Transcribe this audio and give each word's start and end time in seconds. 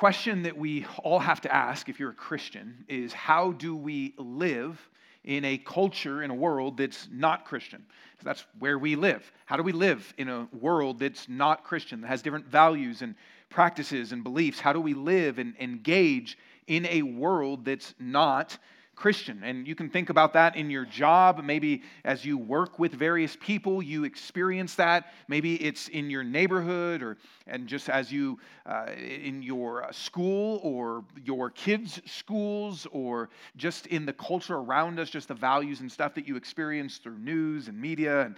question 0.00 0.40
that 0.44 0.56
we 0.56 0.86
all 1.04 1.18
have 1.18 1.42
to 1.42 1.54
ask 1.54 1.90
if 1.90 2.00
you're 2.00 2.12
a 2.12 2.14
Christian 2.14 2.86
is 2.88 3.12
how 3.12 3.52
do 3.52 3.76
we 3.76 4.14
live 4.16 4.88
in 5.24 5.44
a 5.44 5.58
culture, 5.58 6.22
in 6.22 6.30
a 6.30 6.34
world 6.34 6.78
that's 6.78 7.06
not 7.12 7.44
Christian? 7.44 7.84
That's 8.22 8.46
where 8.58 8.78
we 8.78 8.96
live. 8.96 9.30
How 9.44 9.58
do 9.58 9.62
we 9.62 9.72
live 9.72 10.14
in 10.16 10.30
a 10.30 10.48
world 10.58 11.00
that's 11.00 11.28
not 11.28 11.64
Christian, 11.64 12.00
that 12.00 12.06
has 12.06 12.22
different 12.22 12.46
values 12.46 13.02
and 13.02 13.14
practices 13.50 14.12
and 14.12 14.24
beliefs? 14.24 14.58
How 14.58 14.72
do 14.72 14.80
we 14.80 14.94
live 14.94 15.38
and 15.38 15.54
engage 15.60 16.38
in 16.66 16.86
a 16.86 17.02
world 17.02 17.66
that's 17.66 17.94
not 17.98 18.56
Christian. 19.00 19.42
And 19.42 19.66
you 19.66 19.74
can 19.74 19.88
think 19.88 20.10
about 20.10 20.34
that 20.34 20.56
in 20.56 20.68
your 20.68 20.84
job. 20.84 21.42
Maybe 21.42 21.82
as 22.04 22.22
you 22.22 22.36
work 22.36 22.78
with 22.78 22.92
various 22.92 23.34
people, 23.40 23.80
you 23.82 24.04
experience 24.04 24.74
that. 24.74 25.14
Maybe 25.26 25.54
it's 25.54 25.88
in 25.88 26.10
your 26.10 26.22
neighborhood 26.22 27.02
or 27.02 27.16
and 27.46 27.66
just 27.66 27.88
as 27.88 28.12
you 28.12 28.38
uh, 28.66 28.92
in 28.98 29.42
your 29.42 29.86
school 29.90 30.60
or 30.62 31.02
your 31.24 31.48
kids' 31.48 32.02
schools 32.04 32.86
or 32.92 33.30
just 33.56 33.86
in 33.86 34.04
the 34.04 34.12
culture 34.12 34.56
around 34.56 35.00
us, 35.00 35.08
just 35.08 35.28
the 35.28 35.34
values 35.34 35.80
and 35.80 35.90
stuff 35.90 36.14
that 36.14 36.28
you 36.28 36.36
experience 36.36 36.98
through 36.98 37.18
news 37.18 37.68
and 37.68 37.80
media 37.80 38.26
and 38.26 38.36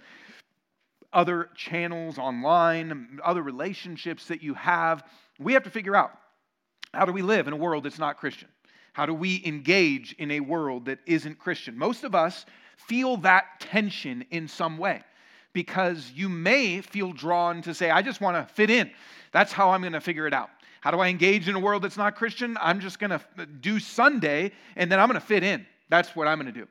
other 1.11 1.49
channels 1.55 2.17
online, 2.17 3.19
other 3.21 3.43
relationships 3.43 4.27
that 4.27 4.41
you 4.41 4.53
have. 4.53 5.03
We 5.39 5.51
have 5.53 5.63
to 5.63 5.69
figure 5.69 5.95
out 5.95 6.11
how 6.93 7.03
do 7.03 7.11
we 7.11 7.21
live 7.21 7.47
in 7.47 7.53
a 7.53 7.57
world 7.57 7.83
that's 7.83 7.99
not 7.99 8.15
Christian? 8.17 8.47
How 8.93 9.05
do 9.05 9.13
we 9.13 9.41
engage 9.45 10.13
in 10.13 10.31
a 10.31 10.39
world 10.39 10.85
that 10.85 10.99
isn't 11.05 11.39
Christian? 11.39 11.77
Most 11.77 12.03
of 12.03 12.15
us 12.15 12.45
feel 12.77 13.17
that 13.17 13.59
tension 13.59 14.23
in 14.31 14.47
some 14.47 14.77
way 14.77 15.01
because 15.51 16.11
you 16.15 16.29
may 16.29 16.81
feel 16.81 17.11
drawn 17.11 17.61
to 17.63 17.73
say, 17.73 17.89
I 17.89 18.01
just 18.01 18.21
want 18.21 18.35
to 18.37 18.53
fit 18.53 18.69
in. 18.69 18.89
That's 19.31 19.51
how 19.51 19.71
I'm 19.71 19.81
going 19.81 19.93
to 19.93 20.01
figure 20.01 20.27
it 20.27 20.33
out. 20.33 20.49
How 20.81 20.91
do 20.91 20.99
I 20.99 21.07
engage 21.07 21.47
in 21.47 21.55
a 21.55 21.59
world 21.59 21.81
that's 21.81 21.97
not 21.97 22.15
Christian? 22.15 22.57
I'm 22.61 22.79
just 22.79 22.99
going 22.99 23.11
to 23.11 23.45
do 23.45 23.79
Sunday 23.79 24.51
and 24.75 24.91
then 24.91 24.99
I'm 24.99 25.07
going 25.07 25.19
to 25.19 25.25
fit 25.25 25.43
in. 25.43 25.65
That's 25.89 26.15
what 26.15 26.27
I'm 26.27 26.39
going 26.39 26.53
to 26.53 26.59
do. 26.59 26.67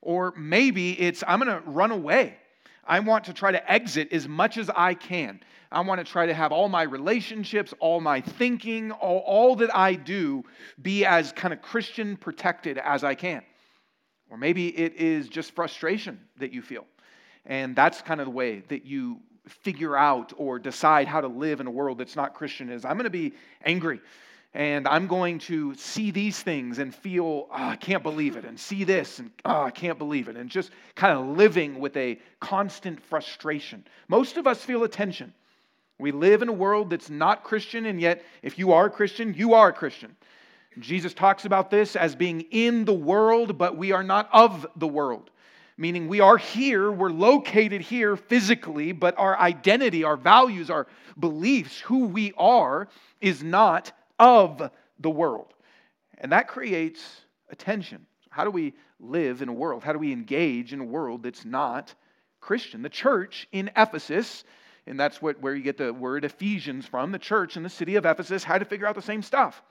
Or 0.00 0.34
maybe 0.36 1.00
it's, 1.00 1.22
I'm 1.26 1.38
going 1.40 1.62
to 1.62 1.68
run 1.70 1.90
away. 1.90 2.36
I 2.84 3.00
want 3.00 3.24
to 3.24 3.32
try 3.32 3.52
to 3.52 3.72
exit 3.72 4.12
as 4.12 4.26
much 4.26 4.58
as 4.58 4.70
I 4.74 4.94
can. 4.94 5.40
I 5.70 5.80
want 5.80 6.04
to 6.04 6.10
try 6.10 6.26
to 6.26 6.34
have 6.34 6.52
all 6.52 6.68
my 6.68 6.82
relationships, 6.82 7.72
all 7.80 8.00
my 8.00 8.20
thinking, 8.20 8.90
all, 8.90 9.18
all 9.18 9.56
that 9.56 9.74
I 9.74 9.94
do 9.94 10.44
be 10.80 11.04
as 11.04 11.32
kind 11.32 11.54
of 11.54 11.62
Christian 11.62 12.16
protected 12.16 12.78
as 12.78 13.04
I 13.04 13.14
can. 13.14 13.42
Or 14.30 14.36
maybe 14.36 14.68
it 14.68 14.94
is 14.94 15.28
just 15.28 15.54
frustration 15.54 16.20
that 16.38 16.52
you 16.52 16.62
feel. 16.62 16.86
And 17.46 17.74
that's 17.76 18.02
kind 18.02 18.20
of 18.20 18.26
the 18.26 18.32
way 18.32 18.60
that 18.68 18.84
you 18.84 19.20
figure 19.46 19.96
out 19.96 20.32
or 20.36 20.58
decide 20.58 21.08
how 21.08 21.20
to 21.20 21.28
live 21.28 21.60
in 21.60 21.66
a 21.66 21.70
world 21.70 21.98
that's 21.98 22.16
not 22.16 22.34
Christian 22.34 22.70
is 22.70 22.84
I'm 22.84 22.94
going 22.94 23.04
to 23.04 23.10
be 23.10 23.32
angry 23.64 24.00
and 24.54 24.86
I'm 24.86 25.06
going 25.06 25.38
to 25.40 25.74
see 25.74 26.10
these 26.10 26.42
things 26.42 26.78
and 26.78 26.94
feel, 26.94 27.48
oh, 27.50 27.68
I 27.68 27.76
can't 27.76 28.02
believe 28.02 28.36
it, 28.36 28.44
and 28.44 28.58
see 28.58 28.84
this, 28.84 29.18
and 29.18 29.30
oh, 29.44 29.62
I 29.62 29.70
can't 29.70 29.98
believe 29.98 30.28
it, 30.28 30.36
and 30.36 30.50
just 30.50 30.70
kind 30.94 31.18
of 31.18 31.36
living 31.36 31.80
with 31.80 31.96
a 31.96 32.18
constant 32.40 33.00
frustration. 33.00 33.84
Most 34.08 34.36
of 34.36 34.46
us 34.46 34.62
feel 34.62 34.84
a 34.84 34.88
tension. 34.88 35.32
We 35.98 36.12
live 36.12 36.42
in 36.42 36.48
a 36.48 36.52
world 36.52 36.90
that's 36.90 37.08
not 37.08 37.44
Christian, 37.44 37.86
and 37.86 38.00
yet, 38.00 38.22
if 38.42 38.58
you 38.58 38.72
are 38.72 38.86
a 38.86 38.90
Christian, 38.90 39.32
you 39.34 39.54
are 39.54 39.68
a 39.68 39.72
Christian. 39.72 40.16
Jesus 40.78 41.14
talks 41.14 41.44
about 41.44 41.70
this 41.70 41.96
as 41.96 42.14
being 42.14 42.42
in 42.50 42.84
the 42.84 42.94
world, 42.94 43.56
but 43.56 43.76
we 43.76 43.92
are 43.92 44.02
not 44.02 44.28
of 44.32 44.66
the 44.76 44.88
world. 44.88 45.30
Meaning, 45.78 46.08
we 46.08 46.20
are 46.20 46.36
here, 46.36 46.92
we're 46.92 47.10
located 47.10 47.80
here 47.80 48.16
physically, 48.16 48.92
but 48.92 49.18
our 49.18 49.38
identity, 49.38 50.04
our 50.04 50.16
values, 50.16 50.70
our 50.70 50.86
beliefs, 51.18 51.80
who 51.80 52.06
we 52.06 52.34
are, 52.36 52.88
is 53.20 53.42
not 53.42 53.92
of 54.22 54.70
the 55.00 55.10
world. 55.10 55.52
And 56.18 56.32
that 56.32 56.46
creates 56.46 57.02
a 57.50 57.56
tension. 57.56 58.06
How 58.30 58.44
do 58.44 58.50
we 58.50 58.74
live 59.00 59.42
in 59.42 59.48
a 59.48 59.52
world? 59.52 59.82
How 59.82 59.92
do 59.92 59.98
we 59.98 60.12
engage 60.12 60.72
in 60.72 60.80
a 60.80 60.84
world 60.84 61.24
that's 61.24 61.44
not 61.44 61.94
Christian? 62.40 62.82
The 62.82 62.88
church 62.88 63.48
in 63.52 63.70
Ephesus 63.76 64.44
and 64.86 64.98
that's 64.98 65.22
what, 65.22 65.40
where 65.40 65.54
you 65.54 65.62
get 65.62 65.78
the 65.78 65.92
word 65.92 66.24
Ephesians 66.24 66.86
from. 66.86 67.12
The 67.12 67.18
church 67.18 67.56
in 67.56 67.62
the 67.62 67.70
city 67.70 67.96
of 67.96 68.04
Ephesus 68.04 68.42
had 68.42 68.58
to 68.58 68.64
figure 68.64 68.86
out 68.86 68.94
the 68.96 69.02
same 69.02 69.22
stuff. 69.22 69.62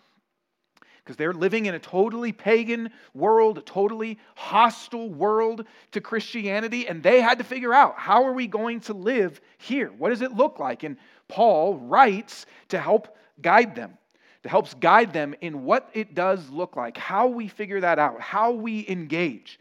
Because 1.04 1.18
they're 1.18 1.34
living 1.34 1.66
in 1.66 1.74
a 1.74 1.80
totally 1.80 2.32
pagan 2.32 2.92
world, 3.14 3.58
a 3.58 3.62
totally 3.62 4.20
hostile 4.36 5.10
world 5.10 5.66
to 5.92 6.00
Christianity, 6.02 6.88
and 6.88 7.02
they 7.02 7.20
had 7.20 7.40
to 7.40 7.44
figure 7.44 7.74
out 7.74 7.96
how 7.98 8.24
are 8.24 8.34
we 8.34 8.48
going 8.48 8.82
to 8.82 8.94
live 8.94 9.42
here? 9.58 9.92
What 9.98 10.10
does 10.10 10.22
it 10.22 10.34
look 10.34 10.60
like? 10.60 10.84
And 10.84 10.98
Paul 11.28 11.78
writes 11.78 12.46
to 12.70 12.80
help 12.80 13.18
guide 13.42 13.76
them, 13.76 13.98
to 14.44 14.50
helps 14.50 14.74
guide 14.76 15.14
them 15.14 15.36
in 15.42 15.64
what 15.64 15.90
it 15.94 16.16
does 16.16 16.50
look 16.50 16.76
like, 16.76 16.98
how 16.98 17.28
we 17.28 17.48
figure 17.48 17.80
that 17.82 18.00
out, 18.00 18.20
how 18.20 18.52
we 18.52 18.88
engage. 18.88 19.60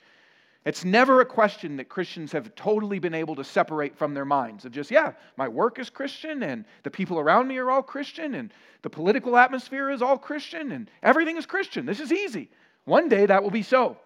It's 0.64 0.84
never 0.84 1.20
a 1.20 1.26
question 1.26 1.76
that 1.78 1.88
Christians 1.88 2.32
have 2.32 2.54
totally 2.54 2.98
been 2.98 3.14
able 3.14 3.34
to 3.36 3.44
separate 3.44 3.96
from 3.96 4.12
their 4.12 4.26
minds 4.26 4.66
of 4.66 4.72
just, 4.72 4.90
yeah, 4.90 5.12
my 5.38 5.48
work 5.48 5.78
is 5.78 5.88
Christian 5.88 6.42
and 6.42 6.66
the 6.82 6.90
people 6.90 7.18
around 7.18 7.48
me 7.48 7.56
are 7.58 7.70
all 7.70 7.82
Christian 7.82 8.34
and 8.34 8.52
the 8.82 8.90
political 8.90 9.36
atmosphere 9.38 9.90
is 9.90 10.02
all 10.02 10.18
Christian 10.18 10.72
and 10.72 10.90
everything 11.02 11.38
is 11.38 11.46
Christian. 11.46 11.86
This 11.86 12.00
is 12.00 12.12
easy. 12.12 12.50
One 12.84 13.08
day 13.08 13.24
that 13.24 13.42
will 13.42 13.50
be 13.50 13.62
so 13.62 13.96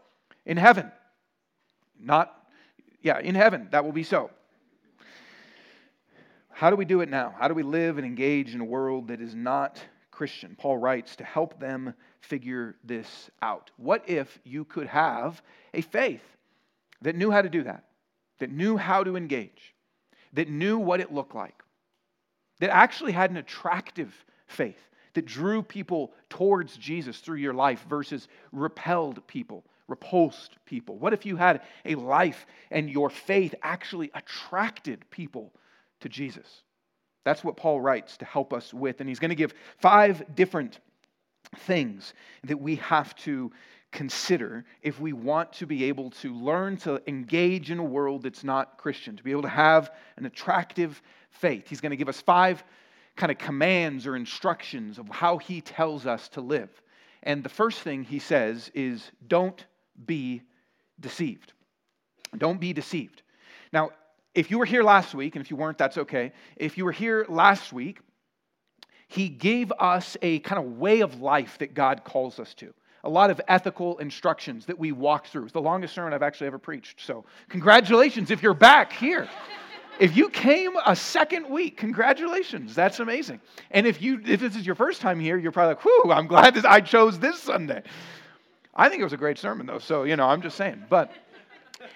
in 0.47 0.56
heaven. 0.56 0.93
Not, 1.99 2.33
yeah, 3.03 3.19
in 3.19 3.35
heaven 3.35 3.69
that 3.73 3.85
will 3.85 3.93
be 3.93 4.05
so. 4.05 4.31
How 6.51 6.71
do 6.71 6.77
we 6.77 6.85
do 6.85 7.01
it 7.01 7.09
now? 7.09 7.35
How 7.37 7.49
do 7.49 7.55
we 7.55 7.65
live 7.65 7.99
and 7.99 8.06
engage 8.06 8.55
in 8.55 8.61
a 8.61 8.65
world 8.65 9.09
that 9.09 9.21
is 9.21 9.35
not 9.35 9.83
Christian? 10.14 10.56
Paul 10.56 10.78
writes 10.78 11.16
to 11.16 11.25
help 11.25 11.58
them 11.58 11.94
figure 12.20 12.76
this 12.84 13.30
out. 13.42 13.70
What 13.76 14.08
if 14.08 14.38
you 14.44 14.64
could 14.64 14.86
have 14.86 15.42
a 15.75 15.80
faith 15.80 16.22
that 17.02 17.16
knew 17.16 17.30
how 17.30 17.42
to 17.42 17.48
do 17.48 17.64
that, 17.64 17.84
that 18.38 18.50
knew 18.50 18.76
how 18.76 19.02
to 19.04 19.16
engage, 19.16 19.75
that 20.32 20.48
knew 20.48 20.78
what 20.78 21.00
it 21.00 21.12
looked 21.12 21.34
like, 21.34 21.62
that 22.60 22.70
actually 22.70 23.12
had 23.12 23.30
an 23.30 23.36
attractive 23.36 24.14
faith, 24.47 24.78
that 25.14 25.26
drew 25.26 25.62
people 25.62 26.12
towards 26.28 26.76
Jesus 26.76 27.19
through 27.19 27.38
your 27.38 27.54
life 27.54 27.84
versus 27.88 28.28
repelled 28.52 29.26
people, 29.26 29.64
repulsed 29.88 30.56
people? 30.64 30.96
What 30.96 31.12
if 31.12 31.26
you 31.26 31.36
had 31.36 31.62
a 31.84 31.96
life 31.96 32.46
and 32.70 32.88
your 32.88 33.10
faith 33.10 33.54
actually 33.62 34.10
attracted 34.14 35.04
people 35.10 35.52
to 36.00 36.08
Jesus? 36.08 36.62
That's 37.25 37.43
what 37.43 37.57
Paul 37.57 37.81
writes 37.81 38.17
to 38.19 38.25
help 38.25 38.53
us 38.53 38.73
with. 38.73 39.01
And 39.01 39.09
he's 39.09 39.19
going 39.19 39.31
to 39.31 39.35
give 39.35 39.55
five 39.79 40.35
different 40.35 40.79
things 41.59 42.15
that 42.45 42.61
we 42.61 42.77
have 42.77 43.15
to 43.17 43.51
consider 43.93 44.65
if 44.83 45.01
we 45.01 45.12
want 45.12 45.53
to 45.53 45.67
be 45.67 45.85
able 45.85 46.11
to 46.11 46.35
learn 46.35 46.77
to 46.77 47.01
engage 47.09 47.71
in 47.71 47.79
a 47.79 47.85
world 47.85 48.23
that's 48.23 48.45
not 48.45 48.77
Christian, 48.77 49.17
to 49.17 49.23
be 49.23 49.31
able 49.31 49.43
to 49.43 49.49
have 49.49 49.93
an 50.17 50.27
attractive 50.27 51.01
faith. 51.31 51.69
He's 51.69 51.81
going 51.81 51.91
to 51.91 51.97
give 51.97 52.09
us 52.09 52.21
five 52.21 52.62
kind 53.17 53.31
of 53.31 53.39
commands 53.39 54.06
or 54.06 54.17
instructions 54.17 54.99
of 54.99 55.09
how 55.09 55.39
he 55.39 55.61
tells 55.61 56.06
us 56.06 56.29
to 56.31 56.41
live. 56.41 56.71
And 57.23 57.43
the 57.43 57.49
first 57.49 57.81
thing 57.81 58.03
he 58.03 58.19
says 58.19 58.71
is 58.75 59.11
don't 59.29 59.65
be 60.05 60.43
deceived. 61.01 61.53
Don't 62.37 62.61
be 62.61 62.73
deceived. 62.73 63.23
Now, 63.73 63.91
if 64.34 64.50
you 64.50 64.59
were 64.59 64.65
here 64.65 64.83
last 64.83 65.15
week, 65.15 65.37
and 65.37 65.45
if 65.45 65.50
you 65.50 65.56
weren't, 65.56 65.78
that's 65.78 65.99
okay. 65.99 66.33
If 66.56 66.77
you 66.77 66.84
were 66.84 66.93
here 66.93 67.27
last 67.28 67.72
week, 67.72 68.00
he 69.09 69.28
gave 69.28 69.72
us 69.78 70.17
a 70.22 70.41
kind 70.41 70.65
of 70.65 70.78
way 70.78 71.00
of 71.00 71.21
life 71.21 71.59
that 71.59 71.75
God 71.75 72.03
calls 72.05 72.39
us 72.41 72.55
to 72.55 72.75
a 73.05 73.09
lot 73.09 73.31
of 73.31 73.41
ethical 73.49 73.99
instructions 73.99 74.65
that 74.67 74.78
we 74.78 74.91
walk 74.91 75.27
through. 75.27 75.44
It's 75.44 75.53
the 75.53 75.61
longest 75.61 75.94
sermon 75.94 76.12
I've 76.12 76.23
actually 76.23 76.47
ever 76.49 76.59
preached. 76.59 77.05
So, 77.05 77.25
congratulations 77.49 78.31
if 78.31 78.43
you're 78.43 78.55
back 78.55 78.93
here. 78.93 79.28
If 80.00 80.17
you 80.17 80.28
came 80.28 80.73
a 80.84 80.97
second 80.97 81.49
week, 81.49 81.77
congratulations. 81.77 82.75
That's 82.75 82.99
amazing. 82.99 83.41
And 83.71 83.87
if 83.87 84.03
you 84.03 84.21
if 84.27 84.41
this 84.41 84.56
is 84.56 84.67
your 84.67 84.75
first 84.75 85.00
time 85.00 85.21
here, 85.21 85.37
you're 85.37 85.53
probably 85.53 85.75
like, 85.75 85.84
whew, 85.84 86.11
I'm 86.11 86.27
glad 86.27 86.55
that 86.55 86.65
I 86.65 86.81
chose 86.81 87.19
this 87.19 87.38
Sunday. 87.38 87.82
I 88.75 88.88
think 88.88 89.00
it 89.00 89.05
was 89.05 89.12
a 89.12 89.19
great 89.19 89.38
sermon 89.38 89.67
though, 89.67 89.79
so 89.79 90.03
you 90.03 90.17
know, 90.17 90.26
I'm 90.26 90.43
just 90.43 90.56
saying. 90.56 90.85
But 90.88 91.12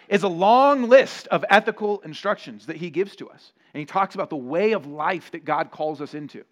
it's 0.08 0.24
a 0.24 0.28
long 0.28 0.88
list 0.88 1.26
of 1.28 1.44
ethical 1.50 2.00
instructions 2.00 2.66
that 2.66 2.76
he 2.76 2.90
gives 2.90 3.16
to 3.16 3.28
us. 3.28 3.52
And 3.74 3.80
he 3.80 3.86
talks 3.86 4.14
about 4.14 4.30
the 4.30 4.36
way 4.36 4.72
of 4.72 4.86
life 4.86 5.30
that 5.32 5.44
God 5.44 5.70
calls 5.70 6.00
us 6.00 6.14
into. 6.14 6.44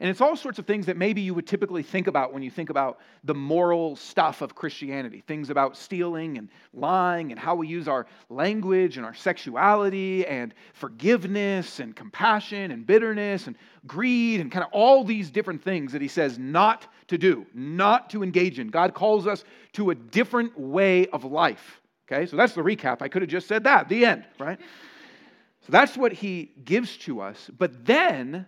And 0.00 0.10
it's 0.10 0.20
all 0.20 0.36
sorts 0.36 0.58
of 0.58 0.66
things 0.66 0.86
that 0.86 0.96
maybe 0.96 1.20
you 1.20 1.34
would 1.34 1.46
typically 1.46 1.82
think 1.82 2.08
about 2.08 2.32
when 2.32 2.42
you 2.42 2.50
think 2.50 2.68
about 2.68 2.98
the 3.22 3.34
moral 3.34 3.94
stuff 3.94 4.42
of 4.42 4.54
Christianity 4.54 5.22
things 5.26 5.50
about 5.50 5.76
stealing 5.76 6.36
and 6.36 6.48
lying 6.72 7.30
and 7.30 7.38
how 7.38 7.54
we 7.54 7.68
use 7.68 7.86
our 7.86 8.06
language 8.28 8.96
and 8.96 9.06
our 9.06 9.14
sexuality 9.14 10.26
and 10.26 10.52
forgiveness 10.72 11.78
and 11.78 11.94
compassion 11.94 12.72
and 12.72 12.86
bitterness 12.86 13.46
and 13.46 13.56
greed 13.86 14.40
and 14.40 14.50
kind 14.50 14.64
of 14.64 14.70
all 14.72 15.04
these 15.04 15.30
different 15.30 15.62
things 15.62 15.92
that 15.92 16.02
he 16.02 16.08
says 16.08 16.38
not 16.38 16.86
to 17.06 17.16
do, 17.16 17.46
not 17.54 18.10
to 18.10 18.22
engage 18.22 18.58
in. 18.58 18.68
God 18.68 18.94
calls 18.94 19.26
us 19.26 19.44
to 19.74 19.90
a 19.90 19.94
different 19.94 20.58
way 20.58 21.06
of 21.08 21.24
life. 21.24 21.80
Okay, 22.14 22.26
so 22.26 22.36
that's 22.36 22.52
the 22.52 22.60
recap. 22.62 23.02
I 23.02 23.08
could 23.08 23.22
have 23.22 23.30
just 23.30 23.48
said 23.48 23.64
that, 23.64 23.88
the 23.88 24.06
end, 24.06 24.24
right? 24.38 24.58
So 25.66 25.72
that's 25.72 25.96
what 25.96 26.12
he 26.12 26.52
gives 26.64 26.96
to 26.98 27.20
us. 27.20 27.50
But 27.58 27.84
then 27.84 28.46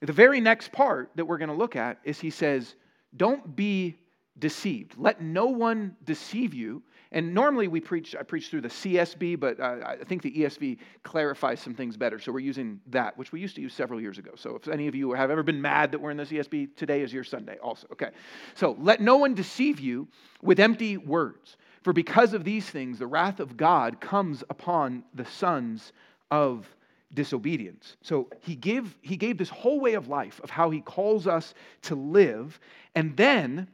the 0.00 0.12
very 0.12 0.40
next 0.40 0.72
part 0.72 1.10
that 1.16 1.24
we're 1.24 1.38
going 1.38 1.50
to 1.50 1.54
look 1.54 1.76
at 1.76 1.98
is 2.04 2.18
he 2.18 2.30
says, 2.30 2.76
don't 3.16 3.54
be 3.54 3.96
deceived. 4.38 4.94
Let 4.96 5.20
no 5.20 5.46
one 5.46 5.96
deceive 6.04 6.54
you. 6.54 6.82
And 7.12 7.32
normally 7.34 7.68
we 7.68 7.80
preach, 7.80 8.16
I 8.18 8.22
preach 8.22 8.48
through 8.48 8.62
the 8.62 8.68
CSB, 8.68 9.38
but 9.38 9.60
uh, 9.60 9.78
I 9.84 9.96
think 10.04 10.22
the 10.22 10.32
ESV 10.32 10.78
clarifies 11.02 11.60
some 11.60 11.74
things 11.74 11.96
better. 11.96 12.18
So 12.18 12.32
we're 12.32 12.40
using 12.40 12.80
that, 12.88 13.16
which 13.18 13.32
we 13.32 13.40
used 13.40 13.54
to 13.56 13.62
use 13.62 13.74
several 13.74 14.00
years 14.00 14.18
ago. 14.18 14.32
So 14.34 14.56
if 14.56 14.66
any 14.66 14.88
of 14.88 14.94
you 14.94 15.12
have 15.12 15.30
ever 15.30 15.42
been 15.42 15.60
mad 15.60 15.92
that 15.92 16.00
we're 16.00 16.10
in 16.10 16.16
the 16.16 16.24
CSB, 16.24 16.74
today 16.74 17.02
is 17.02 17.12
your 17.12 17.22
Sunday 17.22 17.58
also. 17.62 17.86
Okay. 17.92 18.10
So 18.54 18.76
let 18.80 19.00
no 19.00 19.16
one 19.18 19.34
deceive 19.34 19.78
you 19.78 20.08
with 20.42 20.58
empty 20.58 20.96
words. 20.96 21.56
For 21.84 21.92
because 21.92 22.32
of 22.32 22.44
these 22.44 22.68
things, 22.68 22.98
the 22.98 23.06
wrath 23.06 23.40
of 23.40 23.58
God 23.58 24.00
comes 24.00 24.42
upon 24.48 25.04
the 25.12 25.26
sons 25.26 25.92
of 26.30 26.66
disobedience. 27.12 27.98
So 28.00 28.30
he 28.40 28.56
gave, 28.56 28.96
he 29.02 29.18
gave 29.18 29.36
this 29.36 29.50
whole 29.50 29.80
way 29.80 29.92
of 29.92 30.08
life 30.08 30.40
of 30.42 30.48
how 30.48 30.70
he 30.70 30.80
calls 30.80 31.26
us 31.26 31.52
to 31.82 31.94
live. 31.94 32.58
And 32.94 33.14
then 33.18 33.68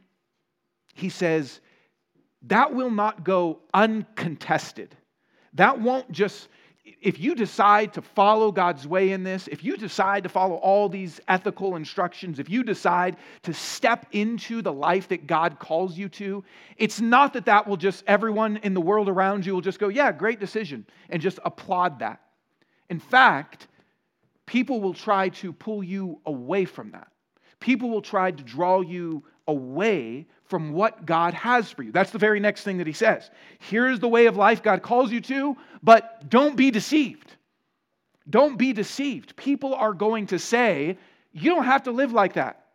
he 0.93 1.07
says, 1.07 1.61
that 2.43 2.73
will 2.73 2.91
not 2.91 3.23
go 3.23 3.59
uncontested. 3.73 4.93
That 5.53 5.79
won't 5.79 6.11
just, 6.11 6.49
if 7.01 7.19
you 7.19 7.35
decide 7.35 7.93
to 7.93 8.01
follow 8.01 8.51
God's 8.51 8.87
way 8.87 9.11
in 9.11 9.23
this, 9.23 9.47
if 9.47 9.63
you 9.63 9.77
decide 9.77 10.23
to 10.23 10.29
follow 10.29 10.55
all 10.55 10.89
these 10.89 11.19
ethical 11.27 11.75
instructions, 11.75 12.39
if 12.39 12.49
you 12.49 12.63
decide 12.63 13.17
to 13.43 13.53
step 13.53 14.05
into 14.11 14.61
the 14.61 14.73
life 14.73 15.07
that 15.09 15.27
God 15.27 15.59
calls 15.59 15.97
you 15.97 16.09
to, 16.09 16.43
it's 16.77 16.99
not 16.99 17.33
that 17.33 17.45
that 17.45 17.67
will 17.67 17.77
just, 17.77 18.03
everyone 18.07 18.57
in 18.57 18.73
the 18.73 18.81
world 18.81 19.09
around 19.09 19.45
you 19.45 19.53
will 19.53 19.61
just 19.61 19.79
go, 19.79 19.87
yeah, 19.87 20.11
great 20.11 20.39
decision, 20.39 20.85
and 21.09 21.21
just 21.21 21.39
applaud 21.45 21.99
that. 21.99 22.21
In 22.89 22.99
fact, 22.99 23.67
people 24.45 24.81
will 24.81 24.93
try 24.93 25.29
to 25.29 25.53
pull 25.53 25.83
you 25.83 26.19
away 26.25 26.65
from 26.65 26.91
that. 26.91 27.07
People 27.59 27.89
will 27.89 28.01
try 28.01 28.31
to 28.31 28.43
draw 28.43 28.81
you 28.81 29.23
away 29.51 30.25
from 30.45 30.73
what 30.73 31.05
God 31.05 31.33
has 31.33 31.69
for 31.69 31.83
you. 31.83 31.91
That's 31.91 32.11
the 32.11 32.17
very 32.17 32.39
next 32.39 32.63
thing 32.63 32.77
that 32.79 32.87
he 32.87 32.93
says. 32.93 33.29
Here's 33.59 33.99
the 33.99 34.07
way 34.07 34.25
of 34.25 34.35
life 34.35 34.63
God 34.63 34.81
calls 34.81 35.11
you 35.11 35.21
to, 35.21 35.55
but 35.83 36.29
don't 36.29 36.55
be 36.55 36.71
deceived. 36.71 37.35
Don't 38.29 38.57
be 38.57 38.73
deceived. 38.73 39.35
People 39.35 39.73
are 39.75 39.93
going 39.93 40.27
to 40.27 40.39
say, 40.39 40.97
you 41.31 41.51
don't 41.51 41.65
have 41.65 41.83
to 41.83 41.91
live 41.91 42.11
like 42.11 42.33
that. 42.33 42.65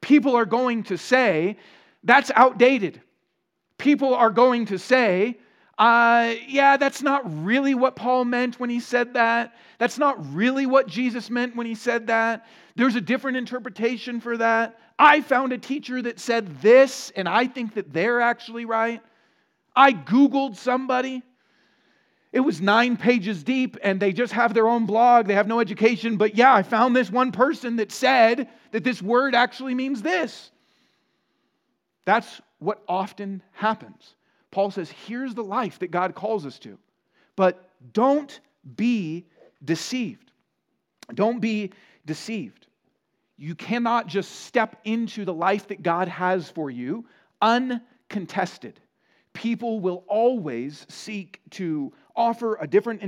People 0.00 0.36
are 0.36 0.46
going 0.46 0.84
to 0.84 0.96
say, 0.96 1.56
that's 2.04 2.30
outdated. 2.34 3.00
People 3.78 4.14
are 4.14 4.30
going 4.30 4.66
to 4.66 4.78
say, 4.78 5.38
uh, 5.78 6.34
yeah, 6.48 6.76
that's 6.76 7.02
not 7.02 7.22
really 7.44 7.74
what 7.74 7.94
Paul 7.94 8.24
meant 8.24 8.58
when 8.58 8.68
he 8.68 8.80
said 8.80 9.14
that. 9.14 9.54
That's 9.78 9.96
not 9.96 10.34
really 10.34 10.66
what 10.66 10.88
Jesus 10.88 11.30
meant 11.30 11.54
when 11.54 11.66
he 11.66 11.76
said 11.76 12.08
that. 12.08 12.46
There's 12.74 12.96
a 12.96 13.00
different 13.00 13.36
interpretation 13.36 14.20
for 14.20 14.36
that. 14.38 14.78
I 14.98 15.20
found 15.20 15.52
a 15.52 15.58
teacher 15.58 16.02
that 16.02 16.18
said 16.18 16.60
this, 16.60 17.12
and 17.14 17.28
I 17.28 17.46
think 17.46 17.74
that 17.74 17.92
they're 17.92 18.20
actually 18.20 18.64
right. 18.64 19.00
I 19.76 19.92
Googled 19.92 20.56
somebody. 20.56 21.22
It 22.32 22.40
was 22.40 22.60
nine 22.60 22.96
pages 22.96 23.44
deep, 23.44 23.76
and 23.82 24.00
they 24.00 24.12
just 24.12 24.32
have 24.32 24.54
their 24.54 24.68
own 24.68 24.84
blog. 24.84 25.28
They 25.28 25.34
have 25.34 25.46
no 25.46 25.60
education. 25.60 26.16
But 26.16 26.34
yeah, 26.34 26.52
I 26.52 26.64
found 26.64 26.96
this 26.96 27.10
one 27.10 27.30
person 27.30 27.76
that 27.76 27.92
said 27.92 28.48
that 28.72 28.82
this 28.82 29.00
word 29.00 29.36
actually 29.36 29.76
means 29.76 30.02
this. 30.02 30.50
That's 32.04 32.40
what 32.58 32.82
often 32.88 33.42
happens. 33.52 34.14
Paul 34.50 34.70
says, 34.70 34.90
here's 34.90 35.34
the 35.34 35.44
life 35.44 35.78
that 35.80 35.90
God 35.90 36.14
calls 36.14 36.46
us 36.46 36.58
to. 36.60 36.78
But 37.36 37.70
don't 37.92 38.40
be 38.76 39.26
deceived. 39.64 40.32
Don't 41.14 41.40
be 41.40 41.72
deceived. 42.06 42.66
You 43.36 43.54
cannot 43.54 44.08
just 44.08 44.46
step 44.46 44.80
into 44.84 45.24
the 45.24 45.34
life 45.34 45.68
that 45.68 45.82
God 45.82 46.08
has 46.08 46.50
for 46.50 46.70
you 46.70 47.04
uncontested. 47.40 48.80
People 49.32 49.78
will 49.78 50.04
always 50.08 50.84
seek 50.88 51.40
to 51.50 51.92
offer 52.16 52.56
a 52.60 52.66
different 52.66 53.02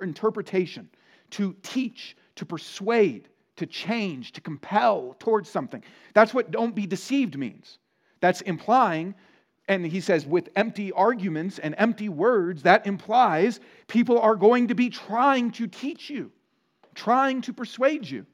interpretation, 0.00 0.88
to 1.30 1.54
teach, 1.62 2.16
to 2.34 2.44
persuade, 2.44 3.28
to 3.56 3.66
change, 3.66 4.32
to 4.32 4.40
compel 4.40 5.14
towards 5.20 5.48
something. 5.48 5.84
That's 6.14 6.34
what 6.34 6.50
don't 6.50 6.74
be 6.74 6.86
deceived 6.86 7.38
means. 7.38 7.78
That's 8.20 8.40
implying 8.40 9.14
and 9.68 9.84
he 9.84 10.00
says, 10.00 10.24
with 10.24 10.48
empty 10.54 10.92
arguments 10.92 11.58
and 11.58 11.74
empty 11.76 12.08
words, 12.08 12.62
that 12.62 12.86
implies 12.86 13.58
people 13.88 14.20
are 14.20 14.36
going 14.36 14.68
to 14.68 14.74
be 14.74 14.90
trying 14.90 15.50
to 15.52 15.66
teach 15.66 16.08
you, 16.08 16.30
trying 16.94 17.42
to 17.42 17.52
persuade 17.52 18.08
you. 18.08 18.26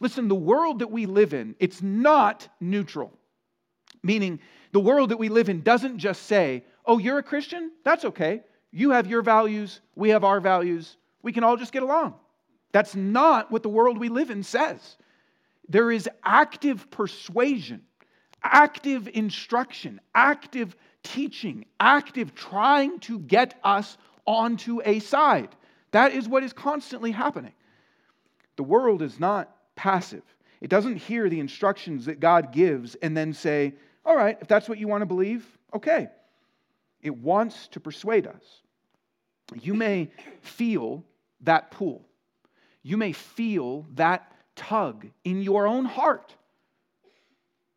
Listen, 0.00 0.28
the 0.28 0.34
world 0.34 0.80
that 0.80 0.90
we 0.90 1.06
live 1.06 1.34
in, 1.34 1.54
it's 1.60 1.82
not 1.82 2.48
neutral. 2.60 3.12
Meaning, 4.02 4.40
the 4.72 4.80
world 4.80 5.10
that 5.10 5.18
we 5.18 5.28
live 5.28 5.48
in 5.48 5.62
doesn't 5.62 5.98
just 5.98 6.24
say, 6.24 6.64
oh, 6.84 6.98
you're 6.98 7.18
a 7.18 7.22
Christian? 7.22 7.70
That's 7.84 8.04
okay. 8.04 8.42
You 8.72 8.90
have 8.90 9.06
your 9.06 9.22
values, 9.22 9.80
we 9.94 10.10
have 10.10 10.24
our 10.24 10.40
values, 10.40 10.96
we 11.22 11.32
can 11.32 11.44
all 11.44 11.56
just 11.56 11.72
get 11.72 11.82
along. 11.82 12.14
That's 12.72 12.94
not 12.94 13.50
what 13.50 13.62
the 13.62 13.68
world 13.68 13.98
we 13.98 14.08
live 14.08 14.30
in 14.30 14.42
says. 14.42 14.96
There 15.68 15.90
is 15.90 16.08
active 16.24 16.90
persuasion 16.90 17.82
active 18.42 19.08
instruction, 19.12 20.00
active 20.14 20.76
teaching, 21.02 21.64
active 21.80 22.34
trying 22.34 22.98
to 23.00 23.18
get 23.18 23.58
us 23.62 23.96
onto 24.26 24.80
a 24.84 24.98
side. 24.98 25.48
That 25.92 26.12
is 26.12 26.28
what 26.28 26.42
is 26.42 26.52
constantly 26.52 27.12
happening. 27.12 27.52
The 28.56 28.62
world 28.62 29.02
is 29.02 29.20
not 29.20 29.54
passive. 29.76 30.22
It 30.60 30.70
doesn't 30.70 30.96
hear 30.96 31.28
the 31.28 31.40
instructions 31.40 32.06
that 32.06 32.20
God 32.20 32.52
gives 32.52 32.94
and 32.96 33.16
then 33.16 33.32
say, 33.32 33.74
all 34.04 34.16
right, 34.16 34.38
if 34.40 34.48
that's 34.48 34.68
what 34.68 34.78
you 34.78 34.88
want 34.88 35.02
to 35.02 35.06
believe, 35.06 35.46
okay. 35.74 36.08
It 37.02 37.16
wants 37.16 37.68
to 37.68 37.80
persuade 37.80 38.26
us. 38.26 38.42
You 39.60 39.74
may 39.74 40.10
feel 40.40 41.04
that 41.42 41.70
pull. 41.70 42.04
You 42.82 42.96
may 42.96 43.12
feel 43.12 43.86
that 43.94 44.32
tug 44.56 45.06
in 45.24 45.42
your 45.42 45.66
own 45.66 45.84
heart 45.84 46.34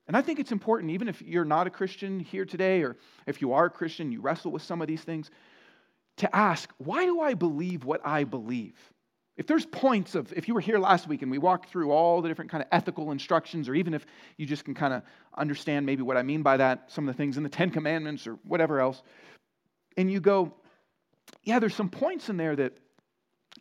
and 0.10 0.18
I 0.18 0.24
think 0.24 0.40
it's 0.40 0.52
important, 0.52 0.90
even 0.90 1.08
if 1.08 1.22
you're 1.22 1.46
not 1.46 1.68
a 1.68 1.70
Christian 1.70 2.20
here 2.20 2.44
today, 2.44 2.82
or 2.82 2.98
if 3.28 3.42
you 3.42 3.54
are 3.54 3.66
a 3.66 3.70
Christian, 3.70 4.12
you 4.12 4.22
wrestle 4.22 4.52
with 4.52 4.64
some 4.64 4.82
of 4.82 4.88
these 4.88 5.04
things, 5.04 5.30
to 6.18 6.36
ask, 6.36 6.68
why 6.80 7.06
do 7.06 7.22
I 7.22 7.36
believe 7.36 7.86
what 7.86 8.02
I 8.04 8.24
believe? 8.24 8.74
If 9.38 9.46
there's 9.46 9.68
points 9.68 10.16
of, 10.16 10.34
if 10.34 10.48
you 10.48 10.56
were 10.56 10.62
here 10.62 10.80
last 10.80 11.08
week 11.08 11.22
and 11.22 11.30
we 11.30 11.38
walked 11.38 11.70
through 11.70 11.92
all 11.92 12.24
the 12.24 12.28
different 12.28 12.50
kind 12.50 12.64
of 12.64 12.68
ethical 12.72 13.12
instructions, 13.12 13.70
or 13.70 13.76
even 13.76 13.94
if 13.94 14.08
you 14.36 14.48
just 14.48 14.66
can 14.66 14.74
kind 14.74 14.96
of 14.96 15.04
understand 15.38 15.86
maybe 15.86 16.02
what 16.02 16.18
I 16.18 16.24
mean 16.24 16.42
by 16.42 16.58
that, 16.58 16.92
some 16.92 17.08
of 17.08 17.16
the 17.16 17.18
things 17.18 17.38
in 17.38 17.44
the 17.44 17.50
Ten 17.50 17.70
Commandments 17.70 18.26
or 18.26 18.40
whatever 18.46 18.80
else, 18.80 19.04
and 19.96 20.12
you 20.12 20.20
go, 20.20 20.56
yeah, 21.44 21.60
there's 21.60 21.76
some 21.76 21.90
points 21.90 22.30
in 22.30 22.38
there 22.38 22.56
that 22.56 22.74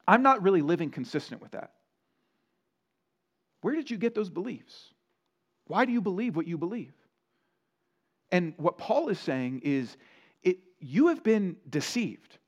I'm 0.07 0.23
not 0.23 0.43
really 0.43 0.63
living 0.63 0.91
consistent 0.91 1.43
with 1.43 1.51
that. 1.51 1.73
Where 3.61 3.75
did 3.75 3.91
you 3.91 3.99
get 3.99 4.15
those 4.15 4.31
beliefs? 4.31 4.95
Why 5.69 5.85
do 5.85 5.93
you 5.93 6.01
believe 6.01 6.35
what 6.35 6.49
you 6.49 6.59
believe? 6.59 6.93
And 8.31 8.55
what 8.57 8.79
Paul 8.79 9.09
is 9.09 9.19
saying 9.19 9.61
is, 9.65 9.97
it, 10.43 10.59
you 10.81 11.09
have 11.09 11.23
been 11.23 11.57
deceived. 11.71 12.39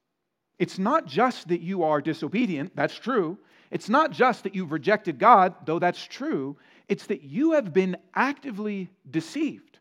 It's 0.59 0.79
not 0.79 1.07
just 1.07 1.49
that 1.49 1.61
you 1.61 1.85
are 1.85 2.01
disobedient, 2.01 2.75
that's 2.75 2.95
true. 2.95 3.39
It's 3.71 3.89
not 3.89 4.11
just 4.11 4.43
that 4.43 4.55
you've 4.55 4.73
rejected 4.73 5.19
God, 5.19 5.55
though 5.65 5.79
that's 5.79 6.05
true. 6.05 6.57
It's 6.89 7.07
that 7.07 7.23
you 7.23 7.53
have 7.53 7.73
been 7.73 7.97
actively 8.15 8.91
deceived. 9.11 9.79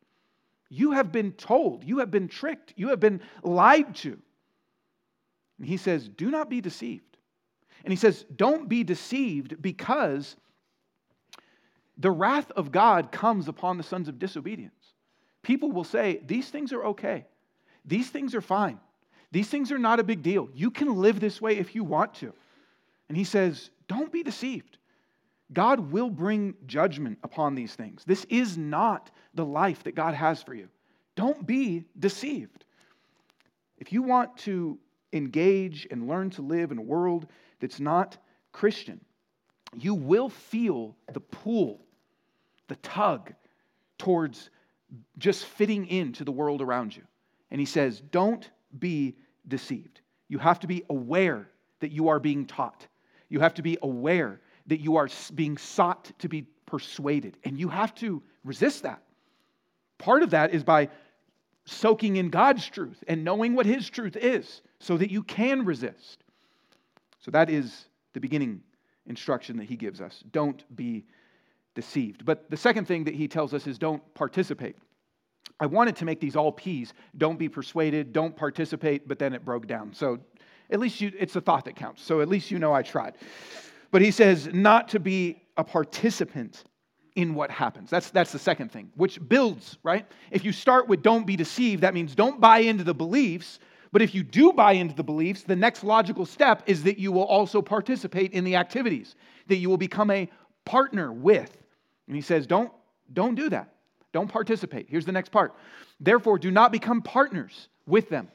You 0.70 0.92
have 0.92 1.12
been 1.12 1.32
told, 1.32 1.84
you 1.84 1.98
have 1.98 2.12
been 2.12 2.28
tricked, 2.28 2.74
you 2.78 2.90
have 2.90 3.00
been 3.00 3.22
lied 3.44 3.96
to. 3.96 4.20
And 5.58 5.68
he 5.68 5.78
says, 5.78 6.08
Do 6.08 6.30
not 6.30 6.50
be 6.50 6.62
deceived. 6.62 7.18
And 7.84 7.92
he 7.92 7.98
says, 7.98 8.26
Don't 8.36 8.70
be 8.70 8.84
deceived 8.84 9.62
because 9.62 10.36
the 12.00 12.10
wrath 12.10 12.50
of 12.52 12.72
God 12.72 13.12
comes 13.12 13.50
upon 13.50 13.78
the 13.78 13.84
sons 13.84 14.08
of 14.08 14.18
disobedience. 14.18 14.74
People 15.44 15.72
will 15.72 15.84
say, 15.84 16.22
These 16.26 16.50
things 16.50 16.72
are 16.74 16.86
okay. 16.86 17.26
These 17.86 18.10
things 18.10 18.34
are 18.34 18.42
fine. 18.42 18.80
These 19.32 19.50
things 19.50 19.72
are 19.72 19.78
not 19.78 20.00
a 20.00 20.04
big 20.04 20.24
deal. 20.24 20.50
You 20.54 20.72
can 20.72 20.96
live 20.96 21.20
this 21.20 21.42
way 21.42 21.58
if 21.58 21.76
you 21.76 21.84
want 21.84 22.16
to. 22.16 22.34
And 23.10 23.18
he 23.18 23.26
says, 23.26 23.70
Don't 23.88 24.12
be 24.12 24.24
deceived. 24.24 24.78
God 25.52 25.92
will 25.92 26.10
bring 26.10 26.54
judgment 26.68 27.18
upon 27.24 27.56
these 27.56 27.76
things. 27.76 28.04
This 28.06 28.26
is 28.30 28.58
not 28.58 29.12
the 29.34 29.46
life 29.46 29.84
that 29.84 29.96
God 29.96 30.14
has 30.14 30.42
for 30.42 30.54
you. 30.54 30.70
Don't 31.16 31.46
be 31.46 31.86
deceived. 31.98 32.66
If 33.78 33.92
you 33.92 34.04
want 34.04 34.38
to 34.40 34.78
engage 35.12 35.88
and 35.90 36.08
learn 36.08 36.30
to 36.32 36.42
live 36.44 36.72
in 36.72 36.78
a 36.78 36.84
world 36.84 37.26
that's 37.60 37.80
not 37.80 38.18
Christian, 38.52 39.02
you 39.76 39.96
will 39.96 40.30
feel 40.30 40.96
the 41.12 41.20
pull 41.20 41.82
the 42.70 42.78
tug 42.78 43.34
towards 43.98 44.50
just 45.18 45.46
fitting 45.46 45.86
into 45.88 46.24
the 46.24 46.32
world 46.32 46.62
around 46.62 46.96
you. 46.96 47.04
And 47.52 47.60
he 47.60 47.66
says, 47.66 48.02
Don't 48.12 48.50
be 48.80 49.16
deceived. 49.48 50.00
You 50.30 50.38
have 50.38 50.60
to 50.62 50.68
be 50.68 50.84
aware 50.90 51.50
that 51.82 51.92
you 51.92 52.08
are 52.08 52.20
being 52.20 52.46
taught. 52.46 52.88
You 53.28 53.40
have 53.42 53.54
to 53.56 53.62
be 53.62 53.78
aware 53.82 54.40
that 54.68 54.80
you 54.80 54.96
are 54.96 55.10
being 55.36 55.58
sought 55.58 56.12
to 56.20 56.30
be 56.30 56.44
persuaded. 56.66 57.38
And 57.44 57.60
you 57.60 57.68
have 57.70 57.94
to 57.96 58.22
resist 58.44 58.84
that. 58.84 59.02
Part 59.98 60.24
of 60.24 60.30
that 60.30 60.54
is 60.54 60.64
by 60.64 60.90
soaking 61.66 62.16
in 62.16 62.30
God's 62.30 62.68
truth 62.68 63.04
and 63.08 63.24
knowing 63.24 63.56
what 63.56 63.66
His 63.66 63.90
truth 63.90 64.16
is 64.16 64.62
so 64.80 64.98
that 64.98 65.12
you 65.12 65.24
can 65.24 65.66
resist. 65.66 66.24
So 67.20 67.32
that 67.32 67.50
is 67.50 67.86
the 68.14 68.20
beginning 68.20 68.62
instruction 69.08 69.58
that 69.58 69.66
He 69.66 69.76
gives 69.76 70.02
us. 70.02 70.24
Don't 70.32 70.64
be 70.76 71.06
deceived. 71.82 72.26
But 72.26 72.50
the 72.50 72.58
second 72.58 72.86
thing 72.86 73.04
that 73.06 73.16
He 73.16 73.28
tells 73.28 73.54
us 73.54 73.68
is 73.68 73.78
don't 73.78 74.04
participate. 74.14 74.76
I 75.60 75.66
wanted 75.66 75.96
to 75.98 76.06
make 76.06 76.20
these 76.20 76.36
all 76.36 76.52
P's. 76.52 76.94
Don't 77.18 77.40
be 77.40 77.50
persuaded, 77.50 78.14
don't 78.14 78.36
participate, 78.36 79.08
but 79.08 79.20
then 79.20 79.34
it 79.34 79.44
broke 79.46 79.68
down. 79.68 79.94
So 79.94 80.20
at 80.70 80.80
least 80.80 81.02
you, 81.02 81.12
it's 81.18 81.36
a 81.36 81.42
thought 81.42 81.66
that 81.66 81.76
counts. 81.76 82.04
So 82.04 82.22
at 82.22 82.28
least 82.28 82.52
you 82.52 82.60
know 82.60 82.74
I 82.74 82.82
tried. 82.82 83.16
But 83.92 84.02
he 84.02 84.12
says 84.12 84.50
not 84.54 84.90
to 84.90 85.00
be 85.00 85.42
a 85.58 85.64
participant 85.64 86.64
in 87.16 87.34
what 87.34 87.50
happens. 87.50 87.90
That's, 87.90 88.12
that's 88.12 88.32
the 88.32 88.40
second 88.40 88.72
thing, 88.72 88.92
which 88.96 89.20
builds, 89.28 89.78
right? 89.84 90.06
If 90.32 90.46
you 90.46 90.52
start 90.52 90.88
with 90.88 91.02
don't 91.02 91.26
be 91.26 91.36
deceived, 91.36 91.82
that 91.84 91.94
means 91.94 92.16
don't 92.16 92.40
buy 92.40 92.60
into 92.60 92.84
the 92.84 92.94
beliefs. 92.94 93.60
But 93.92 94.02
if 94.02 94.14
you 94.14 94.24
do 94.24 94.54
buy 94.54 94.74
into 94.74 94.96
the 94.96 95.04
beliefs, 95.04 95.44
the 95.44 95.56
next 95.56 95.84
logical 95.84 96.26
step 96.26 96.64
is 96.68 96.84
that 96.84 97.00
you 97.00 97.12
will 97.12 97.24
also 97.24 97.62
participate 97.62 98.32
in 98.34 98.44
the 98.44 98.56
activities, 98.56 99.16
that 99.48 99.58
you 99.58 99.70
will 99.70 99.78
become 99.78 100.12
a 100.12 100.30
partner 100.66 101.12
with. 101.12 101.59
And 102.10 102.16
he 102.16 102.22
says, 102.24 102.48
don't, 102.48 102.72
don't 103.14 103.36
do 103.36 103.50
that. 103.50 103.70
Don't 104.12 104.28
participate. 104.28 104.88
Here's 104.90 105.06
the 105.06 105.12
next 105.12 105.30
part. 105.32 105.54
Therefore, 106.00 106.40
do 106.40 106.50
not 106.50 106.72
become 106.72 107.04
partners 107.04 107.70
with 107.86 108.10
them. 108.10 108.28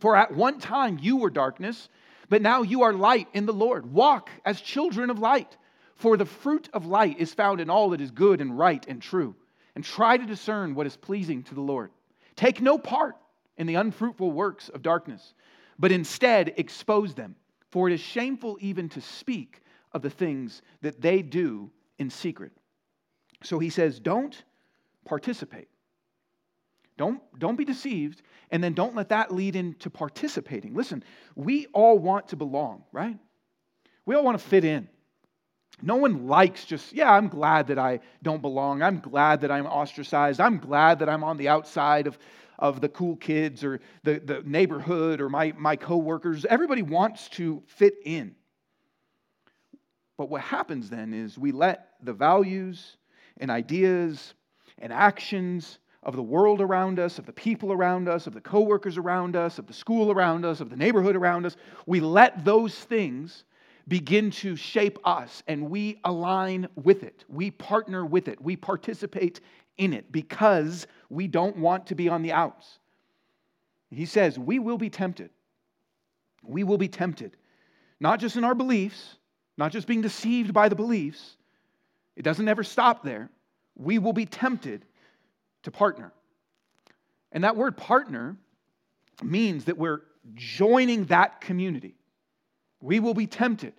For 0.00 0.16
at 0.16 0.34
one 0.34 0.58
time 0.58 0.98
you 1.00 1.16
were 1.16 1.30
darkness, 1.30 1.88
but 2.28 2.42
now 2.42 2.62
you 2.62 2.82
are 2.82 2.92
light 2.92 3.28
in 3.32 3.46
the 3.46 3.52
Lord. 3.52 3.92
Walk 3.92 4.30
as 4.44 4.60
children 4.60 5.10
of 5.10 5.20
light. 5.20 5.56
For 5.94 6.16
the 6.16 6.26
fruit 6.26 6.68
of 6.72 6.86
light 6.86 7.20
is 7.20 7.32
found 7.32 7.60
in 7.60 7.70
all 7.70 7.90
that 7.90 8.00
is 8.00 8.10
good 8.10 8.40
and 8.40 8.58
right 8.58 8.84
and 8.88 9.00
true. 9.00 9.36
And 9.76 9.84
try 9.84 10.16
to 10.16 10.26
discern 10.26 10.74
what 10.74 10.88
is 10.88 10.96
pleasing 10.96 11.44
to 11.44 11.54
the 11.54 11.60
Lord. 11.60 11.92
Take 12.34 12.60
no 12.60 12.78
part 12.78 13.14
in 13.56 13.68
the 13.68 13.76
unfruitful 13.76 14.32
works 14.32 14.68
of 14.70 14.82
darkness, 14.82 15.34
but 15.78 15.92
instead 15.92 16.54
expose 16.56 17.14
them. 17.14 17.36
For 17.70 17.88
it 17.88 17.94
is 17.94 18.00
shameful 18.00 18.58
even 18.60 18.88
to 18.90 19.00
speak 19.00 19.62
of 19.92 20.02
the 20.02 20.10
things 20.10 20.62
that 20.82 21.00
they 21.00 21.22
do 21.22 21.70
in 21.98 22.10
secret. 22.10 22.50
So 23.42 23.58
he 23.58 23.70
says, 23.70 24.00
don't 24.00 24.42
participate. 25.04 25.68
Don't, 26.96 27.20
don't 27.38 27.56
be 27.56 27.64
deceived, 27.64 28.22
and 28.50 28.62
then 28.62 28.72
don't 28.74 28.96
let 28.96 29.10
that 29.10 29.32
lead 29.32 29.54
into 29.54 29.88
participating. 29.88 30.74
Listen, 30.74 31.04
we 31.36 31.66
all 31.66 31.98
want 31.98 32.28
to 32.28 32.36
belong, 32.36 32.82
right? 32.90 33.16
We 34.04 34.16
all 34.16 34.24
want 34.24 34.38
to 34.38 34.44
fit 34.44 34.64
in. 34.64 34.88
No 35.80 35.94
one 35.94 36.26
likes 36.26 36.64
just, 36.64 36.92
yeah, 36.92 37.12
I'm 37.12 37.28
glad 37.28 37.68
that 37.68 37.78
I 37.78 38.00
don't 38.22 38.42
belong. 38.42 38.82
I'm 38.82 38.98
glad 38.98 39.42
that 39.42 39.52
I'm 39.52 39.66
ostracized. 39.66 40.40
I'm 40.40 40.58
glad 40.58 40.98
that 40.98 41.08
I'm 41.08 41.22
on 41.22 41.36
the 41.36 41.48
outside 41.48 42.08
of, 42.08 42.18
of 42.58 42.80
the 42.80 42.88
cool 42.88 43.14
kids 43.14 43.62
or 43.62 43.80
the, 44.02 44.18
the 44.18 44.42
neighborhood 44.44 45.20
or 45.20 45.28
my, 45.28 45.54
my 45.56 45.76
coworkers. 45.76 46.44
Everybody 46.44 46.82
wants 46.82 47.28
to 47.30 47.62
fit 47.66 47.94
in. 48.04 48.34
But 50.16 50.30
what 50.30 50.40
happens 50.40 50.90
then 50.90 51.14
is 51.14 51.38
we 51.38 51.52
let 51.52 51.90
the 52.02 52.12
values 52.12 52.96
and 53.38 53.50
ideas 53.50 54.34
and 54.78 54.92
actions 54.92 55.78
of 56.02 56.14
the 56.16 56.22
world 56.22 56.60
around 56.60 56.98
us, 56.98 57.18
of 57.18 57.26
the 57.26 57.32
people 57.32 57.72
around 57.72 58.08
us, 58.08 58.26
of 58.26 58.34
the 58.34 58.40
coworkers 58.40 58.96
around 58.96 59.36
us, 59.36 59.58
of 59.58 59.66
the 59.66 59.72
school 59.72 60.10
around 60.10 60.44
us, 60.44 60.60
of 60.60 60.70
the 60.70 60.76
neighborhood 60.76 61.16
around 61.16 61.44
us, 61.44 61.56
we 61.86 62.00
let 62.00 62.44
those 62.44 62.74
things 62.74 63.44
begin 63.88 64.30
to 64.30 64.54
shape 64.54 64.98
us 65.04 65.42
and 65.48 65.70
we 65.70 65.98
align 66.04 66.68
with 66.76 67.02
it. 67.02 67.24
We 67.28 67.50
partner 67.50 68.04
with 68.04 68.28
it. 68.28 68.40
We 68.40 68.56
participate 68.56 69.40
in 69.78 69.92
it 69.92 70.12
because 70.12 70.86
we 71.08 71.26
don't 71.26 71.56
want 71.56 71.86
to 71.86 71.94
be 71.94 72.08
on 72.08 72.22
the 72.22 72.32
outs. 72.32 72.78
He 73.90 74.04
says, 74.04 74.38
We 74.38 74.58
will 74.58 74.78
be 74.78 74.90
tempted. 74.90 75.30
We 76.42 76.64
will 76.64 76.78
be 76.78 76.88
tempted, 76.88 77.36
not 78.00 78.20
just 78.20 78.36
in 78.36 78.44
our 78.44 78.54
beliefs, 78.54 79.16
not 79.56 79.72
just 79.72 79.86
being 79.86 80.02
deceived 80.02 80.52
by 80.52 80.68
the 80.68 80.76
beliefs. 80.76 81.36
It 82.18 82.22
doesn't 82.22 82.48
ever 82.48 82.64
stop 82.64 83.04
there. 83.04 83.30
We 83.76 84.00
will 84.00 84.12
be 84.12 84.26
tempted 84.26 84.84
to 85.62 85.70
partner. 85.70 86.12
And 87.30 87.44
that 87.44 87.56
word 87.56 87.76
partner 87.76 88.36
means 89.22 89.66
that 89.66 89.78
we're 89.78 90.02
joining 90.34 91.04
that 91.06 91.40
community. 91.40 91.94
We 92.80 92.98
will 92.98 93.14
be 93.14 93.28
tempted 93.28 93.72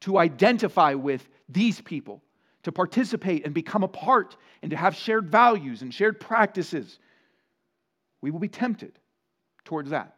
to 0.00 0.18
identify 0.18 0.94
with 0.94 1.28
these 1.48 1.80
people, 1.80 2.20
to 2.64 2.72
participate 2.72 3.44
and 3.44 3.54
become 3.54 3.84
a 3.84 3.88
part, 3.88 4.36
and 4.62 4.72
to 4.72 4.76
have 4.76 4.96
shared 4.96 5.30
values 5.30 5.82
and 5.82 5.94
shared 5.94 6.18
practices. 6.18 6.98
We 8.20 8.32
will 8.32 8.40
be 8.40 8.48
tempted 8.48 8.98
towards 9.64 9.90
that. 9.90 10.16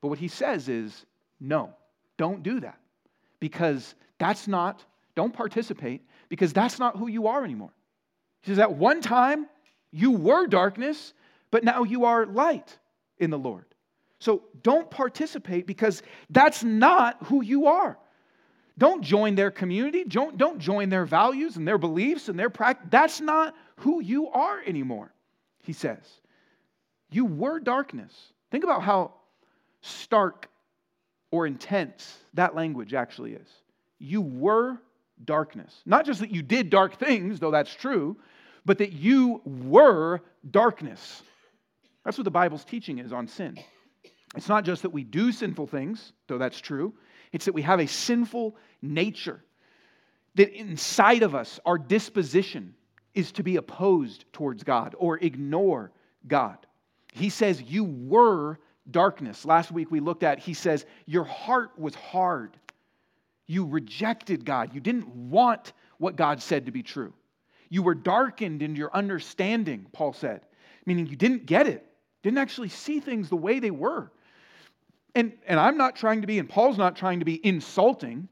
But 0.00 0.08
what 0.08 0.18
he 0.18 0.28
says 0.28 0.70
is 0.70 1.04
no, 1.38 1.74
don't 2.16 2.42
do 2.42 2.60
that 2.60 2.78
because 3.40 3.94
that's 4.18 4.48
not, 4.48 4.82
don't 5.14 5.34
participate 5.34 6.00
because 6.34 6.52
that's 6.52 6.80
not 6.80 6.96
who 6.96 7.06
you 7.06 7.28
are 7.28 7.44
anymore. 7.44 7.70
He 8.42 8.50
says, 8.50 8.58
at 8.58 8.74
one 8.74 9.00
time, 9.00 9.46
you 9.92 10.10
were 10.10 10.48
darkness, 10.48 11.14
but 11.52 11.62
now 11.62 11.84
you 11.84 12.06
are 12.06 12.26
light 12.26 12.76
in 13.18 13.30
the 13.30 13.38
Lord. 13.38 13.66
So 14.18 14.42
don't 14.62 14.90
participate 14.90 15.64
because 15.64 16.02
that's 16.30 16.64
not 16.64 17.18
who 17.26 17.44
you 17.44 17.68
are. 17.68 17.96
Don't 18.78 19.00
join 19.00 19.36
their 19.36 19.52
community. 19.52 20.02
Don't, 20.02 20.36
don't 20.36 20.58
join 20.58 20.88
their 20.88 21.04
values 21.04 21.56
and 21.56 21.68
their 21.68 21.78
beliefs 21.78 22.28
and 22.28 22.36
their 22.36 22.50
practice. 22.50 22.88
That's 22.90 23.20
not 23.20 23.54
who 23.76 24.02
you 24.02 24.28
are 24.30 24.60
anymore, 24.66 25.14
he 25.62 25.72
says. 25.72 26.00
You 27.12 27.26
were 27.26 27.60
darkness. 27.60 28.12
Think 28.50 28.64
about 28.64 28.82
how 28.82 29.12
stark 29.82 30.48
or 31.30 31.46
intense 31.46 32.18
that 32.32 32.56
language 32.56 32.92
actually 32.92 33.34
is. 33.34 33.48
You 34.00 34.20
were 34.20 34.80
darkness. 35.24 35.82
Not 35.86 36.06
just 36.06 36.20
that 36.20 36.30
you 36.30 36.42
did 36.42 36.70
dark 36.70 36.98
things, 36.98 37.40
though 37.40 37.50
that's 37.50 37.74
true, 37.74 38.16
but 38.64 38.78
that 38.78 38.92
you 38.92 39.40
were 39.44 40.20
darkness. 40.50 41.22
That's 42.04 42.18
what 42.18 42.24
the 42.24 42.30
Bible's 42.30 42.64
teaching 42.64 42.98
is 42.98 43.12
on 43.12 43.26
sin. 43.26 43.58
It's 44.36 44.48
not 44.48 44.64
just 44.64 44.82
that 44.82 44.90
we 44.90 45.04
do 45.04 45.32
sinful 45.32 45.68
things, 45.68 46.12
though 46.26 46.38
that's 46.38 46.60
true, 46.60 46.94
it's 47.32 47.44
that 47.44 47.54
we 47.54 47.62
have 47.62 47.80
a 47.80 47.86
sinful 47.86 48.56
nature. 48.82 49.42
That 50.34 50.50
inside 50.50 51.22
of 51.22 51.34
us, 51.34 51.60
our 51.64 51.78
disposition 51.78 52.74
is 53.14 53.32
to 53.32 53.42
be 53.42 53.56
opposed 53.56 54.24
towards 54.32 54.64
God 54.64 54.94
or 54.98 55.18
ignore 55.18 55.92
God. 56.26 56.58
He 57.12 57.28
says, 57.28 57.62
You 57.62 57.84
were 57.84 58.58
darkness. 58.90 59.44
Last 59.44 59.70
week 59.70 59.90
we 59.90 60.00
looked 60.00 60.24
at, 60.24 60.38
he 60.40 60.54
says, 60.54 60.84
Your 61.06 61.24
heart 61.24 61.70
was 61.78 61.94
hard. 61.94 62.56
You 63.46 63.66
rejected 63.66 64.44
God. 64.44 64.74
You 64.74 64.80
didn't 64.80 65.08
want 65.08 65.72
what 65.98 66.16
God 66.16 66.40
said 66.40 66.66
to 66.66 66.72
be 66.72 66.82
true. 66.82 67.12
You 67.68 67.82
were 67.82 67.94
darkened 67.94 68.62
in 68.62 68.76
your 68.76 68.94
understanding, 68.94 69.86
Paul 69.92 70.12
said, 70.12 70.42
meaning 70.86 71.06
you 71.06 71.16
didn't 71.16 71.46
get 71.46 71.66
it, 71.66 71.84
didn't 72.22 72.38
actually 72.38 72.68
see 72.68 73.00
things 73.00 73.28
the 73.28 73.36
way 73.36 73.58
they 73.58 73.70
were. 73.70 74.10
And, 75.14 75.32
and 75.46 75.60
I'm 75.60 75.76
not 75.76 75.96
trying 75.96 76.20
to 76.22 76.26
be, 76.26 76.38
and 76.38 76.48
Paul's 76.48 76.78
not 76.78 76.96
trying 76.96 77.20
to 77.20 77.24
be 77.24 77.44
insulting. 77.44 78.28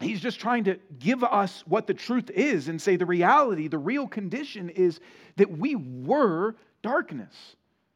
He's 0.00 0.20
just 0.20 0.40
trying 0.40 0.64
to 0.64 0.78
give 0.98 1.22
us 1.22 1.62
what 1.66 1.86
the 1.86 1.94
truth 1.94 2.30
is 2.30 2.68
and 2.68 2.80
say 2.80 2.96
the 2.96 3.06
reality, 3.06 3.68
the 3.68 3.78
real 3.78 4.08
condition 4.08 4.70
is 4.70 5.00
that 5.36 5.50
we 5.50 5.76
were 5.76 6.56
darkness. 6.82 7.34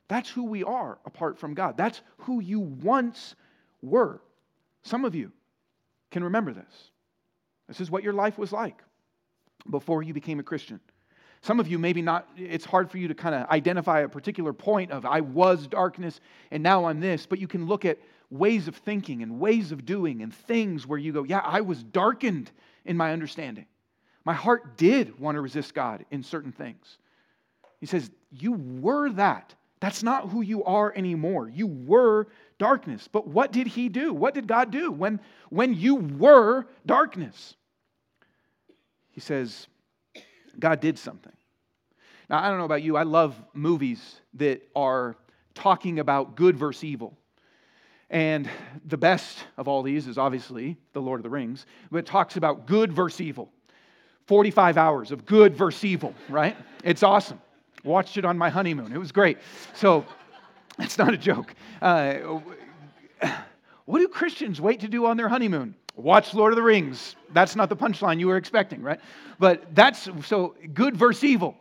That's 0.09 0.29
who 0.29 0.45
we 0.45 0.63
are 0.63 0.99
apart 1.07 1.39
from 1.39 1.55
God. 1.55 1.77
That's 1.77 2.03
who 2.19 2.41
you 2.41 2.61
once 2.61 3.35
were. 3.83 4.21
Some 4.83 5.05
of 5.05 5.15
you 5.15 5.33
can 6.15 6.25
remember 6.25 6.53
this. 6.53 6.91
This 7.67 7.81
is 7.81 7.91
what 7.91 8.05
your 8.05 8.13
life 8.13 8.39
was 8.39 8.53
like 8.53 8.81
before 9.69 10.05
you 10.05 10.15
became 10.15 10.39
a 10.39 10.45
Christian. 10.45 10.79
Some 11.43 11.59
of 11.59 11.67
you, 11.67 11.77
maybe 11.77 12.03
not, 12.03 12.29
it's 12.37 12.65
hard 12.65 12.89
for 12.89 12.99
you 12.99 13.09
to 13.09 13.15
kind 13.15 13.35
of 13.35 13.49
identify 13.51 14.01
a 14.01 14.09
particular 14.09 14.53
point 14.53 14.93
of 14.93 15.05
I 15.05 15.21
was 15.21 15.67
darkness 15.67 16.21
and 16.53 16.63
now 16.63 16.85
I'm 16.85 17.01
this, 17.01 17.27
but 17.27 17.41
you 17.41 17.49
can 17.49 17.67
look 17.67 17.85
at 17.85 17.99
ways 18.31 18.69
of 18.69 18.77
thinking 18.77 19.25
and 19.25 19.41
ways 19.41 19.73
of 19.73 19.85
doing 19.85 20.23
and 20.23 20.33
things 20.33 20.87
where 20.87 21.01
you 21.01 21.13
go, 21.13 21.25
yeah, 21.25 21.43
I 21.45 21.63
was 21.63 21.83
darkened 21.83 22.53
in 22.85 22.97
my 22.97 23.13
understanding. 23.13 23.67
My 24.25 24.35
heart 24.35 24.77
did 24.77 25.19
want 25.19 25.35
to 25.35 25.41
resist 25.41 25.75
God 25.75 26.07
in 26.13 26.23
certain 26.23 26.53
things. 26.53 26.99
He 27.81 27.87
says, 27.87 28.09
You 28.31 28.53
were 28.53 29.11
that. 29.11 29.53
That's 29.81 30.05
not 30.05 30.31
who 30.31 30.43
you 30.43 30.63
are 30.65 30.95
anymore. 30.97 31.49
You 31.49 31.67
were 31.67 32.29
darkness. 32.59 33.09
But 33.11 33.27
what 33.27 33.53
did 33.53 33.67
He 33.67 33.89
do? 33.89 34.13
What 34.13 34.35
did 34.35 34.47
God 34.47 34.71
do 34.71 34.91
when, 34.91 35.21
when 35.51 35.75
you 35.75 35.97
were 35.97 36.67
darkness? 36.87 37.55
He 39.11 39.21
says, 39.21 39.67
God 40.59 40.81
did 40.81 40.99
something. 40.99 41.33
Now, 42.29 42.43
I 42.43 42.49
don't 42.49 42.59
know 42.59 42.65
about 42.65 42.83
you, 42.83 42.97
I 42.97 43.03
love 43.03 43.37
movies 43.53 44.21
that 44.35 44.63
are 44.75 45.17
talking 45.55 45.99
about 45.99 46.37
good 46.37 46.57
versus 46.57 46.85
evil. 46.85 47.17
And 48.11 48.49
the 48.87 48.97
best 48.97 49.45
of 49.57 49.69
all 49.69 49.83
these 49.83 50.07
is 50.07 50.19
obviously 50.19 50.77
The 50.93 51.01
Lord 51.01 51.21
of 51.21 51.23
the 51.23 51.31
Rings, 51.31 51.67
but 51.91 51.99
it 51.99 52.07
talks 52.07 52.37
about 52.37 52.67
good 52.67 52.93
versus 52.93 53.21
evil. 53.21 53.51
45 54.27 54.79
hours 54.79 55.11
of 55.11 55.27
good 55.27 55.55
versus 55.55 55.85
evil, 55.85 56.15
right? 56.29 56.57
It's 56.83 57.03
awesome. 57.03 57.41
Watched 57.83 58.17
it 58.17 58.25
on 58.25 58.39
my 58.39 58.49
honeymoon. 58.49 58.93
It 58.93 58.99
was 58.99 59.13
great. 59.13 59.39
So 59.75 60.05
it's 60.79 60.99
not 60.99 61.15
a 61.15 61.19
joke. 61.19 61.55
Uh, 61.81 62.41
what 63.85 63.99
do 63.99 64.09
Christians 64.09 64.61
wait 64.61 64.81
to 64.81 64.89
do 64.89 65.07
on 65.07 65.17
their 65.17 65.29
honeymoon? 65.29 65.75
Watch 65.97 66.35
Lord 66.35 66.53
of 66.53 66.57
the 66.57 66.63
Rings. 66.63 67.15
That's 67.33 67.55
not 67.55 67.69
the 67.69 67.77
punchline 67.77 68.19
you 68.19 68.27
were 68.27 68.37
expecting, 68.37 68.83
right? 68.83 69.01
But 69.39 69.75
that's 69.75 70.09
so 70.25 70.57
good 70.73 70.97
versus 70.97 71.23
evil. 71.25 71.57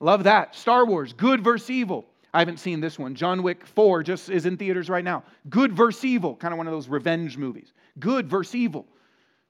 Love 0.00 0.24
that. 0.24 0.54
Star 0.54 0.84
Wars, 0.84 1.12
good 1.12 1.42
versus 1.42 1.70
evil. 1.70 2.04
I 2.34 2.40
haven't 2.40 2.58
seen 2.58 2.80
this 2.80 2.98
one. 2.98 3.14
John 3.14 3.42
Wick 3.42 3.64
4 3.64 4.02
just 4.02 4.28
is 4.28 4.44
in 4.44 4.56
theaters 4.56 4.90
right 4.90 5.04
now. 5.04 5.22
Good 5.48 5.72
versus 5.72 6.04
evil, 6.04 6.36
kind 6.36 6.52
of 6.52 6.58
one 6.58 6.66
of 6.66 6.72
those 6.72 6.88
revenge 6.88 7.38
movies. 7.38 7.72
Good 7.98 8.28
versus 8.28 8.54
evil. 8.54 8.86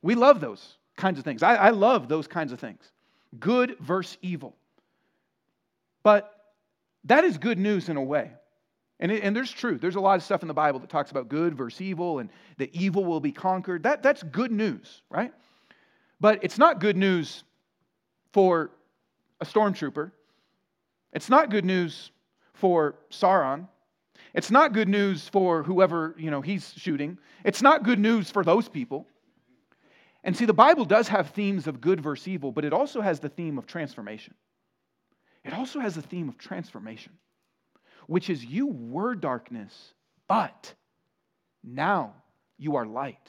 We 0.03 0.15
love 0.15 0.41
those 0.41 0.77
kinds 0.97 1.19
of 1.19 1.25
things. 1.25 1.43
I, 1.43 1.57
I 1.57 1.71
love 1.71 2.09
those 2.09 2.29
kinds 2.29 2.53
of 2.53 2.61
things. 2.61 2.93
Good 3.41 3.77
versus 3.81 4.19
evil. 4.23 4.55
But 6.03 6.33
that 7.05 7.25
is 7.25 7.39
good 7.39 7.59
news 7.59 7.89
in 7.89 7.97
a 7.97 8.03
way. 8.03 8.31
And, 8.99 9.13
it, 9.13 9.23
and 9.23 9.37
there's 9.37 9.51
truth. 9.51 9.81
There's 9.81 9.97
a 9.97 10.01
lot 10.01 10.17
of 10.17 10.23
stuff 10.23 10.43
in 10.43 10.49
the 10.49 10.55
Bible 10.55 10.81
that 10.81 10.89
talks 10.89 11.11
about 11.11 11.29
good 11.29 11.55
versus 11.55 11.81
evil 11.81 12.19
and 12.19 12.31
that 12.59 12.75
evil 12.75 13.05
will 13.05 13.21
be 13.21 13.33
conquered. 13.33 13.83
That, 13.83 14.03
that's 14.03 14.23
good 14.23 14.53
news, 14.53 15.03
right? 15.11 15.33
But 16.21 16.43
it's 16.43 16.59
not 16.59 16.81
good 16.81 16.97
news 16.97 17.45
for 18.33 18.71
a 19.41 19.45
stormtrooper. 19.45 20.13
It's 21.13 21.29
not 21.29 21.51
good 21.51 21.65
news 21.65 22.11
for 22.55 22.97
Sauron. 23.11 23.69
It's 24.35 24.51
not 24.51 24.73
good 24.73 24.89
news 24.89 25.29
for 25.29 25.63
whoever, 25.63 26.15
you 26.19 26.31
know, 26.31 26.41
he's 26.41 26.73
shooting. 26.77 27.19
It's 27.45 27.63
not 27.63 27.83
good 27.83 27.99
news 27.99 28.31
for 28.31 28.45
those 28.45 28.69
people. 28.69 29.07
And 30.25 30.37
see, 30.37 30.45
the 30.45 30.53
Bible 30.53 30.85
does 30.85 31.09
have 31.09 31.31
themes 31.31 31.67
of 31.67 31.81
good 31.81 32.01
versus 32.01 32.27
evil, 32.29 32.51
but 32.51 32.65
it 32.65 32.73
also 32.73 33.01
has 33.01 33.21
the 33.21 33.29
theme 33.29 33.59
of 33.59 33.67
transformation. 33.67 34.35
It 35.45 35.55
also 35.55 35.79
has 35.79 35.95
the 35.95 36.03
theme 36.03 36.29
of 36.29 36.37
transformation, 36.37 37.13
which 38.07 38.31
is 38.31 38.45
you 38.45 38.67
were 38.67 39.15
darkness, 39.15 39.93
but 40.29 40.73
now 41.63 42.15
you 42.59 42.77
are 42.77 42.87
light 42.87 43.29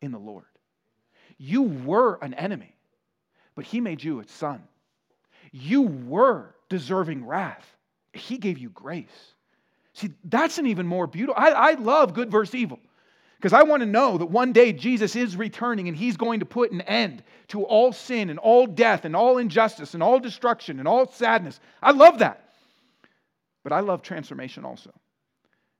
in 0.00 0.12
the 0.12 0.18
Lord. 0.18 0.44
You 1.38 1.62
were 1.62 2.18
an 2.22 2.34
enemy, 2.34 2.74
but 3.54 3.64
he 3.64 3.80
made 3.80 4.02
you 4.02 4.20
a 4.20 4.28
son. 4.28 4.62
You 5.52 5.82
were 5.82 6.54
deserving 6.68 7.26
wrath, 7.26 7.66
he 8.12 8.38
gave 8.38 8.58
you 8.58 8.70
grace. 8.70 9.32
See, 9.92 10.10
that's 10.24 10.58
an 10.58 10.66
even 10.66 10.86
more 10.86 11.06
beautiful. 11.06 11.42
I, 11.42 11.50
I 11.50 11.72
love 11.72 12.12
good 12.12 12.30
versus 12.30 12.54
evil 12.54 12.78
because 13.36 13.54
I 13.54 13.62
want 13.62 13.80
to 13.80 13.86
know 13.86 14.18
that 14.18 14.26
one 14.26 14.52
day 14.52 14.72
Jesus 14.72 15.16
is 15.16 15.36
returning 15.36 15.88
and 15.88 15.96
he's 15.96 16.16
going 16.16 16.40
to 16.40 16.46
put 16.46 16.70
an 16.70 16.82
end 16.82 17.22
to 17.48 17.62
all 17.64 17.92
sin 17.92 18.28
and 18.28 18.38
all 18.38 18.66
death 18.66 19.04
and 19.06 19.16
all 19.16 19.38
injustice 19.38 19.94
and 19.94 20.02
all 20.02 20.18
destruction 20.18 20.78
and 20.80 20.88
all 20.88 21.10
sadness. 21.10 21.60
I 21.82 21.92
love 21.92 22.18
that. 22.18 22.45
But 23.66 23.72
I 23.72 23.80
love 23.80 24.00
transformation 24.00 24.64
also. 24.64 24.92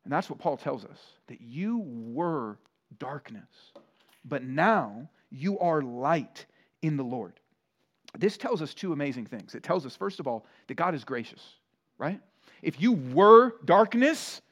And 0.03 0.13
that's 0.13 0.29
what 0.29 0.41
Paul 0.41 0.57
tells 0.57 0.85
us 0.85 0.99
that 1.29 1.41
you 1.41 1.85
were 1.87 2.59
darkness, 2.99 3.47
but 4.25 4.43
now 4.43 5.09
you 5.31 5.57
are 5.61 5.83
light 5.83 6.47
in 6.83 6.97
the 6.97 7.05
Lord. 7.05 7.35
This 8.19 8.37
tells 8.37 8.61
us 8.61 8.75
two 8.75 8.93
amazing 8.93 9.27
things. 9.27 9.55
It 9.55 9.63
tells 9.63 9.87
us, 9.87 9.95
first 9.95 10.19
of 10.19 10.27
all, 10.27 10.47
that 10.67 10.75
God 10.75 10.97
is 10.97 11.05
gracious, 11.05 11.41
right? 11.97 12.21
If 12.61 12.81
you 12.81 12.91
were 12.91 13.55
darkness 13.65 14.43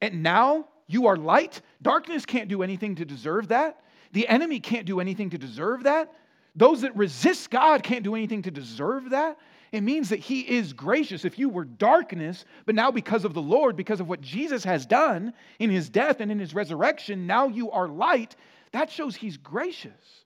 and 0.00 0.22
now 0.22 0.68
you 0.86 1.08
are 1.08 1.16
light, 1.16 1.62
darkness 1.82 2.24
can't 2.24 2.48
do 2.48 2.62
anything 2.62 2.94
to 2.94 3.04
deserve 3.04 3.48
that. 3.48 3.80
The 4.12 4.28
enemy 4.28 4.60
can't 4.60 4.86
do 4.86 5.00
anything 5.00 5.30
to 5.30 5.38
deserve 5.38 5.82
that. 5.82 6.12
Those 6.54 6.82
that 6.82 6.94
resist 6.96 7.50
God 7.50 7.82
can't 7.82 8.04
do 8.04 8.14
anything 8.14 8.42
to 8.42 8.52
deserve 8.52 9.10
that. 9.10 9.38
It 9.72 9.82
means 9.82 10.08
that 10.08 10.18
He 10.18 10.40
is 10.40 10.72
gracious. 10.72 11.24
If 11.24 11.38
you 11.38 11.48
were 11.48 11.64
darkness, 11.64 12.44
but 12.66 12.74
now 12.74 12.90
because 12.90 13.24
of 13.24 13.34
the 13.34 13.42
Lord, 13.42 13.76
because 13.76 14.00
of 14.00 14.08
what 14.08 14.20
Jesus 14.20 14.64
has 14.64 14.84
done 14.84 15.32
in 15.58 15.70
His 15.70 15.88
death 15.88 16.20
and 16.20 16.30
in 16.30 16.38
His 16.38 16.54
resurrection, 16.54 17.26
now 17.26 17.46
you 17.48 17.70
are 17.70 17.88
light, 17.88 18.34
that 18.72 18.90
shows 18.90 19.14
He's 19.14 19.36
gracious. 19.36 20.24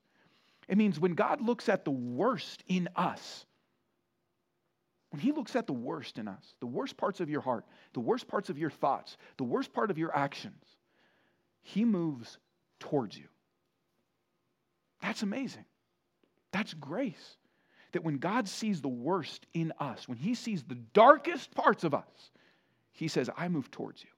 It 0.67 0.79
means 0.79 0.99
when 0.99 1.13
God 1.13 1.43
looks 1.43 1.69
at 1.69 1.85
the 1.85 1.91
worst 1.91 2.65
in 2.69 2.89
us, 2.97 3.45
when 5.11 5.21
He 5.21 5.31
looks 5.31 5.55
at 5.55 5.67
the 5.67 5.75
worst 5.75 6.19
in 6.19 6.27
us, 6.27 6.55
the 6.61 6.67
worst 6.67 6.97
parts 6.97 7.21
of 7.21 7.29
your 7.29 7.43
heart, 7.43 7.67
the 7.93 8.01
worst 8.01 8.27
parts 8.27 8.49
of 8.49 8.59
your 8.59 8.71
thoughts, 8.71 9.19
the 9.37 9.45
worst 9.45 9.75
part 9.75 9.91
of 9.91 9.99
your 9.99 10.17
actions, 10.17 10.65
He 11.63 11.85
moves 11.85 12.39
towards 12.81 13.17
you. 13.17 13.27
That's 15.03 15.23
amazing. 15.23 15.67
That's 16.51 16.73
grace. 16.73 17.37
That 17.95 18.05
when 18.05 18.19
God 18.19 18.49
sees 18.49 18.81
the 18.81 18.89
worst 18.89 19.47
in 19.55 19.73
us, 19.79 20.09
when 20.09 20.19
He 20.19 20.35
sees 20.35 20.63
the 20.65 20.75
darkest 20.75 21.55
parts 21.55 21.85
of 21.85 21.95
us, 21.95 22.31
He 22.93 23.09
says, 23.09 23.31
I 23.37 23.49
move 23.49 23.71
towards 23.71 24.03
you. 24.03 24.11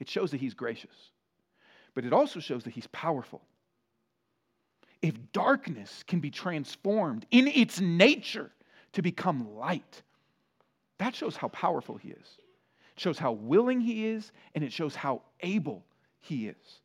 It 0.00 0.10
shows 0.10 0.32
that 0.32 0.40
He's 0.40 0.54
gracious, 0.54 1.12
but 1.94 2.04
it 2.04 2.12
also 2.12 2.40
shows 2.40 2.64
that 2.64 2.74
He's 2.74 2.88
powerful. 2.88 3.42
If 5.02 5.14
darkness 5.32 6.02
can 6.06 6.18
be 6.18 6.30
transformed 6.30 7.26
in 7.30 7.46
its 7.46 7.80
nature 7.80 8.50
to 8.94 9.02
become 9.02 9.54
light. 9.54 10.02
That 10.98 11.14
shows 11.14 11.36
how 11.36 11.48
powerful 11.48 11.96
he 11.96 12.08
is. 12.08 12.38
It 12.96 13.00
shows 13.00 13.18
how 13.18 13.32
willing 13.32 13.80
he 13.80 14.06
is, 14.06 14.32
and 14.54 14.64
it 14.64 14.72
shows 14.72 14.96
how 14.96 15.20
able 15.40 15.84
he 16.18 16.48
is. 16.48 16.80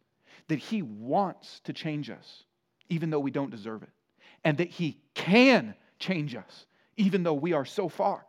That 0.49 0.59
he 0.59 0.81
wants 0.81 1.61
to 1.61 1.73
change 1.73 2.09
us, 2.09 2.43
even 2.89 3.09
though 3.09 3.19
we 3.19 3.31
don't 3.31 3.49
deserve 3.49 3.83
it. 3.83 3.89
And 4.43 4.57
that 4.57 4.69
he 4.69 4.97
can 5.13 5.75
change 5.99 6.35
us, 6.35 6.65
even 6.97 7.23
though 7.23 7.33
we 7.33 7.53
are 7.53 7.65
so 7.65 7.89
far. 7.89 8.25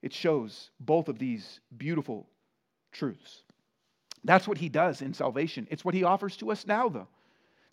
It 0.00 0.12
shows 0.12 0.70
both 0.80 1.08
of 1.08 1.18
these 1.18 1.60
beautiful 1.76 2.26
truths. 2.90 3.42
That's 4.24 4.48
what 4.48 4.58
he 4.58 4.68
does 4.68 5.02
in 5.02 5.14
salvation. 5.14 5.66
It's 5.70 5.84
what 5.84 5.94
he 5.94 6.04
offers 6.04 6.36
to 6.38 6.50
us 6.50 6.66
now, 6.66 6.88
though. 6.88 7.08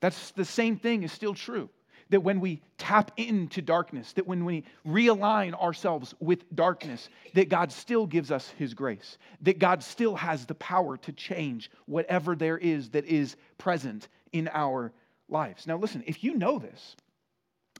That's 0.01 0.31
the 0.31 0.45
same 0.45 0.77
thing 0.77 1.03
is 1.03 1.11
still 1.11 1.33
true 1.33 1.69
that 2.09 2.21
when 2.21 2.39
we 2.39 2.61
tap 2.77 3.11
into 3.17 3.61
darkness, 3.61 4.13
that 4.13 4.27
when 4.27 4.43
we 4.43 4.63
realign 4.85 5.53
ourselves 5.59 6.13
with 6.19 6.43
darkness, 6.55 7.09
that 7.33 7.49
God 7.49 7.71
still 7.71 8.05
gives 8.05 8.31
us 8.31 8.49
His 8.57 8.73
grace, 8.73 9.17
that 9.41 9.59
God 9.59 9.83
still 9.83 10.15
has 10.15 10.45
the 10.45 10.55
power 10.55 10.97
to 10.97 11.11
change 11.11 11.69
whatever 11.85 12.35
there 12.35 12.57
is 12.57 12.89
that 12.89 13.05
is 13.05 13.35
present 13.57 14.07
in 14.31 14.49
our 14.53 14.91
lives. 15.31 15.67
Now, 15.67 15.77
listen, 15.77 16.03
if 16.07 16.23
you 16.23 16.35
know 16.35 16.59
this, 16.59 16.95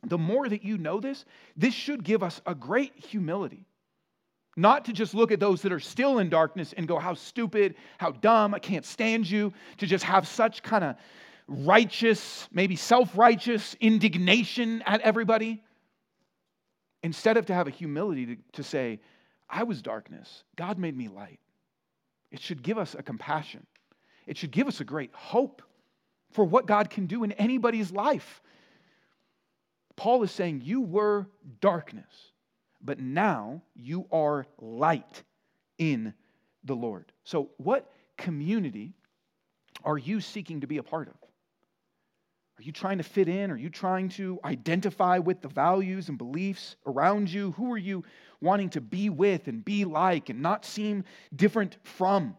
the 0.04 0.18
more 0.18 0.48
that 0.48 0.64
you 0.64 0.78
know 0.78 1.00
this, 1.00 1.26
this 1.56 1.74
should 1.74 2.04
give 2.04 2.24
us 2.24 2.42
a 2.46 2.56
great 2.56 2.94
humility. 2.96 3.66
Not 4.56 4.86
to 4.86 4.94
just 4.94 5.14
look 5.14 5.32
at 5.32 5.40
those 5.40 5.62
that 5.62 5.72
are 5.72 5.80
still 5.80 6.20
in 6.20 6.30
darkness 6.30 6.74
and 6.76 6.88
go, 6.88 7.00
how 7.00 7.14
stupid, 7.14 7.76
how 7.98 8.12
dumb, 8.12 8.54
I 8.54 8.60
can't 8.60 8.86
stand 8.86 9.30
you, 9.30 9.54
to 9.78 9.86
just 9.86 10.04
have 10.04 10.28
such 10.28 10.64
kind 10.64 10.84
of 10.84 10.96
righteous, 11.48 12.48
maybe 12.52 12.76
self 12.76 13.18
righteous 13.18 13.76
indignation 13.80 14.82
at 14.86 15.02
everybody. 15.02 15.64
Instead 17.04 17.38
of 17.38 17.46
to 17.46 17.54
have 17.54 17.68
a 17.68 17.72
humility 17.72 18.26
to, 18.26 18.38
to 18.54 18.64
say, 18.64 19.00
I 19.50 19.64
was 19.64 19.82
darkness, 19.82 20.44
God 20.56 20.78
made 20.78 20.98
me 20.98 21.08
light. 21.08 21.40
It 22.32 22.42
should 22.42 22.62
give 22.62 22.78
us 22.78 22.96
a 22.98 23.04
compassion. 23.04 23.66
It 24.28 24.38
should 24.38 24.52
give 24.52 24.68
us 24.68 24.82
a 24.82 24.84
great 24.84 25.12
hope 25.14 25.62
for 26.32 26.46
what 26.46 26.66
God 26.66 26.90
can 26.90 27.06
do 27.06 27.24
in 27.24 27.32
anybody's 27.34 27.92
life. 27.92 28.42
Paul 29.96 30.24
is 30.24 30.32
saying, 30.32 30.62
You 30.64 30.82
were 30.82 31.28
darkness, 31.60 32.32
but 32.82 33.00
now 33.00 33.62
you 33.76 34.06
are 34.12 34.46
light 34.60 35.24
in 35.78 36.14
the 36.64 36.76
Lord. 36.76 37.12
So, 37.24 37.50
what 37.58 37.92
community 38.18 38.94
are 39.84 39.98
you 39.98 40.22
seeking 40.22 40.62
to 40.62 40.68
be 40.68 40.78
a 40.78 40.84
part 40.84 41.08
of? 41.08 41.16
Are 42.60 42.62
you 42.62 42.74
trying 42.74 42.98
to 42.98 43.06
fit 43.06 43.30
in? 43.30 43.52
Are 43.52 43.58
you 43.58 43.70
trying 43.70 44.10
to 44.10 44.38
identify 44.44 45.18
with 45.18 45.42
the 45.42 45.48
values 45.48 46.10
and 46.10 46.18
beliefs 46.18 46.76
around 46.86 47.32
you? 47.32 47.52
Who 47.52 47.72
are 47.72 47.78
you 47.78 48.04
wanting 48.42 48.70
to 48.72 48.82
be 48.82 49.10
with 49.10 49.48
and 49.48 49.64
be 49.64 49.86
like 49.86 50.28
and 50.30 50.42
not 50.42 50.66
seem 50.66 51.06
different 51.34 51.78
from? 51.84 52.36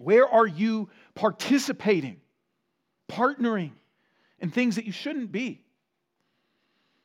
Where 0.00 0.26
are 0.26 0.48
you 0.48 0.88
participating, 1.14 2.21
partnering 3.08 3.72
in 4.40 4.50
things 4.50 4.76
that 4.76 4.84
you 4.84 4.92
shouldn't 4.92 5.32
be? 5.32 5.62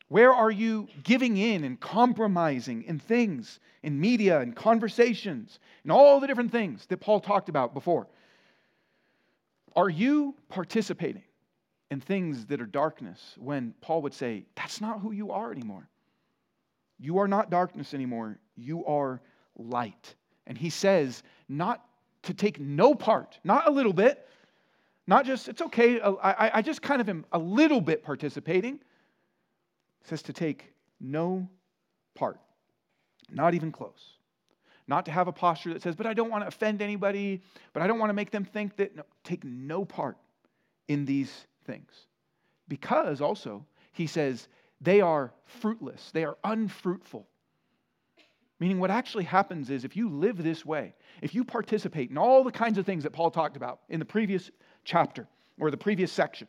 Where 0.10 0.32
are 0.32 0.52
you 0.52 0.88
giving 1.04 1.38
in 1.38 1.64
and 1.64 1.80
compromising 1.80 2.84
in 2.84 2.98
things, 2.98 3.60
in 3.84 4.00
media 4.00 4.40
and 4.40 4.56
conversations, 4.56 5.60
and 5.84 5.92
all 5.92 6.20
the 6.20 6.28
different 6.28 6.52
things 6.52 6.86
that 6.88 6.98
Paul 6.98 7.20
talked 7.20 7.50
about 7.50 7.74
before? 7.74 8.08
Are 9.76 9.90
you 9.90 10.36
participating? 10.50 11.24
in 11.90 12.02
things 12.02 12.46
that 12.48 12.62
are 12.62 12.66
darkness 12.66 13.36
when 13.38 13.74
Paul 13.82 14.02
would 14.02 14.14
say, 14.14 14.46
That's 14.56 14.82
not 14.82 15.00
who 15.00 15.12
you 15.12 15.32
are 15.32 15.52
anymore. 15.52 15.88
You 17.00 17.20
are 17.20 17.28
not 17.28 17.50
darkness 17.50 17.94
anymore. 17.94 18.40
You 18.56 18.86
are 18.86 19.22
light. 19.58 20.16
And 20.48 20.58
he 20.58 20.70
says, 20.70 21.24
not 21.48 21.86
to 22.24 22.34
take 22.34 22.60
no 22.60 22.96
part, 22.96 23.38
not 23.44 23.68
a 23.68 23.72
little 23.72 23.94
bit, 23.94 24.28
not 25.08 25.26
just, 25.26 25.48
it's 25.48 25.62
okay, 25.62 26.00
uh, 26.02 26.13
I, 26.22 26.52
I 26.56 26.62
just 26.62 26.82
kind 26.82 27.00
of 27.00 27.08
am 27.08 27.26
a 27.32 27.39
little 27.39 27.82
bit 27.82 28.04
participating. 28.04 28.74
He 28.74 30.08
says 30.10 30.22
to 30.24 30.34
take 30.34 30.74
no 31.00 31.48
part. 32.13 32.39
Not 33.32 33.54
even 33.54 33.72
close. 33.72 34.17
Not 34.88 35.06
to 35.06 35.12
have 35.12 35.28
a 35.28 35.34
posture 35.34 35.74
that 35.74 35.82
says, 35.82 35.96
but 35.96 36.06
I 36.06 36.13
don't 36.13 36.30
want 36.30 36.43
to 36.43 36.48
offend 36.48 36.82
anybody, 36.82 37.41
but 37.74 37.82
I 37.82 37.88
don't 37.88 38.00
want 38.00 38.10
to 38.10 38.13
make 38.13 38.32
them 38.32 38.46
think 38.46 38.78
that. 38.78 38.96
No, 38.96 39.04
take 39.24 39.43
no 39.43 39.84
part 39.84 40.17
in 40.88 41.06
these 41.06 41.46
things. 41.65 41.91
Because 42.67 43.20
also, 43.22 43.65
he 43.91 44.08
says, 44.08 44.48
they 44.80 45.02
are 45.02 45.34
fruitless, 45.46 46.12
they 46.12 46.24
are 46.24 46.38
unfruitful. 46.43 47.28
Meaning, 48.60 48.80
what 48.80 48.89
actually 48.89 49.26
happens 49.26 49.70
is 49.70 49.84
if 49.84 49.96
you 49.96 50.10
live 50.10 50.41
this 50.41 50.65
way, 50.65 50.96
if 51.22 51.36
you 51.36 51.43
participate 51.43 52.10
in 52.10 52.17
all 52.17 52.43
the 52.43 52.52
kinds 52.52 52.78
of 52.78 52.86
things 52.86 53.04
that 53.04 53.12
Paul 53.12 53.30
talked 53.30 53.56
about 53.56 53.82
in 53.89 54.00
the 54.00 54.06
previous 54.06 54.50
chapter 54.88 55.28
or 55.60 55.69
the 55.69 55.78
previous 55.78 56.12
section, 56.12 56.47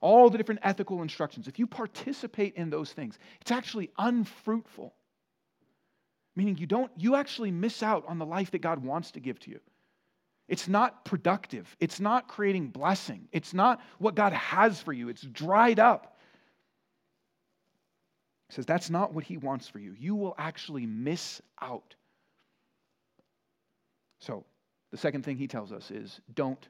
all 0.00 0.30
the 0.30 0.38
different 0.38 0.60
ethical 0.62 1.02
instructions, 1.02 1.48
if 1.48 1.58
you 1.58 1.66
participate 1.66 2.54
in 2.54 2.70
those 2.70 2.92
things, 2.92 3.18
it's 3.40 3.50
actually 3.50 3.90
unfruitful. 3.98 4.94
Meaning, 6.36 6.58
you 6.58 6.66
don't, 6.66 6.90
you 6.96 7.14
actually 7.16 7.50
miss 7.50 7.82
out 7.82 8.04
on 8.06 8.18
the 8.18 8.26
life 8.26 8.50
that 8.50 8.60
God 8.60 8.84
wants 8.84 9.12
to 9.12 9.20
give 9.20 9.38
to 9.40 9.50
you. 9.50 9.60
It's 10.48 10.68
not 10.68 11.04
productive. 11.04 11.74
It's 11.80 12.00
not 12.00 12.28
creating 12.28 12.68
blessing. 12.68 13.28
It's 13.32 13.54
not 13.54 13.80
what 13.98 14.14
God 14.14 14.32
has 14.32 14.80
for 14.80 14.92
you. 14.92 15.08
It's 15.08 15.22
dried 15.22 15.80
up 15.80 16.14
says 18.54 18.66
that's 18.66 18.90
not 18.90 19.12
what 19.12 19.24
he 19.24 19.36
wants 19.36 19.68
for 19.68 19.78
you. 19.78 19.94
You 19.98 20.14
will 20.14 20.34
actually 20.38 20.86
miss 20.86 21.42
out. 21.60 21.94
So, 24.20 24.44
the 24.90 24.96
second 24.96 25.24
thing 25.24 25.36
he 25.36 25.48
tells 25.48 25.72
us 25.72 25.90
is 25.90 26.20
don't 26.34 26.68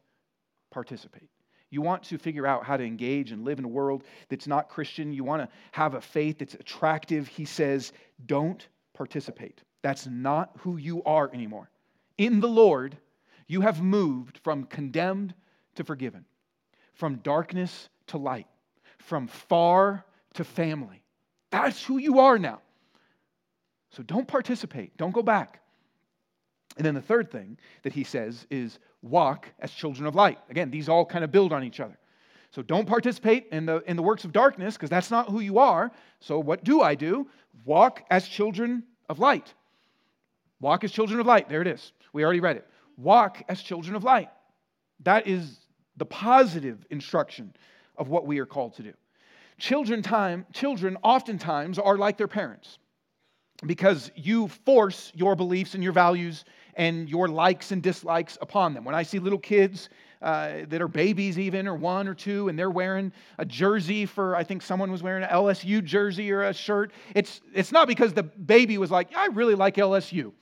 participate. 0.75 1.31
You 1.71 1.81
want 1.81 2.03
to 2.05 2.19
figure 2.19 2.47
out 2.47 2.65
how 2.65 2.77
to 2.77 2.85
engage 2.85 3.33
and 3.33 3.45
live 3.45 3.59
in 3.59 3.65
a 3.65 3.69
world 3.69 4.05
that's 4.29 4.47
not 4.47 4.69
Christian. 4.69 5.13
You 5.13 5.25
want 5.25 5.43
to 5.43 5.49
have 5.73 5.95
a 5.95 6.01
faith 6.01 6.39
that's 6.39 6.55
attractive. 6.55 7.27
He 7.27 7.45
says, 7.45 7.93
don't 8.27 8.67
participate. 8.93 9.63
That's 9.83 10.07
not 10.07 10.51
who 10.59 10.77
you 10.77 11.03
are 11.05 11.31
anymore. 11.33 11.71
In 12.19 12.41
the 12.41 12.49
Lord, 12.49 12.97
you 13.47 13.61
have 13.61 13.83
moved 13.83 14.39
from 14.39 14.65
condemned 14.65 15.35
to 15.75 15.85
forgiven, 15.85 16.25
from 16.93 17.17
darkness 17.17 17.89
to 18.09 18.19
light, 18.19 18.47
from 18.99 19.27
far 19.27 20.05
to 20.35 20.45
family. 20.45 21.03
That's 21.51 21.83
who 21.83 21.99
you 21.99 22.21
are 22.21 22.39
now. 22.39 22.61
So 23.91 24.03
don't 24.03 24.27
participate, 24.27 24.97
don't 24.97 25.15
go 25.15 25.23
back. 25.23 25.61
And 26.77 26.85
then 26.85 26.95
the 26.95 27.03
third 27.03 27.31
thing 27.31 27.59
that 27.83 27.93
he 27.93 28.05
says 28.05 28.47
is 28.51 28.79
walk 29.05 29.49
as 29.61 29.71
children 29.71 30.07
of 30.07 30.15
light. 30.15 30.39
Again, 30.51 30.71
these 30.71 30.89
all 30.89 31.05
kind 31.05 31.25
of 31.25 31.31
build 31.31 31.53
on 31.53 31.63
each 31.63 31.79
other. 31.79 31.97
So 32.51 32.63
don't 32.63 32.87
participate 32.87 33.49
in 33.53 33.67
the, 33.67 33.83
in 33.87 33.97
the 33.97 34.03
works 34.03 34.25
of 34.25 34.33
darkness 34.33 34.75
because 34.75 34.91
that's 34.91 35.11
not 35.11 35.29
who 35.29 35.41
you 35.41 35.59
are. 35.59 35.93
So 36.21 36.39
what 36.39 36.65
do 36.65 36.81
I 36.81 36.95
do? 36.95 37.29
Walk 37.65 38.05
as 38.11 38.27
children 38.27 38.85
of 39.09 39.19
light. 39.19 39.53
Walk 40.61 40.85
as 40.85 40.93
children 40.93 41.21
of 41.21 41.27
light. 41.27 41.49
There 41.49 41.61
it 41.61 41.67
is. 41.67 41.93
We 42.13 42.25
already 42.25 42.41
read 42.41 42.57
it. 42.57 42.67
Walk 42.97 43.43
as 43.49 43.61
children 43.61 43.97
of 43.97 44.05
light. 44.05 44.31
That 45.01 45.27
is 45.27 45.59
the 45.97 46.07
positive 46.07 46.87
instruction 46.91 47.53
of 47.97 48.09
what 48.09 48.27
we 48.27 48.39
are 48.39 48.47
called 48.47 48.75
to 48.75 48.83
do. 48.83 48.93
Children, 49.59 50.03
time, 50.03 50.47
children 50.53 50.97
oftentimes 51.03 51.79
are 51.79 51.97
like 51.97 52.17
their 52.17 52.29
parents 52.29 52.79
because 53.67 54.11
you 54.15 54.49
force 54.49 55.13
your 55.15 55.37
beliefs 55.37 55.75
and 55.75 55.83
your 55.83 55.93
values 55.93 56.45
and 56.77 57.09
your 57.09 57.29
likes 57.29 57.73
and 57.73 57.83
dislikes 57.83 58.39
upon 58.41 58.75
them. 58.75 58.85
When 58.85 58.95
I 58.95 59.03
see 59.03 59.19
little 59.19 59.39
kids 59.39 59.89
uh, 60.23 60.65
that 60.69 60.81
are 60.81 60.89
babies, 60.89 61.39
even, 61.39 61.69
or 61.69 61.75
one 61.75 62.09
or 62.09 62.15
two, 62.15 62.49
and 62.49 62.59
they're 62.59 62.71
wearing 62.71 63.13
a 63.39 63.45
jersey 63.45 64.07
for, 64.07 64.35
I 64.35 64.45
think 64.45 64.63
someone 64.63 64.91
was 64.91 65.03
wearing 65.03 65.23
an 65.23 65.29
LSU 65.29 65.85
jersey 65.85 66.33
or 66.33 66.45
a 66.45 66.55
shirt, 66.55 66.93
it's, 67.15 67.41
it's 67.53 67.73
not 67.73 67.89
because 67.89 68.13
the 68.13 68.23
baby 68.23 68.79
was 68.79 68.91
like, 68.91 69.15
I 69.17 69.27
really 69.27 69.55
like 69.55 69.77
LSU. 69.77 70.33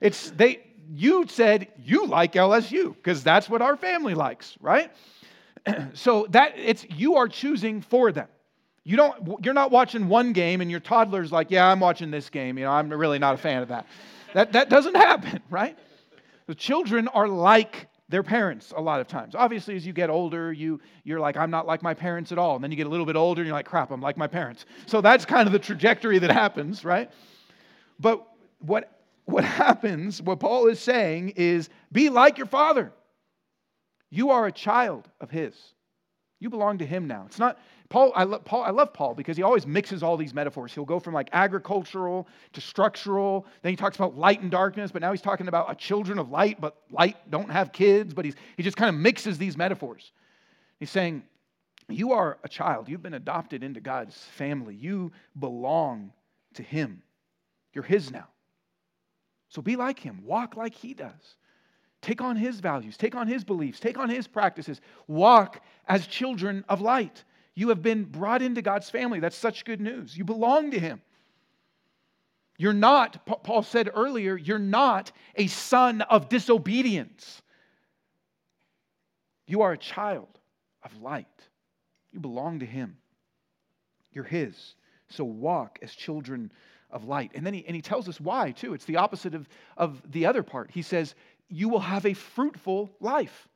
It's 0.00 0.30
they, 0.32 0.64
you 0.92 1.26
said 1.28 1.68
you 1.78 2.06
like 2.06 2.32
LSU 2.32 2.94
because 2.94 3.22
that's 3.22 3.48
what 3.48 3.62
our 3.62 3.76
family 3.76 4.14
likes, 4.14 4.56
right? 4.60 4.90
so 5.94 6.26
that 6.30 6.54
it's 6.56 6.84
you 6.90 7.16
are 7.16 7.28
choosing 7.28 7.80
for 7.80 8.10
them. 8.12 8.28
You 8.84 8.96
don't, 8.96 9.44
you're 9.44 9.54
not 9.54 9.70
watching 9.70 10.08
one 10.08 10.32
game 10.32 10.60
and 10.60 10.68
your 10.68 10.80
toddler's 10.80 11.30
like, 11.30 11.52
yeah, 11.52 11.70
I'm 11.70 11.78
watching 11.78 12.10
this 12.10 12.28
game. 12.28 12.58
You 12.58 12.64
know, 12.64 12.72
I'm 12.72 12.88
really 12.90 13.20
not 13.20 13.34
a 13.34 13.38
fan 13.38 13.62
of 13.62 13.68
that. 13.68 13.86
That, 14.34 14.52
that 14.52 14.68
doesn't 14.68 14.96
happen, 14.96 15.40
right? 15.50 15.78
The 16.46 16.54
children 16.54 17.08
are 17.08 17.28
like 17.28 17.88
their 18.08 18.22
parents 18.22 18.72
a 18.76 18.80
lot 18.80 19.00
of 19.00 19.08
times. 19.08 19.34
Obviously, 19.34 19.74
as 19.74 19.86
you 19.86 19.92
get 19.92 20.10
older, 20.10 20.52
you, 20.52 20.80
you're 21.02 21.20
like, 21.20 21.36
I'm 21.36 21.50
not 21.50 21.66
like 21.66 21.82
my 21.82 21.94
parents 21.94 22.30
at 22.30 22.38
all. 22.38 22.54
And 22.54 22.62
then 22.62 22.70
you 22.70 22.76
get 22.76 22.86
a 22.86 22.90
little 22.90 23.06
bit 23.06 23.16
older 23.16 23.40
and 23.40 23.46
you're 23.46 23.56
like, 23.56 23.66
crap, 23.66 23.90
I'm 23.90 24.02
like 24.02 24.16
my 24.16 24.26
parents. 24.26 24.66
So 24.86 25.00
that's 25.00 25.24
kind 25.24 25.46
of 25.46 25.52
the 25.52 25.58
trajectory 25.58 26.18
that 26.18 26.30
happens, 26.30 26.84
right? 26.84 27.10
But 27.98 28.26
what, 28.58 29.00
what 29.24 29.44
happens, 29.44 30.20
what 30.20 30.40
Paul 30.40 30.68
is 30.68 30.78
saying 30.78 31.30
is 31.36 31.70
be 31.90 32.10
like 32.10 32.36
your 32.36 32.46
father. 32.46 32.92
You 34.10 34.30
are 34.30 34.46
a 34.46 34.52
child 34.52 35.08
of 35.20 35.30
his. 35.30 35.54
You 36.38 36.50
belong 36.50 36.78
to 36.78 36.86
him 36.86 37.06
now. 37.06 37.24
It's 37.26 37.38
not, 37.38 37.58
Paul 37.92 38.10
I, 38.16 38.24
lo- 38.24 38.38
Paul, 38.38 38.62
I 38.62 38.70
love 38.70 38.94
Paul 38.94 39.14
because 39.14 39.36
he 39.36 39.42
always 39.42 39.66
mixes 39.66 40.02
all 40.02 40.16
these 40.16 40.32
metaphors. 40.32 40.72
He'll 40.72 40.86
go 40.86 40.98
from 40.98 41.12
like 41.12 41.28
agricultural 41.34 42.26
to 42.54 42.60
structural. 42.62 43.44
Then 43.60 43.70
he 43.70 43.76
talks 43.76 43.96
about 43.96 44.16
light 44.16 44.40
and 44.40 44.50
darkness, 44.50 44.90
but 44.90 45.02
now 45.02 45.10
he's 45.10 45.20
talking 45.20 45.46
about 45.46 45.70
a 45.70 45.74
children 45.74 46.18
of 46.18 46.30
light, 46.30 46.58
but 46.58 46.78
light 46.90 47.18
don't 47.30 47.50
have 47.50 47.70
kids. 47.70 48.14
But 48.14 48.24
he's, 48.24 48.34
he 48.56 48.62
just 48.62 48.78
kind 48.78 48.88
of 48.88 48.94
mixes 48.94 49.36
these 49.36 49.58
metaphors. 49.58 50.12
He's 50.80 50.88
saying, 50.88 51.22
You 51.90 52.12
are 52.12 52.38
a 52.42 52.48
child. 52.48 52.88
You've 52.88 53.02
been 53.02 53.12
adopted 53.12 53.62
into 53.62 53.82
God's 53.82 54.16
family. 54.16 54.74
You 54.74 55.12
belong 55.38 56.14
to 56.54 56.62
him. 56.62 57.02
You're 57.74 57.84
his 57.84 58.10
now. 58.10 58.28
So 59.50 59.60
be 59.60 59.76
like 59.76 59.98
him, 59.98 60.22
walk 60.24 60.56
like 60.56 60.74
he 60.74 60.94
does. 60.94 61.36
Take 62.00 62.22
on 62.22 62.36
his 62.36 62.58
values, 62.60 62.96
take 62.96 63.14
on 63.14 63.28
his 63.28 63.44
beliefs, 63.44 63.80
take 63.80 63.98
on 63.98 64.08
his 64.08 64.26
practices. 64.26 64.80
Walk 65.08 65.62
as 65.86 66.06
children 66.06 66.64
of 66.70 66.80
light. 66.80 67.22
You 67.54 67.68
have 67.68 67.82
been 67.82 68.04
brought 68.04 68.42
into 68.42 68.62
God's 68.62 68.88
family. 68.88 69.20
That's 69.20 69.36
such 69.36 69.64
good 69.64 69.80
news. 69.80 70.16
You 70.16 70.24
belong 70.24 70.70
to 70.70 70.78
Him. 70.78 71.02
You're 72.58 72.72
not, 72.72 73.26
Paul 73.42 73.62
said 73.62 73.90
earlier, 73.92 74.36
you're 74.36 74.58
not 74.58 75.12
a 75.34 75.46
son 75.48 76.00
of 76.02 76.28
disobedience. 76.28 77.42
You 79.46 79.62
are 79.62 79.72
a 79.72 79.78
child 79.78 80.38
of 80.82 80.96
light. 81.02 81.26
You 82.12 82.20
belong 82.20 82.60
to 82.60 82.66
Him. 82.66 82.96
You're 84.12 84.24
His. 84.24 84.74
So 85.08 85.24
walk 85.24 85.78
as 85.82 85.92
children 85.92 86.52
of 86.90 87.04
light. 87.04 87.32
And 87.34 87.44
then 87.44 87.54
he, 87.54 87.64
and 87.66 87.74
he 87.74 87.82
tells 87.82 88.08
us 88.08 88.20
why, 88.20 88.52
too. 88.52 88.74
It's 88.74 88.84
the 88.84 88.96
opposite 88.96 89.34
of, 89.34 89.48
of 89.76 90.02
the 90.10 90.26
other 90.26 90.42
part. 90.42 90.70
He 90.70 90.82
says, 90.82 91.14
You 91.48 91.68
will 91.68 91.80
have 91.80 92.06
a 92.06 92.14
fruitful 92.14 92.90
life. 93.00 93.48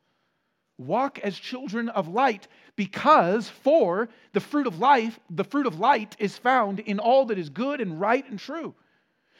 Walk 0.77 1.19
as 1.19 1.37
children 1.37 1.89
of 1.89 2.07
light, 2.07 2.47
because 2.75 3.49
for 3.49 4.09
the 4.33 4.39
fruit 4.39 4.67
of 4.67 4.79
life, 4.79 5.19
the 5.29 5.43
fruit 5.43 5.65
of 5.65 5.79
light 5.79 6.15
is 6.19 6.37
found 6.37 6.79
in 6.79 6.99
all 6.99 7.25
that 7.25 7.39
is 7.39 7.49
good 7.49 7.81
and 7.81 7.99
right 7.99 8.27
and 8.29 8.37
true. 8.37 8.75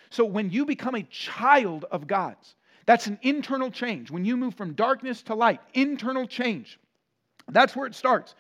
So 0.10 0.26
when 0.26 0.50
you 0.50 0.65
become 0.65 0.95
a 0.95 1.04
child 1.04 1.86
of 1.91 2.08
God's, 2.08 2.56
that's 2.86 3.08
an 3.08 3.19
internal 3.21 3.69
change. 3.69 4.10
When 4.10 4.26
you 4.26 4.38
move 4.38 4.56
from 4.56 4.73
darkness 4.73 5.21
to 5.23 5.36
light, 5.36 5.60
internal 5.73 6.26
change. 6.26 6.80
That's 7.50 7.76
where 7.76 7.86
it 7.86 7.95
starts. 7.95 8.34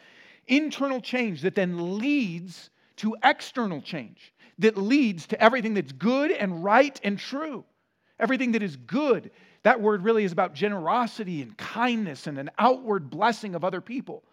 Internal 0.47 1.01
change 1.01 1.41
that 1.41 1.55
then 1.55 1.99
leads 1.99 2.69
to 2.97 3.15
external 3.23 3.81
change, 3.81 4.33
that 4.59 4.77
leads 4.77 5.27
to 5.27 5.41
everything 5.43 5.73
that's 5.75 5.91
good 5.91 6.31
and 6.31 6.63
right 6.63 6.99
and 7.03 7.19
true. 7.19 7.63
Everything 8.19 8.53
that 8.53 8.63
is 8.63 8.75
good, 8.75 9.29
that 9.63 9.81
word 9.81 10.03
really 10.03 10.23
is 10.23 10.31
about 10.31 10.53
generosity 10.53 11.41
and 11.41 11.57
kindness 11.57 12.27
and 12.27 12.37
an 12.37 12.49
outward 12.57 13.09
blessing 13.09 13.55
of 13.55 13.63
other 13.63 13.81
people. 13.81 14.23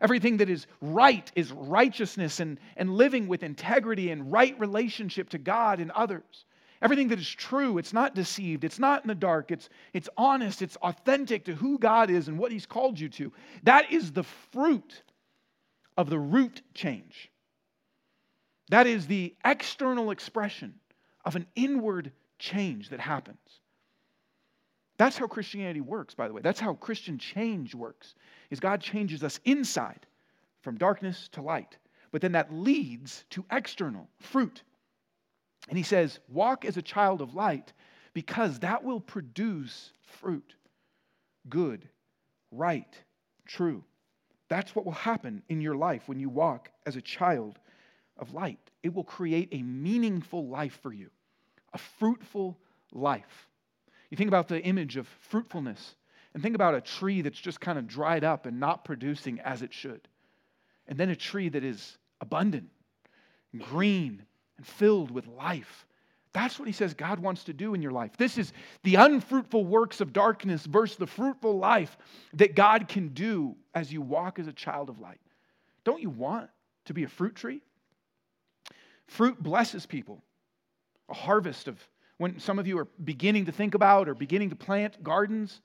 Everything 0.00 0.36
that 0.38 0.50
is 0.50 0.66
right 0.80 1.30
is 1.34 1.52
righteousness 1.52 2.40
and, 2.40 2.58
and 2.76 2.94
living 2.94 3.28
with 3.28 3.42
integrity 3.42 4.10
and 4.10 4.30
right 4.30 4.58
relationship 4.60 5.30
to 5.30 5.38
God 5.38 5.80
and 5.80 5.90
others. 5.92 6.44
Everything 6.82 7.08
that 7.08 7.18
is 7.18 7.28
true, 7.28 7.78
it's 7.78 7.94
not 7.94 8.14
deceived, 8.14 8.62
it's 8.62 8.78
not 8.78 9.02
in 9.02 9.08
the 9.08 9.14
dark, 9.14 9.50
it's, 9.50 9.70
it's 9.94 10.10
honest, 10.18 10.60
it's 10.60 10.76
authentic 10.76 11.46
to 11.46 11.54
who 11.54 11.78
God 11.78 12.10
is 12.10 12.28
and 12.28 12.38
what 12.38 12.52
He's 12.52 12.66
called 12.66 13.00
you 13.00 13.08
to. 13.10 13.32
That 13.62 13.90
is 13.90 14.12
the 14.12 14.24
fruit 14.24 15.02
of 15.96 16.10
the 16.10 16.18
root 16.18 16.60
change. 16.74 17.30
That 18.68 18.86
is 18.86 19.06
the 19.06 19.34
external 19.44 20.10
expression 20.10 20.74
of 21.24 21.36
an 21.36 21.46
inward 21.54 22.12
change 22.38 22.90
that 22.90 23.00
happens. 23.00 23.38
That's 24.98 25.16
how 25.16 25.26
Christianity 25.26 25.80
works, 25.80 26.14
by 26.14 26.28
the 26.28 26.34
way. 26.34 26.42
That's 26.42 26.60
how 26.60 26.74
Christian 26.74 27.18
change 27.18 27.74
works. 27.74 28.14
Is 28.50 28.60
God 28.60 28.80
changes 28.80 29.22
us 29.22 29.40
inside 29.44 30.06
from 30.62 30.78
darkness 30.78 31.28
to 31.32 31.42
light. 31.42 31.76
But 32.12 32.22
then 32.22 32.32
that 32.32 32.52
leads 32.52 33.24
to 33.30 33.44
external 33.50 34.08
fruit. 34.18 34.62
And 35.68 35.76
he 35.76 35.84
says, 35.84 36.20
"Walk 36.28 36.64
as 36.64 36.76
a 36.76 36.82
child 36.82 37.20
of 37.20 37.34
light 37.34 37.72
because 38.16 38.60
that 38.60 38.82
will 38.82 39.00
produce 39.00 39.92
fruit. 40.00 40.54
Good, 41.50 41.86
right, 42.50 42.98
true. 43.44 43.84
That's 44.48 44.74
what 44.74 44.86
will 44.86 44.92
happen 44.92 45.42
in 45.50 45.60
your 45.60 45.74
life 45.74 46.08
when 46.08 46.18
you 46.18 46.30
walk 46.30 46.70
as 46.86 46.96
a 46.96 47.02
child 47.02 47.58
of 48.16 48.32
light. 48.32 48.70
It 48.82 48.94
will 48.94 49.04
create 49.04 49.50
a 49.52 49.62
meaningful 49.62 50.48
life 50.48 50.78
for 50.80 50.92
you 50.92 51.10
a 51.74 51.78
fruitful 51.78 52.58
life. 52.92 53.50
You 54.10 54.16
think 54.16 54.28
about 54.28 54.48
the 54.48 54.62
image 54.62 54.96
of 54.96 55.08
fruitfulness 55.28 55.96
and 56.34 56.42
think 56.42 56.54
about 56.54 56.74
a 56.74 56.80
tree 56.80 57.22
that's 57.22 57.40
just 57.40 57.60
kind 57.60 57.78
of 57.78 57.86
dried 57.86 58.24
up 58.24 58.46
and 58.46 58.60
not 58.60 58.84
producing 58.84 59.40
as 59.40 59.62
it 59.62 59.72
should. 59.72 60.06
And 60.86 60.98
then 60.98 61.10
a 61.10 61.16
tree 61.16 61.48
that 61.48 61.64
is 61.64 61.98
abundant, 62.20 62.68
and 63.52 63.62
green, 63.62 64.22
and 64.56 64.66
filled 64.66 65.10
with 65.10 65.26
life. 65.26 65.86
That's 66.32 66.58
what 66.58 66.68
he 66.68 66.72
says 66.72 66.92
God 66.92 67.18
wants 67.18 67.44
to 67.44 67.54
do 67.54 67.72
in 67.72 67.80
your 67.80 67.92
life. 67.92 68.16
This 68.18 68.36
is 68.36 68.52
the 68.82 68.96
unfruitful 68.96 69.64
works 69.64 70.02
of 70.02 70.12
darkness 70.12 70.66
versus 70.66 70.98
the 70.98 71.06
fruitful 71.06 71.58
life 71.58 71.96
that 72.34 72.54
God 72.54 72.88
can 72.88 73.08
do 73.08 73.56
as 73.74 73.90
you 73.92 74.02
walk 74.02 74.38
as 74.38 74.46
a 74.46 74.52
child 74.52 74.90
of 74.90 75.00
light. 75.00 75.20
Don't 75.84 76.02
you 76.02 76.10
want 76.10 76.50
to 76.84 76.94
be 76.94 77.04
a 77.04 77.08
fruit 77.08 77.34
tree? 77.34 77.62
Fruit 79.06 79.42
blesses 79.42 79.86
people. 79.86 80.22
A 81.08 81.14
harvest 81.14 81.68
of 81.68 81.82
when 82.18 82.38
some 82.38 82.58
of 82.58 82.66
you 82.66 82.78
are 82.78 82.88
beginning 83.04 83.46
to 83.46 83.52
think 83.52 83.74
about 83.74 84.08
or 84.08 84.14
beginning 84.14 84.50
to 84.50 84.56
plant 84.56 85.02
gardens, 85.02 85.60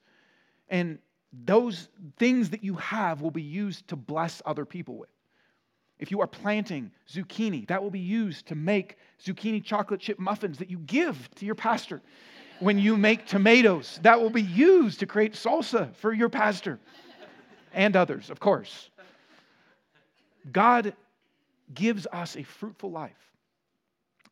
and 0.68 0.98
those 1.44 1.88
things 2.18 2.50
that 2.50 2.62
you 2.62 2.74
have 2.74 3.22
will 3.22 3.30
be 3.30 3.42
used 3.42 3.88
to 3.88 3.96
bless 3.96 4.42
other 4.44 4.64
people 4.64 4.96
with. 4.98 5.08
If 5.98 6.10
you 6.10 6.20
are 6.20 6.26
planting 6.26 6.90
zucchini, 7.08 7.66
that 7.68 7.82
will 7.82 7.90
be 7.90 8.00
used 8.00 8.46
to 8.48 8.54
make 8.54 8.96
zucchini 9.24 9.62
chocolate 9.62 10.00
chip 10.00 10.18
muffins 10.18 10.58
that 10.58 10.68
you 10.68 10.78
give 10.78 11.30
to 11.36 11.46
your 11.46 11.54
pastor. 11.54 12.02
When 12.60 12.78
you 12.78 12.96
make 12.96 13.26
tomatoes, 13.26 13.98
that 14.02 14.20
will 14.20 14.30
be 14.30 14.42
used 14.42 15.00
to 15.00 15.06
create 15.06 15.34
salsa 15.34 15.94
for 15.96 16.12
your 16.12 16.28
pastor 16.28 16.78
and 17.72 17.96
others, 17.96 18.30
of 18.30 18.40
course. 18.40 18.90
God 20.50 20.94
gives 21.72 22.06
us 22.12 22.36
a 22.36 22.42
fruitful 22.42 22.90
life. 22.90 23.16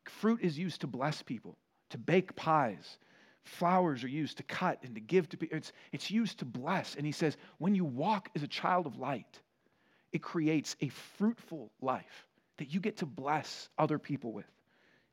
Fruit 0.04 0.40
is 0.42 0.58
used 0.58 0.80
to 0.80 0.86
bless 0.86 1.22
people, 1.22 1.56
to 1.90 1.98
bake 1.98 2.34
pies. 2.36 2.98
Flowers 3.44 4.04
are 4.04 4.08
used 4.08 4.36
to 4.36 4.42
cut 4.44 4.78
and 4.82 4.94
to 4.94 5.00
give 5.00 5.28
to 5.30 5.36
people. 5.36 5.56
It's, 5.56 5.72
it's 5.92 6.10
used 6.10 6.38
to 6.38 6.44
bless. 6.44 6.94
And 6.94 7.06
he 7.06 7.12
says, 7.12 7.36
when 7.58 7.74
you 7.74 7.84
walk 7.84 8.28
as 8.34 8.42
a 8.42 8.48
child 8.48 8.86
of 8.86 8.98
light, 8.98 9.40
it 10.12 10.22
creates 10.22 10.76
a 10.80 10.88
fruitful 10.88 11.70
life 11.80 12.26
that 12.58 12.72
you 12.72 12.80
get 12.80 12.98
to 12.98 13.06
bless 13.06 13.68
other 13.78 13.98
people 13.98 14.32
with. 14.32 14.50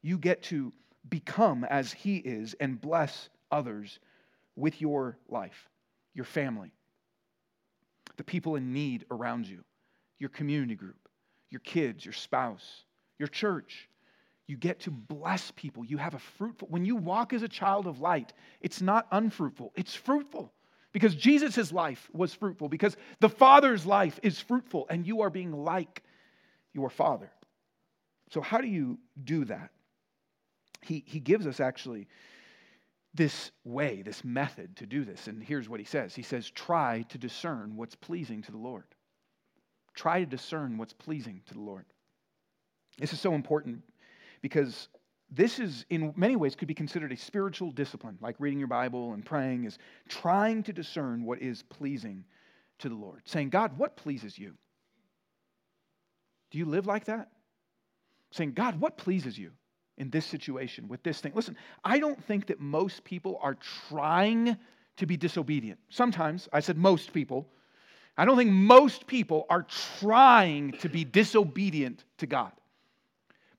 You 0.02 0.18
get 0.18 0.44
to 0.44 0.74
become 1.10 1.64
as 1.64 1.94
He 1.94 2.18
is 2.18 2.56
and 2.60 2.80
bless 2.80 3.30
others 3.52 4.00
with 4.56 4.82
your 4.82 5.18
life, 5.30 5.70
your 6.14 6.26
family, 6.26 6.72
the 8.18 8.24
people 8.24 8.56
in 8.56 8.74
need 8.74 9.06
around 9.12 9.48
you, 9.48 9.64
your 10.20 10.30
community 10.30 10.76
group, 10.76 11.08
your 11.50 11.62
kids, 11.62 12.04
your 12.04 12.14
spouse, 12.14 12.84
your 13.20 13.28
church. 13.28 13.88
You 14.48 14.56
get 14.56 14.80
to 14.82 14.92
bless 14.92 15.52
people. 15.52 15.84
You 15.84 15.98
have 15.98 16.14
a 16.14 16.20
fruitful, 16.20 16.70
when 16.70 16.86
you 16.86 16.96
walk 16.96 17.34
as 17.34 17.44
a 17.44 17.50
child 17.50 17.86
of 17.86 18.00
light, 18.00 18.32
it's 18.62 18.82
not 18.82 19.08
unfruitful, 19.12 19.74
it's 19.76 19.94
fruitful. 19.94 20.54
Because 20.94 21.14
Jesus' 21.14 21.72
life 21.72 22.10
was 22.14 22.34
fruitful, 22.34 22.70
because 22.70 22.96
the 23.20 23.30
Father's 23.30 23.86
life 23.86 24.20
is 24.24 24.40
fruitful, 24.40 24.88
and 24.90 25.06
you 25.06 25.22
are 25.22 25.30
being 25.30 25.52
like 25.52 26.02
your 26.74 26.90
Father. 26.90 27.30
So, 28.32 28.42
how 28.42 28.62
do 28.62 28.68
you 28.68 28.98
do 29.22 29.46
that? 29.46 29.70
He, 30.82 31.04
he 31.06 31.20
gives 31.20 31.46
us 31.46 31.60
actually 31.60 32.08
this 33.14 33.52
way, 33.66 34.02
this 34.02 34.24
method 34.24 34.78
to 34.78 34.86
do 34.86 35.04
this. 35.04 35.28
And 35.28 35.44
here's 35.44 35.68
what 35.68 35.80
he 35.80 35.86
says 35.86 36.16
He 36.16 36.24
says, 36.24 36.50
Try 36.50 37.04
to 37.10 37.18
discern 37.18 37.76
what's 37.76 37.96
pleasing 37.96 38.42
to 38.44 38.52
the 38.52 38.58
Lord. 38.58 38.86
Try 39.94 40.22
to 40.22 40.26
discern 40.26 40.78
what's 40.78 40.94
pleasing 40.94 41.42
to 41.48 41.54
the 41.54 41.60
Lord. 41.60 41.86
This 42.98 43.14
is 43.14 43.20
so 43.20 43.34
important 43.34 43.84
because 44.42 44.90
this 45.30 45.60
is 45.60 45.86
in 45.90 46.14
many 46.16 46.36
ways 46.36 46.56
could 46.56 46.68
be 46.68 46.74
considered 46.74 47.12
a 47.12 47.18
spiritual 47.18 47.72
discipline 47.72 48.18
like 48.22 48.36
reading 48.40 48.60
your 48.60 48.68
bible 48.68 49.14
and 49.14 49.26
praying 49.26 49.66
is 49.66 49.78
trying 50.08 50.64
to 50.64 50.74
discern 50.74 51.24
what 51.24 51.42
is 51.42 51.64
pleasing 51.64 52.24
to 52.80 52.90
the 52.90 52.96
lord 52.96 53.22
saying 53.26 53.50
god 53.50 53.78
what 53.78 53.96
pleases 53.96 54.38
you? 54.38 54.54
Do 56.50 56.58
you 56.58 56.66
live 56.66 56.88
like 56.88 57.06
that? 57.06 57.30
Saying 58.32 58.54
god 58.54 58.80
what 58.80 58.98
pleases 58.98 59.38
you 59.38 59.52
in 59.98 60.10
this 60.10 60.26
situation 60.26 60.88
with 60.88 61.04
this 61.04 61.20
thing? 61.20 61.34
Listen 61.36 61.58
i 61.84 62.00
don't 62.00 62.24
think 62.24 62.48
that 62.48 62.60
most 62.60 63.04
people 63.04 63.40
are 63.42 63.58
trying 63.90 64.58
to 64.98 65.06
be 65.06 65.18
disobedient. 65.18 65.80
Sometimes 65.90 66.48
i 66.54 66.62
said 66.62 66.78
most 66.78 67.12
people 67.12 67.50
i 68.18 68.24
don't 68.24 68.38
think 68.38 68.52
most 68.52 69.08
people 69.08 69.46
are 69.50 69.66
trying 70.00 70.72
to 70.74 70.88
be 70.88 71.04
disobedient 71.04 72.06
to 72.18 72.28
god 72.28 72.54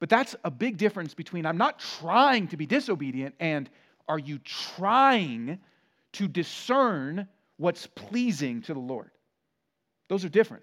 but 0.01 0.09
that's 0.09 0.37
a 0.45 0.51
big 0.51 0.77
difference 0.77 1.15
between 1.15 1.47
I'm 1.47 1.59
not 1.59 1.79
trying 1.79 2.49
to 2.49 2.57
be 2.57 2.67
disobedient 2.67 3.35
and 3.41 3.69
are 4.09 4.19
you 4.19 4.39
trying 4.39 5.59
to 6.13 6.29
discern 6.29 7.29
what's 7.57 7.87
pleasing 7.87 8.63
to 8.63 8.75
the 8.75 8.81
Lord? 8.81 9.11
Those 10.09 10.25
are 10.25 10.31
different. 10.31 10.63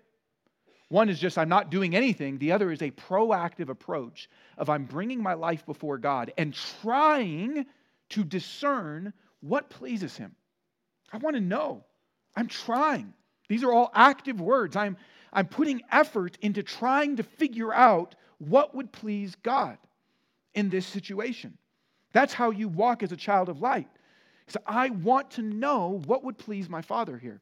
One 0.89 1.09
is 1.09 1.19
just 1.19 1.37
I'm 1.37 1.49
not 1.49 1.71
doing 1.71 1.95
anything, 1.95 2.37
the 2.37 2.51
other 2.51 2.71
is 2.71 2.81
a 2.81 2.91
proactive 2.91 3.69
approach 3.69 4.29
of 4.57 4.69
I'm 4.69 4.85
bringing 4.85 5.21
my 5.21 5.33
life 5.33 5.65
before 5.65 5.97
God 5.97 6.31
and 6.37 6.53
trying 6.81 7.65
to 8.09 8.23
discern 8.23 9.13
what 9.41 9.69
pleases 9.69 10.15
Him. 10.15 10.35
I 11.11 11.17
want 11.17 11.35
to 11.35 11.41
know. 11.41 11.83
I'm 12.35 12.47
trying. 12.47 13.13
These 13.47 13.63
are 13.63 13.71
all 13.71 13.91
active 13.93 14.41
words. 14.41 14.75
I'm, 14.75 14.97
I'm 15.31 15.47
putting 15.47 15.81
effort 15.91 16.37
into 16.41 16.63
trying 16.63 17.17
to 17.17 17.23
figure 17.23 17.73
out 17.73 18.15
what 18.39 18.75
would 18.75 18.91
please 18.91 19.35
God 19.43 19.77
in 20.53 20.69
this 20.69 20.85
situation. 20.85 21.57
That's 22.13 22.33
how 22.33 22.51
you 22.51 22.67
walk 22.67 23.03
as 23.03 23.11
a 23.11 23.17
child 23.17 23.49
of 23.49 23.61
light. 23.61 23.89
So 24.47 24.59
I 24.65 24.89
want 24.89 25.31
to 25.31 25.41
know 25.41 26.01
what 26.05 26.23
would 26.23 26.37
please 26.37 26.69
my 26.69 26.81
Father 26.81 27.17
here. 27.17 27.41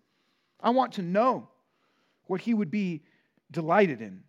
I 0.59 0.69
want 0.69 0.93
to 0.93 1.01
know 1.01 1.47
what 2.25 2.41
He 2.41 2.53
would 2.53 2.71
be 2.71 3.03
delighted 3.51 4.01
in. 4.01 4.23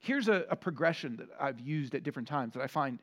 Here's 0.00 0.28
a, 0.28 0.46
a 0.50 0.56
progression 0.56 1.16
that 1.16 1.28
I've 1.38 1.60
used 1.60 1.94
at 1.94 2.02
different 2.02 2.28
times 2.28 2.54
that 2.54 2.62
I 2.62 2.66
find 2.66 3.00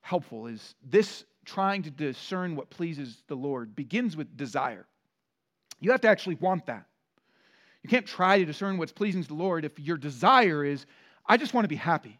helpful 0.00 0.46
is 0.46 0.74
this 0.88 1.24
trying 1.44 1.82
to 1.82 1.90
discern 1.90 2.54
what 2.54 2.70
pleases 2.70 3.22
the 3.28 3.34
Lord 3.34 3.74
begins 3.74 4.16
with 4.16 4.36
desire. 4.36 4.86
You 5.80 5.90
have 5.92 6.00
to 6.02 6.08
actually 6.08 6.36
want 6.36 6.66
that. 6.66 6.86
You 7.82 7.90
can't 7.90 8.06
try 8.06 8.38
to 8.38 8.44
discern 8.44 8.78
what's 8.78 8.92
pleasing 8.92 9.22
to 9.22 9.28
the 9.28 9.34
Lord 9.34 9.64
if 9.64 9.78
your 9.78 9.96
desire 9.96 10.64
is 10.64 10.86
I 11.28 11.36
just 11.36 11.54
want 11.54 11.64
to 11.64 11.68
be 11.68 11.76
happy. 11.76 12.18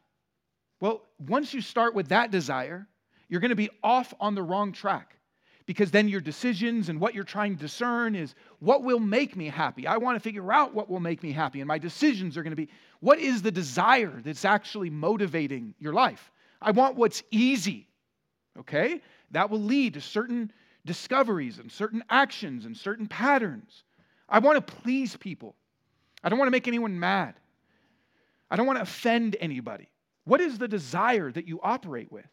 Well, 0.81 1.03
once 1.19 1.55
you 1.55 1.61
start 1.61 1.95
with 1.95 2.09
that 2.09 2.31
desire, 2.31 2.87
you're 3.29 3.41
going 3.41 3.51
to 3.51 3.57
be 3.57 3.71
off 3.83 4.13
on 4.21 4.35
the 4.35 4.43
wrong 4.43 4.73
track 4.73 5.17
because 5.67 5.91
then 5.91 6.09
your 6.09 6.21
decisions 6.21 6.89
and 6.89 7.01
what 7.01 7.15
you're 7.15 7.25
trying 7.25 7.57
to 7.57 7.61
discern 7.61 8.15
is 8.15 8.35
what 8.61 8.85
will 8.85 9.01
make 9.01 9.37
me 9.37 9.49
happy. 9.49 9.87
I 9.87 9.97
want 9.97 10.17
to 10.17 10.21
figure 10.21 10.53
out 10.53 10.75
what 10.75 10.89
will 10.89 11.01
make 11.01 11.23
me 11.23 11.33
happy, 11.33 11.61
and 11.61 11.69
my 11.69 11.79
decisions 11.79 12.37
are 12.37 12.43
going 12.43 12.53
to 12.53 12.57
be 12.57 12.69
what 13.01 13.19
is 13.19 13.43
the 13.43 13.51
desire 13.51 14.21
that's 14.25 14.45
actually 14.45 14.91
motivating 14.91 15.75
your 15.79 15.93
life? 15.93 16.31
I 16.63 16.71
want 16.71 16.97
what's 16.97 17.23
easy, 17.31 17.89
okay? 18.61 19.03
That 19.33 19.51
will 19.51 19.63
lead 19.63 19.95
to 19.95 20.01
certain 20.01 20.53
discoveries 20.85 21.59
and 21.59 21.71
certain 21.71 22.03
actions 22.09 22.65
and 22.65 22.77
certain 22.77 23.09
patterns. 23.09 23.83
I 24.29 24.39
want 24.39 24.65
to 24.65 24.75
please 24.75 25.17
people. 25.17 25.57
I 26.23 26.29
don't 26.29 26.39
want 26.39 26.47
to 26.47 26.53
make 26.53 26.69
anyone 26.69 26.99
mad. 26.99 27.35
I 28.51 28.57
don't 28.57 28.67
want 28.67 28.79
to 28.79 28.83
offend 28.83 29.37
anybody. 29.41 29.89
What 30.25 30.41
is 30.41 30.59
the 30.59 30.69
desire 30.69 31.31
that 31.33 31.47
you 31.47 31.61
operate 31.63 32.11
with? 32.11 32.27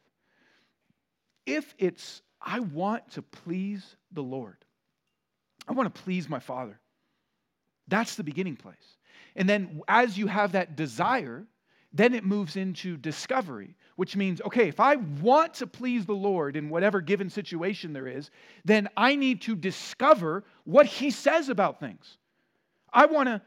If 1.46 1.74
it's, 1.78 2.22
I 2.42 2.60
want 2.60 3.12
to 3.12 3.22
please 3.22 3.96
the 4.12 4.24
Lord, 4.24 4.58
I 5.68 5.74
want 5.74 5.94
to 5.94 6.02
please 6.02 6.30
my 6.30 6.40
Father, 6.40 6.80
that's 7.88 8.16
the 8.16 8.24
beginning 8.24 8.56
place. 8.56 8.98
And 9.36 9.48
then 9.48 9.82
as 9.88 10.18
you 10.18 10.28
have 10.28 10.54
that 10.54 10.76
desire, 10.76 11.46
then 11.94 12.14
it 12.14 12.24
moves 12.24 12.56
into 12.56 12.98
discovery, 12.98 13.76
which 13.96 14.16
means, 14.16 14.42
okay, 14.42 14.68
if 14.68 14.80
I 14.80 14.96
want 14.96 15.54
to 15.56 15.68
please 15.68 16.06
the 16.06 16.14
Lord 16.14 16.56
in 16.56 16.70
whatever 16.70 17.02
given 17.02 17.30
situation 17.30 17.94
there 17.94 18.08
is, 18.08 18.32
then 18.66 18.90
I 18.98 19.16
need 19.16 19.42
to 19.44 19.56
discover 19.56 20.44
what 20.64 20.86
He 20.86 21.12
says 21.12 21.50
about 21.50 21.80
things. 21.80 22.18
I 22.92 23.06
want 23.06 23.30
to 23.30 23.42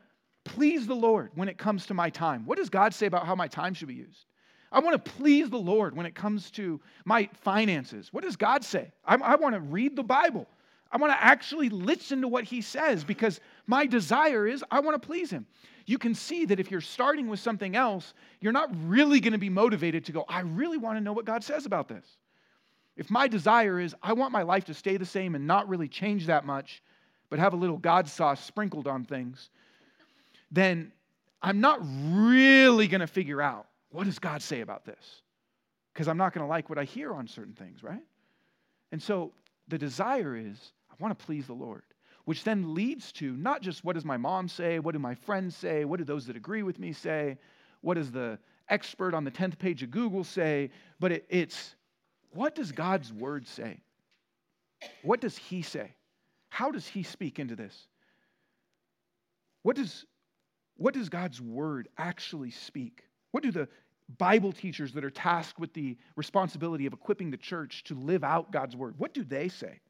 please 0.46 0.87
the 0.87 0.94
Lord 0.94 1.30
when 1.35 1.48
it 1.48 1.59
comes 1.59 1.87
to 1.87 1.94
my 1.94 2.09
time. 2.09 2.46
What 2.46 2.56
does 2.56 2.70
God 2.70 2.94
say 2.94 3.06
about 3.06 3.26
how 3.26 3.35
my 3.35 3.48
time 3.48 3.74
should 3.74 3.88
be 3.88 3.94
used? 3.94 4.24
I 4.72 4.80
want 4.80 5.04
to 5.04 5.11
please 5.12 5.50
the 5.50 5.59
Lord 5.59 5.96
when 5.96 6.06
it 6.06 6.14
comes 6.14 6.50
to 6.52 6.80
my 7.04 7.28
finances. 7.42 8.12
What 8.12 8.24
does 8.24 8.37
God 8.37 8.64
say? 8.64 8.90
I, 9.04 9.16
I 9.16 9.37
want 9.37 9.54
to 9.54 9.61
read 9.61 9.96
the 9.96 10.02
Bible. 10.02 10.46
I 10.90 10.96
want 10.96 11.12
to 11.12 11.22
actually 11.22 11.68
listen 11.68 12.20
to 12.22 12.28
what 12.28 12.44
He 12.44 12.61
says 12.61 13.04
because 13.04 13.40
my 13.66 13.87
desire 13.87 14.46
is 14.46 14.64
I 14.70 14.80
want 14.80 15.00
to 15.00 15.06
please 15.06 15.30
Him. 15.30 15.46
You 15.87 15.98
can 15.98 16.14
see 16.14 16.46
that 16.46 16.59
if 16.59 16.70
you're 16.70 16.80
starting 16.80 17.28
with 17.28 17.38
something 17.38 17.76
else, 17.76 18.14
you're 18.40 18.52
not 18.52 18.70
really 18.87 19.20
going 19.20 19.32
to 19.32 19.38
be 19.38 19.50
motivated 19.50 20.04
to 20.06 20.12
go, 20.12 20.24
I 20.28 20.40
really 20.40 20.78
want 20.78 20.96
to 20.96 21.00
know 21.00 21.12
what 21.12 21.24
God 21.24 21.44
says 21.44 21.64
about 21.64 21.88
this. 21.88 22.04
If 22.96 23.11
my 23.11 23.28
desire 23.28 23.78
is 23.78 23.94
I 24.02 24.14
want 24.14 24.32
my 24.32 24.42
life 24.42 24.64
to 24.66 24.74
stay 24.74 24.96
the 24.96 25.06
same 25.06 25.35
and 25.35 25.46
not 25.46 25.68
really 25.68 25.88
change 25.88 26.26
that 26.26 26.44
much, 26.44 26.82
but 27.28 27.38
have 27.38 27.52
a 27.52 27.56
little 27.56 27.78
God 27.78 28.09
sauce 28.09 28.42
sprinkled 28.44 28.87
on 28.87 29.04
things, 29.04 29.50
then 30.57 30.92
I'm 31.40 31.61
not 31.61 31.81
really 31.83 32.88
going 32.88 33.01
to 33.03 33.07
figure 33.07 33.40
out 33.40 33.69
what 33.90 34.05
does 34.05 34.19
God 34.19 34.42
say 34.42 34.61
about 34.62 34.85
this? 34.85 35.23
because 35.97 36.09
I'm 36.09 36.19
not 36.19 36.35
going 36.35 36.45
to 36.45 36.49
like 36.49 36.69
what 36.69 36.79
I 36.79 36.85
hear 36.85 37.14
on 37.14 37.27
certain 37.27 37.55
things, 37.55 37.83
right? 37.83 38.03
And 38.92 39.03
so 39.03 39.33
the 39.66 39.79
desire 39.79 40.37
is 40.37 40.73
I 40.90 40.95
want 40.99 41.19
to 41.19 41.25
please 41.25 41.47
the 41.47 41.55
Lord, 41.55 41.85
which 42.27 42.45
then 42.45 42.75
leads 42.75 43.12
to 43.12 43.35
not 43.35 43.62
just 43.62 43.83
what 43.83 43.95
does 43.95 44.05
my 44.05 44.19
mom 44.19 44.47
say, 44.47 44.79
what 44.79 44.92
do 44.92 44.99
my 44.99 45.14
friends 45.14 45.57
say, 45.57 45.87
what 45.87 45.97
do 45.97 46.05
those 46.05 46.27
that 46.27 46.37
agree 46.37 46.62
with 46.62 46.79
me 46.79 46.92
say, 46.92 47.38
what 47.81 47.95
does 47.95 48.12
the 48.12 48.38
expert 48.69 49.14
on 49.14 49.25
the 49.25 49.31
10th 49.31 49.59
page 49.59 49.83
of 49.83 49.90
Google 49.90 50.23
say, 50.23 50.71
but 51.01 51.12
it, 51.12 51.25
it's 51.31 51.77
what 52.33 52.55
does 52.55 52.73
God's 52.73 53.11
word 53.11 53.49
say? 53.49 53.81
What 55.01 55.23
does 55.23 55.38
He 55.38 55.62
say? 55.62 55.95
How 56.51 56.71
does 56.71 56.87
He 56.87 57.05
speak 57.05 57.38
into 57.38 57.57
this? 57.57 57.87
What 59.62 59.77
does, 59.77 60.05
what 60.76 60.94
does 60.94 61.08
God's 61.08 61.40
word 61.40 61.88
actually 61.98 62.50
speak? 62.50 63.04
What 63.30 63.42
do 63.42 63.50
the 63.50 63.68
Bible 64.18 64.52
teachers 64.52 64.92
that 64.92 65.04
are 65.04 65.10
tasked 65.10 65.58
with 65.58 65.72
the 65.72 65.96
responsibility 66.14 66.86
of 66.86 66.92
equipping 66.92 67.30
the 67.30 67.36
church 67.36 67.82
to 67.84 67.94
live 67.94 68.22
out 68.22 68.52
God's 68.52 68.76
word, 68.76 68.94
what 68.98 69.14
do 69.14 69.24
they 69.24 69.48
say? 69.48 69.80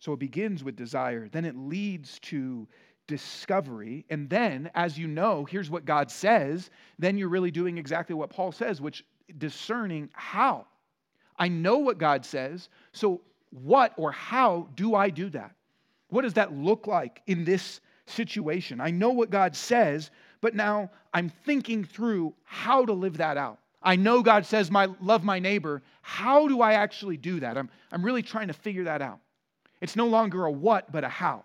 So 0.00 0.14
it 0.14 0.18
begins 0.18 0.64
with 0.64 0.74
desire, 0.74 1.28
then 1.30 1.44
it 1.44 1.56
leads 1.56 2.18
to 2.20 2.66
discovery. 3.06 4.04
And 4.10 4.28
then, 4.28 4.70
as 4.74 4.98
you 4.98 5.06
know, 5.06 5.44
here's 5.44 5.70
what 5.70 5.84
God 5.84 6.10
says, 6.10 6.70
then 6.98 7.16
you're 7.16 7.28
really 7.28 7.52
doing 7.52 7.78
exactly 7.78 8.14
what 8.14 8.30
Paul 8.30 8.50
says, 8.50 8.80
which 8.80 9.04
discerning 9.38 10.10
how. 10.12 10.66
I 11.36 11.48
know 11.48 11.78
what 11.78 11.98
God 11.98 12.24
says, 12.24 12.68
so 12.92 13.20
what 13.50 13.92
or 13.96 14.10
how 14.10 14.68
do 14.74 14.94
I 14.94 15.10
do 15.10 15.30
that? 15.30 15.54
What 16.08 16.22
does 16.22 16.34
that 16.34 16.52
look 16.52 16.86
like 16.86 17.22
in 17.26 17.44
this 17.44 17.80
situation? 18.12 18.80
I 18.80 18.90
know 18.90 19.10
what 19.10 19.30
God 19.30 19.56
says, 19.56 20.10
but 20.40 20.54
now 20.54 20.90
I'm 21.12 21.28
thinking 21.28 21.84
through 21.84 22.34
how 22.44 22.84
to 22.84 22.92
live 22.92 23.16
that 23.18 23.36
out. 23.36 23.58
I 23.82 23.96
know 23.96 24.22
God 24.22 24.46
says, 24.46 24.70
my, 24.70 24.88
love 25.00 25.24
my 25.24 25.38
neighbor. 25.38 25.82
How 26.02 26.46
do 26.46 26.60
I 26.60 26.74
actually 26.74 27.16
do 27.16 27.40
that? 27.40 27.58
I'm, 27.58 27.68
I'm 27.90 28.04
really 28.04 28.22
trying 28.22 28.48
to 28.48 28.54
figure 28.54 28.84
that 28.84 29.02
out. 29.02 29.18
It's 29.80 29.96
no 29.96 30.06
longer 30.06 30.44
a 30.44 30.50
what, 30.50 30.92
but 30.92 31.02
a 31.02 31.08
how. 31.08 31.44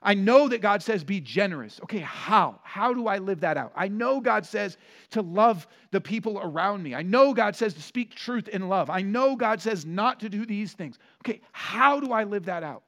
I 0.00 0.14
know 0.14 0.48
that 0.48 0.60
God 0.60 0.82
says 0.82 1.02
be 1.02 1.20
generous. 1.20 1.80
Okay, 1.82 1.98
how? 1.98 2.60
How 2.62 2.94
do 2.94 3.08
I 3.08 3.18
live 3.18 3.40
that 3.40 3.56
out? 3.56 3.72
I 3.74 3.88
know 3.88 4.20
God 4.20 4.46
says 4.46 4.76
to 5.10 5.22
love 5.22 5.66
the 5.90 6.00
people 6.00 6.38
around 6.40 6.84
me. 6.84 6.94
I 6.94 7.02
know 7.02 7.34
God 7.34 7.56
says 7.56 7.74
to 7.74 7.82
speak 7.82 8.14
truth 8.14 8.46
in 8.48 8.68
love. 8.68 8.90
I 8.90 9.02
know 9.02 9.34
God 9.34 9.60
says 9.60 9.84
not 9.84 10.20
to 10.20 10.28
do 10.28 10.46
these 10.46 10.72
things. 10.72 10.98
Okay, 11.22 11.40
how 11.50 11.98
do 11.98 12.12
I 12.12 12.22
live 12.22 12.44
that 12.44 12.62
out? 12.62 12.84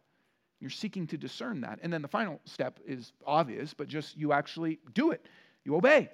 You're 0.60 0.70
seeking 0.70 1.06
to 1.08 1.16
discern 1.16 1.62
that. 1.62 1.78
And 1.82 1.92
then 1.92 2.02
the 2.02 2.08
final 2.08 2.40
step 2.44 2.78
is 2.86 3.12
obvious, 3.26 3.72
but 3.74 3.88
just 3.88 4.16
you 4.16 4.32
actually 4.32 4.78
do 4.92 5.10
it. 5.10 5.26
You 5.64 5.76
obey. 5.76 6.10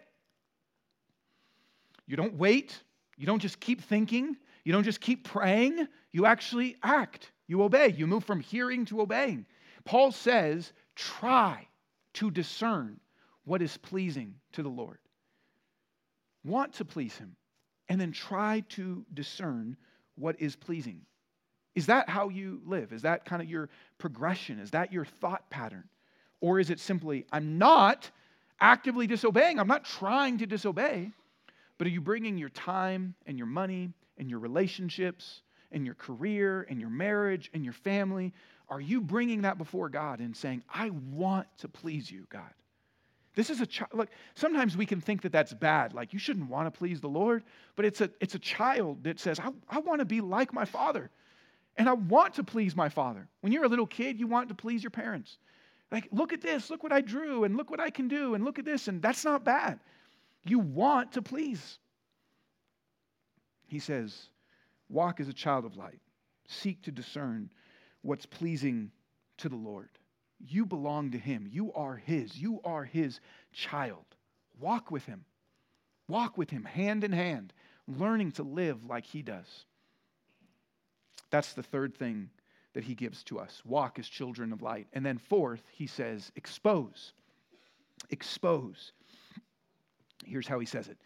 You 2.06 2.16
don't 2.16 2.34
wait. 2.34 2.80
You 3.16 3.26
don't 3.26 3.42
just 3.42 3.58
keep 3.58 3.82
thinking. 3.82 4.36
You 4.64 4.72
don't 4.72 4.84
just 4.84 5.00
keep 5.00 5.24
praying. 5.24 5.88
You 6.12 6.26
actually 6.26 6.76
act. 6.82 7.32
You 7.48 7.62
obey. 7.62 7.94
You 7.96 8.06
move 8.06 8.24
from 8.24 8.40
hearing 8.40 8.84
to 8.86 9.00
obeying. 9.00 9.46
Paul 9.84 10.12
says, 10.12 10.72
try 10.94 11.66
to 12.14 12.30
discern 12.30 13.00
what 13.44 13.62
is 13.62 13.76
pleasing 13.76 14.34
to 14.52 14.62
the 14.62 14.68
Lord. 14.68 14.98
Want 16.44 16.74
to 16.74 16.84
please 16.84 17.16
Him, 17.16 17.36
and 17.88 18.00
then 18.00 18.12
try 18.12 18.64
to 18.70 19.04
discern 19.12 19.76
what 20.16 20.40
is 20.40 20.56
pleasing. 20.56 21.02
Is 21.76 21.86
that 21.86 22.08
how 22.08 22.30
you 22.30 22.60
live? 22.66 22.92
Is 22.92 23.02
that 23.02 23.26
kind 23.26 23.40
of 23.40 23.48
your 23.48 23.68
progression? 23.98 24.58
Is 24.58 24.72
that 24.72 24.92
your 24.92 25.04
thought 25.04 25.48
pattern? 25.50 25.84
Or 26.40 26.58
is 26.58 26.70
it 26.70 26.80
simply, 26.80 27.26
I'm 27.30 27.58
not 27.58 28.10
actively 28.60 29.06
disobeying, 29.06 29.60
I'm 29.60 29.68
not 29.68 29.84
trying 29.84 30.38
to 30.38 30.46
disobey, 30.46 31.12
but 31.78 31.86
are 31.86 31.90
you 31.90 32.00
bringing 32.00 32.38
your 32.38 32.48
time 32.48 33.14
and 33.26 33.36
your 33.36 33.46
money 33.46 33.90
and 34.16 34.30
your 34.30 34.38
relationships 34.38 35.42
and 35.70 35.84
your 35.84 35.94
career 35.94 36.66
and 36.70 36.80
your 36.80 36.88
marriage 36.90 37.50
and 37.52 37.62
your 37.62 37.74
family? 37.74 38.32
Are 38.70 38.80
you 38.80 39.02
bringing 39.02 39.42
that 39.42 39.58
before 39.58 39.90
God 39.90 40.20
and 40.20 40.34
saying, 40.34 40.62
I 40.72 40.90
want 40.90 41.46
to 41.58 41.68
please 41.68 42.10
you, 42.10 42.26
God? 42.30 42.50
This 43.34 43.50
is 43.50 43.60
a 43.60 43.66
child. 43.66 43.90
Look, 43.92 44.08
sometimes 44.34 44.78
we 44.78 44.86
can 44.86 45.02
think 45.02 45.20
that 45.22 45.32
that's 45.32 45.52
bad. 45.52 45.92
Like, 45.92 46.14
you 46.14 46.18
shouldn't 46.18 46.48
want 46.48 46.72
to 46.72 46.76
please 46.76 47.02
the 47.02 47.08
Lord. 47.08 47.44
But 47.76 47.84
it's 47.84 48.00
a, 48.00 48.10
it's 48.18 48.34
a 48.34 48.38
child 48.38 49.04
that 49.04 49.20
says, 49.20 49.38
I, 49.38 49.50
I 49.68 49.80
want 49.80 49.98
to 49.98 50.06
be 50.06 50.22
like 50.22 50.54
my 50.54 50.64
father. 50.64 51.10
And 51.76 51.88
I 51.88 51.92
want 51.92 52.34
to 52.34 52.44
please 52.44 52.74
my 52.74 52.88
father. 52.88 53.28
When 53.40 53.52
you're 53.52 53.64
a 53.64 53.68
little 53.68 53.86
kid, 53.86 54.18
you 54.18 54.26
want 54.26 54.48
to 54.48 54.54
please 54.54 54.82
your 54.82 54.90
parents. 54.90 55.38
Like, 55.92 56.08
look 56.10 56.32
at 56.32 56.40
this, 56.40 56.70
look 56.70 56.82
what 56.82 56.92
I 56.92 57.00
drew, 57.00 57.44
and 57.44 57.56
look 57.56 57.70
what 57.70 57.80
I 57.80 57.90
can 57.90 58.08
do, 58.08 58.34
and 58.34 58.44
look 58.44 58.58
at 58.58 58.64
this, 58.64 58.88
and 58.88 59.00
that's 59.00 59.24
not 59.24 59.44
bad. 59.44 59.78
You 60.44 60.58
want 60.58 61.12
to 61.12 61.22
please. 61.22 61.78
He 63.66 63.78
says, 63.78 64.28
walk 64.88 65.20
as 65.20 65.28
a 65.28 65.32
child 65.32 65.64
of 65.64 65.76
light, 65.76 66.00
seek 66.48 66.82
to 66.82 66.90
discern 66.90 67.50
what's 68.02 68.26
pleasing 68.26 68.90
to 69.38 69.48
the 69.48 69.56
Lord. 69.56 69.90
You 70.38 70.66
belong 70.66 71.10
to 71.12 71.18
Him. 71.18 71.46
You 71.50 71.72
are 71.72 71.96
His. 71.96 72.36
You 72.36 72.60
are 72.64 72.84
His 72.84 73.20
child. 73.52 74.04
Walk 74.60 74.90
with 74.90 75.04
Him. 75.04 75.24
Walk 76.08 76.36
with 76.38 76.50
Him 76.50 76.64
hand 76.64 77.04
in 77.04 77.12
hand, 77.12 77.52
learning 77.86 78.32
to 78.32 78.42
live 78.42 78.84
like 78.84 79.04
He 79.04 79.22
does. 79.22 79.66
That's 81.30 81.52
the 81.54 81.62
third 81.62 81.94
thing 81.94 82.30
that 82.74 82.84
he 82.84 82.94
gives 82.94 83.22
to 83.24 83.38
us 83.38 83.62
walk 83.64 83.98
as 83.98 84.06
children 84.06 84.52
of 84.52 84.62
light. 84.62 84.86
And 84.92 85.04
then, 85.04 85.18
fourth, 85.18 85.62
he 85.72 85.86
says, 85.86 86.30
expose. 86.36 87.12
Expose. 88.10 88.92
Here's 90.24 90.46
how 90.46 90.58
he 90.58 90.66
says 90.66 90.88
it 90.88 90.98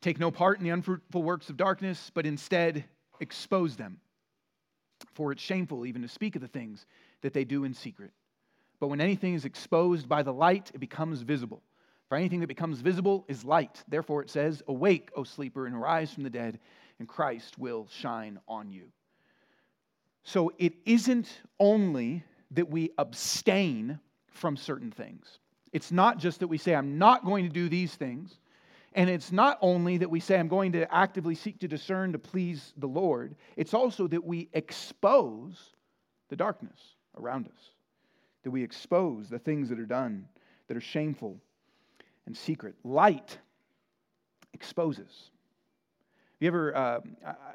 Take 0.00 0.18
no 0.18 0.30
part 0.30 0.58
in 0.58 0.64
the 0.64 0.70
unfruitful 0.70 1.22
works 1.22 1.48
of 1.48 1.56
darkness, 1.56 2.10
but 2.12 2.26
instead 2.26 2.84
expose 3.20 3.76
them. 3.76 4.00
For 5.14 5.32
it's 5.32 5.42
shameful 5.42 5.86
even 5.86 6.02
to 6.02 6.08
speak 6.08 6.34
of 6.34 6.42
the 6.42 6.48
things 6.48 6.86
that 7.22 7.32
they 7.32 7.44
do 7.44 7.64
in 7.64 7.74
secret. 7.74 8.10
But 8.80 8.88
when 8.88 9.00
anything 9.00 9.34
is 9.34 9.44
exposed 9.44 10.08
by 10.08 10.24
the 10.24 10.32
light, 10.32 10.72
it 10.74 10.78
becomes 10.78 11.22
visible. 11.22 11.62
For 12.08 12.16
anything 12.16 12.40
that 12.40 12.48
becomes 12.48 12.80
visible 12.80 13.24
is 13.28 13.44
light. 13.44 13.82
Therefore, 13.88 14.22
it 14.22 14.30
says, 14.30 14.60
Awake, 14.66 15.10
O 15.16 15.22
sleeper, 15.22 15.66
and 15.66 15.76
arise 15.76 16.12
from 16.12 16.24
the 16.24 16.30
dead, 16.30 16.58
and 16.98 17.08
Christ 17.08 17.58
will 17.58 17.86
shine 17.90 18.40
on 18.48 18.72
you. 18.72 18.90
So 20.24 20.52
it 20.58 20.74
isn't 20.84 21.28
only 21.58 22.24
that 22.52 22.68
we 22.68 22.90
abstain 22.98 23.98
from 24.30 24.56
certain 24.56 24.90
things. 24.90 25.38
It's 25.72 25.90
not 25.90 26.18
just 26.18 26.40
that 26.40 26.48
we 26.48 26.58
say, 26.58 26.74
I'm 26.74 26.98
not 26.98 27.24
going 27.24 27.44
to 27.44 27.50
do 27.50 27.68
these 27.68 27.94
things. 27.94 28.38
And 28.94 29.08
it's 29.08 29.32
not 29.32 29.58
only 29.62 29.98
that 29.98 30.10
we 30.10 30.20
say, 30.20 30.38
I'm 30.38 30.48
going 30.48 30.72
to 30.72 30.92
actively 30.94 31.34
seek 31.34 31.58
to 31.60 31.68
discern 31.68 32.12
to 32.12 32.18
please 32.18 32.74
the 32.76 32.86
Lord. 32.86 33.34
It's 33.56 33.72
also 33.72 34.06
that 34.08 34.22
we 34.22 34.50
expose 34.52 35.72
the 36.28 36.36
darkness 36.36 36.78
around 37.18 37.46
us, 37.46 37.70
that 38.42 38.50
we 38.50 38.62
expose 38.62 39.28
the 39.28 39.38
things 39.38 39.70
that 39.70 39.78
are 39.78 39.86
done 39.86 40.26
that 40.68 40.76
are 40.76 40.80
shameful 40.80 41.38
and 42.26 42.36
secret. 42.36 42.74
Light 42.84 43.38
exposes. 44.52 45.30
You 46.42 46.48
ever, 46.48 46.76
uh, 46.76 47.00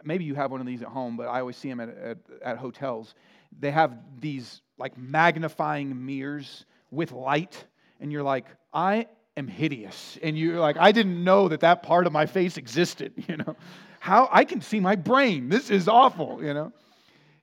maybe 0.05 0.23
you 0.23 0.33
have 0.35 0.49
one 0.49 0.61
of 0.61 0.65
these 0.65 0.81
at 0.81 0.87
home, 0.87 1.17
but 1.17 1.27
I 1.27 1.41
always 1.41 1.57
see 1.57 1.67
them 1.67 1.81
at, 1.81 1.89
at, 1.89 2.17
at 2.41 2.57
hotels. 2.57 3.15
They 3.59 3.69
have 3.69 3.97
these 4.21 4.61
like 4.77 4.97
magnifying 4.97 6.05
mirrors 6.05 6.63
with 6.89 7.11
light, 7.11 7.65
and 7.99 8.13
you're 8.13 8.23
like, 8.23 8.45
I 8.73 9.07
am 9.35 9.49
hideous. 9.49 10.17
And 10.23 10.39
you're 10.39 10.61
like, 10.61 10.77
I 10.77 10.93
didn't 10.93 11.21
know 11.21 11.49
that 11.49 11.59
that 11.59 11.83
part 11.83 12.07
of 12.07 12.13
my 12.13 12.27
face 12.27 12.55
existed, 12.55 13.11
you 13.27 13.35
know? 13.35 13.57
How 13.99 14.29
I 14.31 14.45
can 14.45 14.61
see 14.61 14.79
my 14.79 14.95
brain. 14.95 15.49
This 15.49 15.69
is 15.69 15.89
awful, 15.89 16.41
you 16.41 16.53
know? 16.53 16.71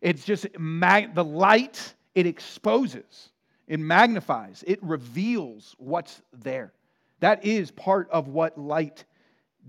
It's 0.01 0.25
just 0.25 0.47
mag- 0.59 1.15
the 1.15 1.25
light, 1.25 1.95
it 2.15 2.25
exposes, 2.25 3.33
it 3.69 3.81
magnifies, 3.81 4.65
it 4.67 4.83
reveals 4.83 5.75
what's 5.77 6.23
there. 6.33 6.73
That 7.21 7.45
is 7.45 7.71
part 7.71 8.09
of 8.11 8.29
what 8.29 8.57
light 8.57 9.05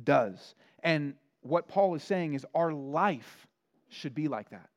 does. 0.06 0.56
And 0.82 1.16
what 1.46 1.68
Paul 1.68 1.96
is 1.96 2.04
saying 2.04 2.34
is 2.34 2.46
our 2.56 2.74
life 2.74 3.48
should 3.90 4.16
be 4.16 4.28
like 4.28 4.50
that. 4.50 4.70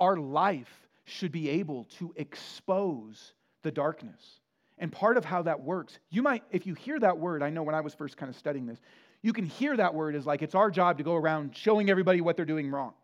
Our 0.00 0.16
life 0.16 0.88
should 1.04 1.30
be 1.30 1.48
able 1.48 1.84
to 1.98 2.12
expose 2.16 3.34
the 3.62 3.70
darkness. 3.70 4.40
And 4.78 4.90
part 4.90 5.16
of 5.16 5.24
how 5.24 5.42
that 5.42 5.60
works, 5.60 5.98
you 6.10 6.22
might, 6.22 6.42
if 6.50 6.66
you 6.66 6.74
hear 6.74 6.98
that 6.98 7.18
word, 7.18 7.42
I 7.42 7.50
know 7.50 7.62
when 7.62 7.74
I 7.74 7.80
was 7.80 7.94
first 7.94 8.16
kind 8.16 8.28
of 8.28 8.36
studying 8.36 8.66
this, 8.66 8.80
you 9.22 9.32
can 9.32 9.46
hear 9.46 9.76
that 9.76 9.94
word 9.94 10.16
as 10.16 10.26
like 10.26 10.42
it's 10.42 10.56
our 10.56 10.70
job 10.70 10.98
to 10.98 11.04
go 11.04 11.14
around 11.14 11.56
showing 11.56 11.88
everybody 11.88 12.20
what 12.20 12.36
they're 12.36 12.44
doing 12.44 12.68
wrong. 12.68 12.94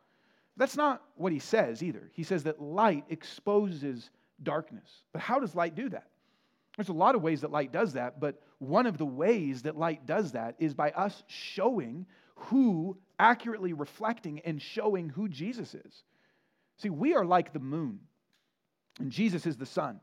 That's 0.57 0.77
not 0.77 1.03
what 1.15 1.33
he 1.33 1.39
says 1.39 1.85
either. 1.85 2.11
He 2.13 2.25
says 2.25 2.43
that 2.45 2.61
light 2.61 3.05
exposes 3.11 4.11
darkness. 4.43 5.05
But 5.13 5.23
how 5.23 5.39
does 5.39 5.55
light 5.55 5.77
do 5.77 5.89
that? 5.91 6.09
There's 6.77 6.89
a 6.89 6.93
lot 6.93 7.15
of 7.15 7.23
ways 7.23 7.41
that 7.43 7.53
light 7.53 7.73
does 7.73 7.93
that, 7.93 8.19
but 8.19 8.43
one 8.59 8.87
of 8.87 8.99
the 8.99 9.07
ways 9.07 9.63
that 9.63 9.77
light 9.77 10.05
does 10.07 10.33
that 10.33 10.57
is 10.59 10.75
by 10.75 10.91
us 10.93 11.23
showing 11.29 12.07
who 12.39 12.97
accurately 13.19 13.73
reflecting 13.73 14.41
and 14.41 14.61
showing 14.63 15.09
who 15.09 15.29
Jesus 15.29 15.75
is. 15.75 16.03
See, 16.79 16.91
we 16.91 17.15
are 17.15 17.25
like 17.25 17.53
the 17.53 17.59
moon, 17.59 18.01
and 19.01 19.11
Jesus 19.11 19.47
is 19.47 19.57
the 19.57 19.67
sun. 19.67 20.01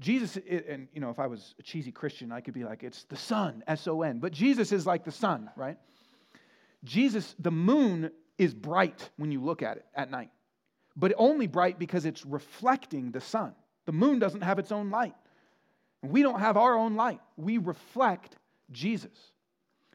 Jesus, 0.00 0.36
and 0.36 0.88
you 0.92 1.00
know, 1.00 1.10
if 1.10 1.18
I 1.18 1.26
was 1.26 1.54
a 1.58 1.62
cheesy 1.62 1.90
Christian, 1.90 2.30
I 2.30 2.40
could 2.40 2.54
be 2.54 2.64
like, 2.64 2.82
it's 2.82 3.04
the 3.04 3.16
sun, 3.16 3.64
S 3.66 3.88
O 3.88 4.02
N. 4.02 4.18
But 4.18 4.32
Jesus 4.32 4.72
is 4.72 4.86
like 4.86 5.04
the 5.04 5.12
sun, 5.12 5.50
right? 5.56 5.76
Jesus, 6.84 7.34
the 7.38 7.50
moon 7.50 8.10
is 8.36 8.54
bright 8.54 9.10
when 9.16 9.32
you 9.32 9.42
look 9.42 9.62
at 9.62 9.76
it 9.78 9.86
at 9.94 10.10
night, 10.10 10.30
but 10.96 11.12
only 11.16 11.48
bright 11.48 11.78
because 11.78 12.04
it's 12.04 12.24
reflecting 12.24 13.10
the 13.10 13.20
sun. 13.20 13.54
The 13.86 13.92
moon 13.92 14.18
doesn't 14.18 14.42
have 14.42 14.58
its 14.58 14.70
own 14.70 14.90
light. 14.90 15.14
We 16.02 16.22
don't 16.22 16.38
have 16.38 16.56
our 16.56 16.76
own 16.76 16.94
light. 16.94 17.20
We 17.36 17.58
reflect 17.58 18.36
Jesus. 18.70 19.32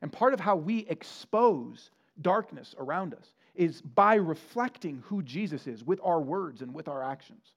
And 0.04 0.12
part 0.12 0.34
of 0.34 0.40
how 0.42 0.58
we 0.58 0.80
expose 0.90 1.90
darkness 2.22 2.76
around 2.78 3.14
us 3.14 3.34
is 3.56 3.82
by 3.82 4.16
reflecting 4.16 5.02
who 5.06 5.24
Jesus 5.24 5.66
is 5.66 5.86
with 5.86 6.02
our 6.04 6.20
words 6.20 6.62
and 6.62 6.74
with 6.74 6.90
our 6.90 7.02
actions. 7.02 7.54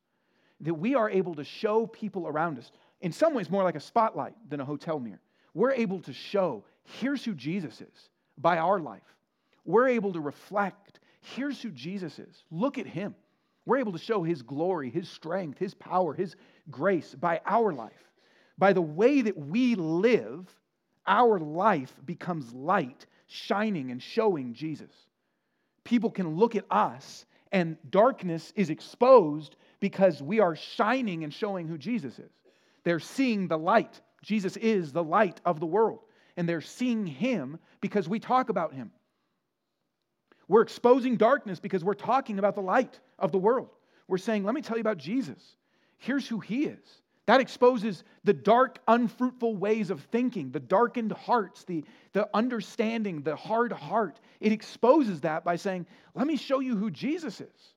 That 0.61 0.75
we 0.75 0.95
are 0.95 1.11
able 1.11 1.35
to 1.35 1.43
show 1.43 1.89
people 1.89 2.29
around 2.29 2.59
us, 2.59 2.71
in 3.01 3.11
some 3.11 3.35
ways, 3.35 3.51
more 3.51 3.65
like 3.65 3.75
a 3.75 3.81
spotlight 3.81 4.35
than 4.49 4.61
a 4.61 4.65
hotel 4.65 5.01
mirror. 5.01 5.21
We're 5.55 5.73
able 5.73 5.99
to 6.03 6.13
show, 6.13 6.63
here's 6.85 7.25
who 7.25 7.35
Jesus 7.35 7.81
is 7.81 8.11
by 8.39 8.59
our 8.59 8.79
life. 8.79 9.03
We're 9.65 9.89
able 9.89 10.13
to 10.13 10.21
reflect, 10.21 11.01
here's 11.21 11.61
who 11.61 11.73
Jesus 11.73 12.21
is. 12.21 12.45
Look 12.53 12.79
at 12.79 12.87
him. 12.87 13.17
We're 13.65 13.79
able 13.79 13.93
to 13.93 13.99
show 13.99 14.23
his 14.23 14.43
glory, 14.43 14.89
his 14.89 15.09
strength, 15.09 15.59
his 15.59 15.75
power, 15.75 16.15
his 16.15 16.37
grace 16.71 17.13
by 17.13 17.41
our 17.45 17.73
life. 17.73 18.13
By 18.57 18.73
the 18.73 18.83
way 18.83 19.23
that 19.23 19.37
we 19.37 19.75
live, 19.75 20.55
our 21.07 21.39
life 21.39 21.93
becomes 22.05 22.53
light, 22.53 23.07
shining 23.27 23.91
and 23.91 24.03
showing 24.03 24.55
Jesus. 24.55 24.91
People 25.85 26.11
can 26.11 26.37
look 26.37 26.57
at 26.57 26.65
us, 26.71 27.27
and 27.53 27.77
darkness 27.91 28.53
is 28.57 28.71
exposed 28.71 29.57
because 29.81 30.23
we 30.23 30.41
are 30.41 30.57
shining 30.57 31.25
and 31.25 31.33
showing 31.33 31.69
who 31.69 31.79
Jesus 31.79 32.19
is. 32.19 32.33
They're 32.85 33.01
seeing 33.01 33.49
the 33.49 33.59
light. 33.59 34.01
Jesus 34.23 34.57
is 34.57 34.93
the 34.93 35.05
light 35.05 35.41
of 35.45 35.61
the 35.61 35.67
world, 35.67 36.01
and 36.37 36.49
they're 36.49 36.61
seeing 36.61 37.07
him 37.07 37.59
because 37.81 38.09
we 38.09 38.19
talk 38.19 38.49
about 38.49 38.75
him. 38.75 38.91
We're 40.49 40.63
exposing 40.63 41.17
darkness 41.17 41.61
because 41.61 41.85
we're 41.85 41.95
talking 41.95 42.39
about 42.39 42.55
the 42.55 42.63
light 42.63 43.01
of 43.19 43.33
the 43.33 43.39
world. 43.39 43.69
We're 44.09 44.19
saying, 44.19 44.45
let 44.45 44.55
me 44.55 44.63
tell 44.63 44.77
you 44.77 44.81
about 44.81 44.99
Jesus. 44.99 45.57
Here's 45.99 46.29
who 46.29 46.39
he 46.39 46.67
is. 46.67 47.01
That 47.27 47.41
exposes 47.41 48.05
the 48.23 48.33
dark, 48.33 48.79
unfruitful 48.87 49.57
ways 49.57 49.91
of 49.91 50.01
thinking, 50.13 50.53
the 50.53 50.61
darkened 50.61 51.13
hearts, 51.13 51.65
the, 51.65 51.85
the 52.13 52.29
understanding, 52.33 53.23
the 53.23 53.35
hard 53.35 53.73
heart. 53.73 54.21
It 54.41 54.53
exposes 54.53 55.21
that 55.23 55.45
by 55.45 55.57
saying, 55.57 55.87
let 56.15 56.27
me 56.27 56.37
show 56.37 56.61
you 56.61 56.77
who 56.77 56.91
Jesus 56.91 57.41
is. 57.41 57.75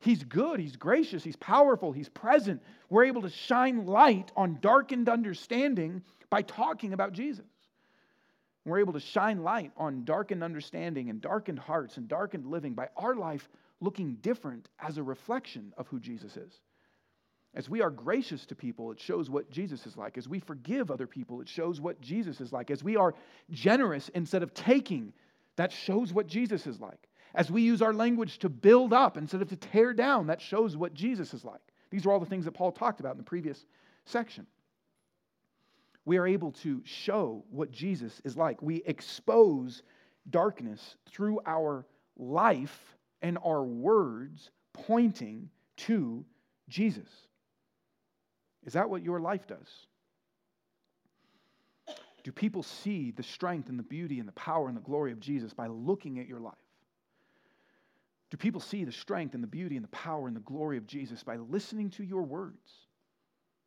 He's 0.00 0.22
good, 0.24 0.60
He's 0.60 0.76
gracious, 0.76 1.24
He's 1.24 1.36
powerful, 1.36 1.92
He's 1.92 2.08
present. 2.08 2.62
We're 2.88 3.04
able 3.04 3.22
to 3.22 3.30
shine 3.30 3.86
light 3.86 4.32
on 4.36 4.58
darkened 4.60 5.08
understanding 5.08 6.02
by 6.28 6.42
talking 6.42 6.92
about 6.92 7.12
Jesus. 7.12 7.46
We're 8.66 8.80
able 8.80 8.92
to 8.92 9.00
shine 9.00 9.42
light 9.42 9.72
on 9.76 10.04
darkened 10.04 10.44
understanding 10.44 11.08
and 11.08 11.20
darkened 11.20 11.58
hearts 11.58 11.96
and 11.96 12.06
darkened 12.06 12.46
living 12.46 12.74
by 12.74 12.88
our 12.96 13.14
life 13.14 13.48
looking 13.80 14.16
different 14.16 14.68
as 14.78 14.98
a 14.98 15.02
reflection 15.02 15.72
of 15.78 15.88
who 15.88 15.98
Jesus 15.98 16.36
is. 16.36 16.60
As 17.54 17.68
we 17.68 17.82
are 17.82 17.90
gracious 17.90 18.46
to 18.46 18.54
people, 18.54 18.92
it 18.92 19.00
shows 19.00 19.28
what 19.28 19.50
Jesus 19.50 19.86
is 19.86 19.96
like. 19.96 20.16
As 20.16 20.28
we 20.28 20.38
forgive 20.38 20.90
other 20.90 21.06
people, 21.06 21.40
it 21.40 21.48
shows 21.48 21.80
what 21.80 22.00
Jesus 22.00 22.40
is 22.40 22.52
like. 22.52 22.70
As 22.70 22.84
we 22.84 22.96
are 22.96 23.14
generous 23.50 24.08
instead 24.10 24.42
of 24.42 24.54
taking, 24.54 25.12
that 25.56 25.72
shows 25.72 26.12
what 26.12 26.28
Jesus 26.28 26.66
is 26.66 26.80
like. 26.80 27.08
As 27.34 27.50
we 27.50 27.62
use 27.62 27.82
our 27.82 27.92
language 27.92 28.38
to 28.40 28.48
build 28.48 28.92
up 28.92 29.16
instead 29.16 29.42
of 29.42 29.48
to 29.48 29.56
tear 29.56 29.92
down, 29.92 30.28
that 30.28 30.40
shows 30.40 30.76
what 30.76 30.94
Jesus 30.94 31.34
is 31.34 31.44
like. 31.44 31.60
These 31.90 32.06
are 32.06 32.12
all 32.12 32.20
the 32.20 32.26
things 32.26 32.44
that 32.44 32.54
Paul 32.54 32.70
talked 32.70 33.00
about 33.00 33.12
in 33.12 33.18
the 33.18 33.24
previous 33.24 33.66
section. 34.04 34.46
We 36.04 36.18
are 36.18 36.26
able 36.26 36.52
to 36.52 36.82
show 36.84 37.44
what 37.50 37.72
Jesus 37.72 38.20
is 38.24 38.36
like. 38.36 38.62
We 38.62 38.82
expose 38.86 39.82
darkness 40.28 40.96
through 41.08 41.40
our 41.46 41.84
life 42.16 42.96
and 43.22 43.38
our 43.44 43.64
words 43.64 44.50
pointing 44.72 45.50
to 45.78 46.24
Jesus. 46.68 47.08
Is 48.64 48.74
that 48.74 48.90
what 48.90 49.02
your 49.02 49.20
life 49.20 49.46
does? 49.46 49.68
Do 52.22 52.32
people 52.32 52.62
see 52.62 53.12
the 53.12 53.22
strength 53.22 53.68
and 53.68 53.78
the 53.78 53.84
beauty 53.84 54.18
and 54.18 54.28
the 54.28 54.32
power 54.32 54.68
and 54.68 54.76
the 54.76 54.82
glory 54.82 55.12
of 55.12 55.20
Jesus 55.20 55.54
by 55.54 55.68
looking 55.68 56.18
at 56.18 56.26
your 56.26 56.40
life? 56.40 56.54
Do 58.30 58.36
people 58.36 58.60
see 58.60 58.84
the 58.84 58.92
strength 58.92 59.34
and 59.34 59.42
the 59.42 59.48
beauty 59.48 59.76
and 59.76 59.84
the 59.84 59.88
power 59.88 60.28
and 60.28 60.36
the 60.36 60.40
glory 60.40 60.76
of 60.76 60.86
Jesus 60.86 61.22
by 61.22 61.36
listening 61.36 61.90
to 61.90 62.04
your 62.04 62.22
words? 62.22 62.70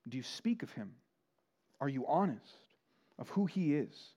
Do 0.08 0.18
you 0.18 0.24
speak 0.24 0.64
of 0.64 0.72
him? 0.72 0.94
Are 1.82 1.90
you 1.90 2.06
honest 2.08 2.58
of 3.18 3.30
who 3.30 3.46
he 3.46 3.76
is? 3.76 4.14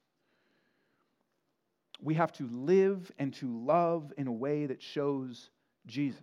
We 2.00 2.14
have 2.14 2.32
to 2.34 2.46
live 2.48 3.10
and 3.18 3.32
to 3.34 3.64
love 3.64 4.12
in 4.18 4.26
a 4.26 4.32
way 4.32 4.66
that 4.66 4.82
shows 4.82 5.50
Jesus. 5.86 6.20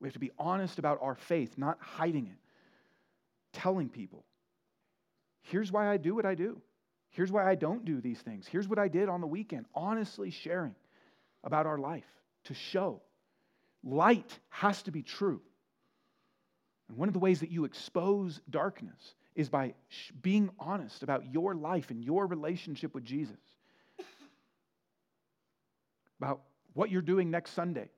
We 0.00 0.08
have 0.08 0.14
to 0.14 0.20
be 0.20 0.32
honest 0.38 0.78
about 0.78 0.98
our 1.02 1.14
faith, 1.14 1.56
not 1.56 1.78
hiding 1.80 2.26
it, 2.26 2.38
telling 3.56 3.88
people, 3.88 4.24
here's 5.42 5.72
why 5.72 5.88
I 5.90 5.96
do 5.96 6.14
what 6.14 6.26
I 6.26 6.34
do. 6.34 6.60
Here's 7.10 7.32
why 7.32 7.48
I 7.48 7.54
don't 7.54 7.84
do 7.84 8.00
these 8.00 8.20
things. 8.20 8.46
Here's 8.46 8.68
what 8.68 8.78
I 8.78 8.88
did 8.88 9.08
on 9.08 9.20
the 9.20 9.26
weekend. 9.26 9.66
Honestly 9.74 10.30
sharing 10.30 10.74
about 11.44 11.66
our 11.66 11.78
life 11.78 12.04
to 12.44 12.54
show 12.54 13.00
Light 13.86 14.38
has 14.48 14.82
to 14.82 14.90
be 14.90 15.02
true. 15.02 15.40
And 16.88 16.98
one 16.98 17.08
of 17.08 17.14
the 17.14 17.20
ways 17.20 17.40
that 17.40 17.52
you 17.52 17.64
expose 17.64 18.40
darkness 18.50 19.14
is 19.36 19.48
by 19.48 19.74
being 20.22 20.50
honest 20.58 21.04
about 21.04 21.32
your 21.32 21.54
life 21.54 21.90
and 21.90 22.02
your 22.02 22.26
relationship 22.26 22.94
with 22.94 23.04
Jesus. 23.04 23.38
About 26.20 26.40
what 26.72 26.90
you're 26.90 27.02
doing 27.02 27.30
next 27.30 27.52
Sunday 27.52 27.90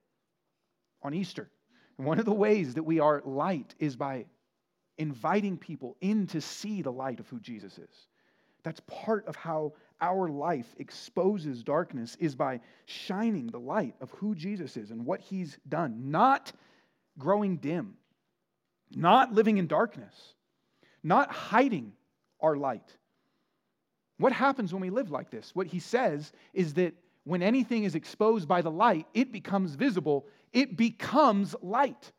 on 1.02 1.14
Easter. 1.14 1.48
And 1.96 2.06
one 2.06 2.18
of 2.18 2.26
the 2.26 2.34
ways 2.34 2.74
that 2.74 2.82
we 2.82 3.00
are 3.00 3.22
light 3.24 3.74
is 3.78 3.96
by 3.96 4.26
inviting 4.98 5.56
people 5.56 5.96
in 6.00 6.26
to 6.28 6.40
see 6.40 6.82
the 6.82 6.92
light 6.92 7.20
of 7.20 7.28
who 7.28 7.40
Jesus 7.40 7.78
is. 7.78 8.06
That's 8.64 8.80
part 8.86 9.26
of 9.26 9.36
how 9.36 9.72
our 10.00 10.28
life 10.28 10.74
exposes 10.78 11.62
darkness 11.62 12.16
is 12.20 12.34
by 12.34 12.60
shining 12.86 13.46
the 13.48 13.60
light 13.60 13.94
of 14.00 14.10
who 14.12 14.34
Jesus 14.34 14.76
is 14.76 14.90
and 14.90 15.04
what 15.04 15.20
he's 15.20 15.58
done, 15.68 16.10
not 16.10 16.52
growing 17.18 17.56
dim, 17.56 17.94
not 18.94 19.32
living 19.32 19.58
in 19.58 19.66
darkness, 19.66 20.34
not 21.02 21.30
hiding 21.30 21.92
our 22.40 22.56
light. 22.56 22.96
What 24.18 24.32
happens 24.32 24.72
when 24.72 24.82
we 24.82 24.90
live 24.90 25.10
like 25.10 25.30
this? 25.30 25.54
What 25.54 25.66
he 25.66 25.78
says 25.78 26.32
is 26.52 26.74
that 26.74 26.94
when 27.24 27.42
anything 27.42 27.84
is 27.84 27.94
exposed 27.94 28.48
by 28.48 28.62
the 28.62 28.70
light, 28.70 29.06
it 29.14 29.32
becomes 29.32 29.74
visible, 29.74 30.26
it 30.52 30.76
becomes 30.76 31.54
light. 31.62 32.12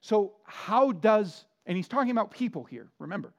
So, 0.00 0.34
how 0.44 0.92
does, 0.92 1.46
and 1.66 1.76
he's 1.76 1.88
talking 1.88 2.10
about 2.10 2.30
people 2.30 2.64
here, 2.64 2.88
remember, 2.98 3.32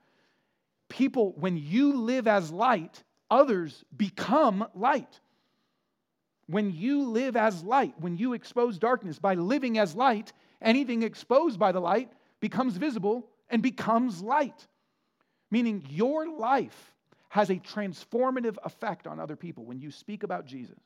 people, 0.89 1.33
when 1.37 1.57
you 1.57 1.97
live 1.97 2.27
as 2.27 2.51
light, 2.51 3.03
others 3.29 3.83
become 3.95 4.67
light. 4.73 5.19
When 6.47 6.71
you 6.71 7.09
live 7.09 7.35
as 7.35 7.63
light, 7.63 7.95
when 7.99 8.17
you 8.17 8.33
expose 8.33 8.77
darkness 8.77 9.17
by 9.17 9.35
living 9.35 9.77
as 9.77 9.95
light, 9.95 10.31
anything 10.61 11.03
exposed 11.03 11.59
by 11.59 11.71
the 11.71 11.79
light 11.79 12.11
becomes 12.39 12.77
visible 12.77 13.27
and 13.49 13.61
becomes 13.63 14.21
light. 14.21 14.67
Meaning 15.49 15.85
your 15.89 16.29
life 16.29 16.93
has 17.29 17.49
a 17.49 17.55
transformative 17.55 18.57
effect 18.63 19.07
on 19.07 19.19
other 19.19 19.35
people 19.35 19.65
when 19.65 19.79
you 19.79 19.91
speak 19.91 20.23
about 20.23 20.45
Jesus, 20.45 20.79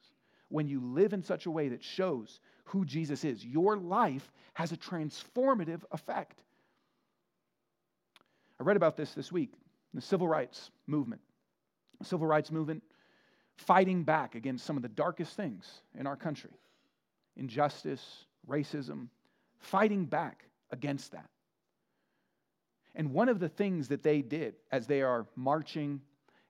when 0.48 0.68
you 0.68 0.82
live 0.82 1.14
in 1.14 1.24
such 1.24 1.46
a 1.46 1.52
way 1.52 1.70
that 1.70 1.84
shows 1.84 2.40
who 2.66 2.86
Jesus 2.86 3.24
is. 3.24 3.46
Your 3.46 3.78
life 3.78 4.32
has 4.54 4.72
a 4.72 4.78
transformative 4.78 5.82
effect. 5.92 6.42
I 8.60 8.64
read 8.64 8.78
about 8.78 8.98
this 8.98 9.14
this 9.14 9.32
week 9.32 9.54
the 9.94 10.02
civil 10.02 10.28
rights 10.28 10.72
movement 10.88 11.22
civil 12.04 12.28
rights 12.28 12.52
movement, 12.52 12.84
fighting 13.58 14.04
back 14.04 14.36
against 14.36 14.66
some 14.66 14.78
of 14.78 14.84
the 14.84 14.90
darkest 14.90 15.36
things 15.36 15.82
in 15.98 16.08
our 16.08 16.16
country 16.16 16.52
injustice, 17.36 18.26
racism, 18.50 19.08
fighting 19.60 20.04
back 20.04 20.44
against 20.72 21.14
that. 21.14 21.30
And 22.96 23.14
one 23.14 23.30
of 23.30 23.40
the 23.40 23.48
things 23.48 23.88
that 23.90 24.04
they 24.04 24.22
did 24.22 24.56
as 24.72 24.88
they 24.88 25.02
are 25.02 25.26
marching, 25.38 26.02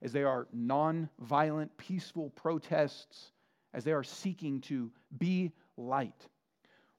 as 0.02 0.12
they 0.12 0.24
are 0.24 0.48
non-violent, 0.52 1.78
peaceful 1.78 2.32
protests, 2.32 3.32
as 3.74 3.84
they 3.84 3.92
are 3.92 4.04
seeking 4.04 4.62
to 4.62 4.92
be 5.20 5.52
light, 5.78 6.28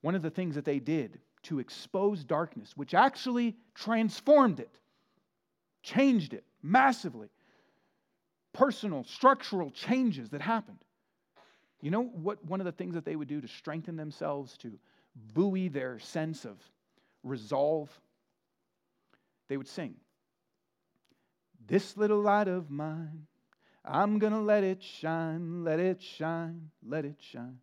one 0.02 0.14
of 0.14 0.22
the 0.22 0.30
things 0.30 0.54
that 0.54 0.64
they 0.64 0.78
did 0.78 1.18
to 1.44 1.58
expose 1.58 2.22
darkness, 2.22 2.76
which 2.76 2.94
actually 2.94 3.56
transformed 3.74 4.60
it, 4.60 4.78
changed 5.82 6.34
it 6.34 6.44
massively, 6.62 7.28
personal, 8.52 9.04
structural 9.04 9.70
changes 9.70 10.30
that 10.30 10.40
happened. 10.40 10.84
You 11.80 11.90
know 11.90 12.02
what 12.02 12.44
one 12.44 12.60
of 12.60 12.66
the 12.66 12.72
things 12.72 12.94
that 12.94 13.04
they 13.04 13.16
would 13.16 13.28
do 13.28 13.40
to 13.40 13.48
strengthen 13.48 13.96
themselves, 13.96 14.56
to 14.58 14.78
buoy 15.34 15.68
their 15.68 15.98
sense 15.98 16.44
of 16.44 16.58
resolve? 17.22 17.90
They 19.48 19.56
would 19.56 19.68
sing, 19.68 19.94
This 21.66 21.96
little 21.96 22.20
light 22.20 22.48
of 22.48 22.70
mine, 22.70 23.26
I'm 23.84 24.20
to 24.20 24.38
let 24.38 24.62
it 24.62 24.82
shine, 24.82 25.64
let 25.64 25.80
it 25.80 26.02
shine, 26.02 26.70
let 26.86 27.04
it 27.04 27.16
shine. 27.18 27.58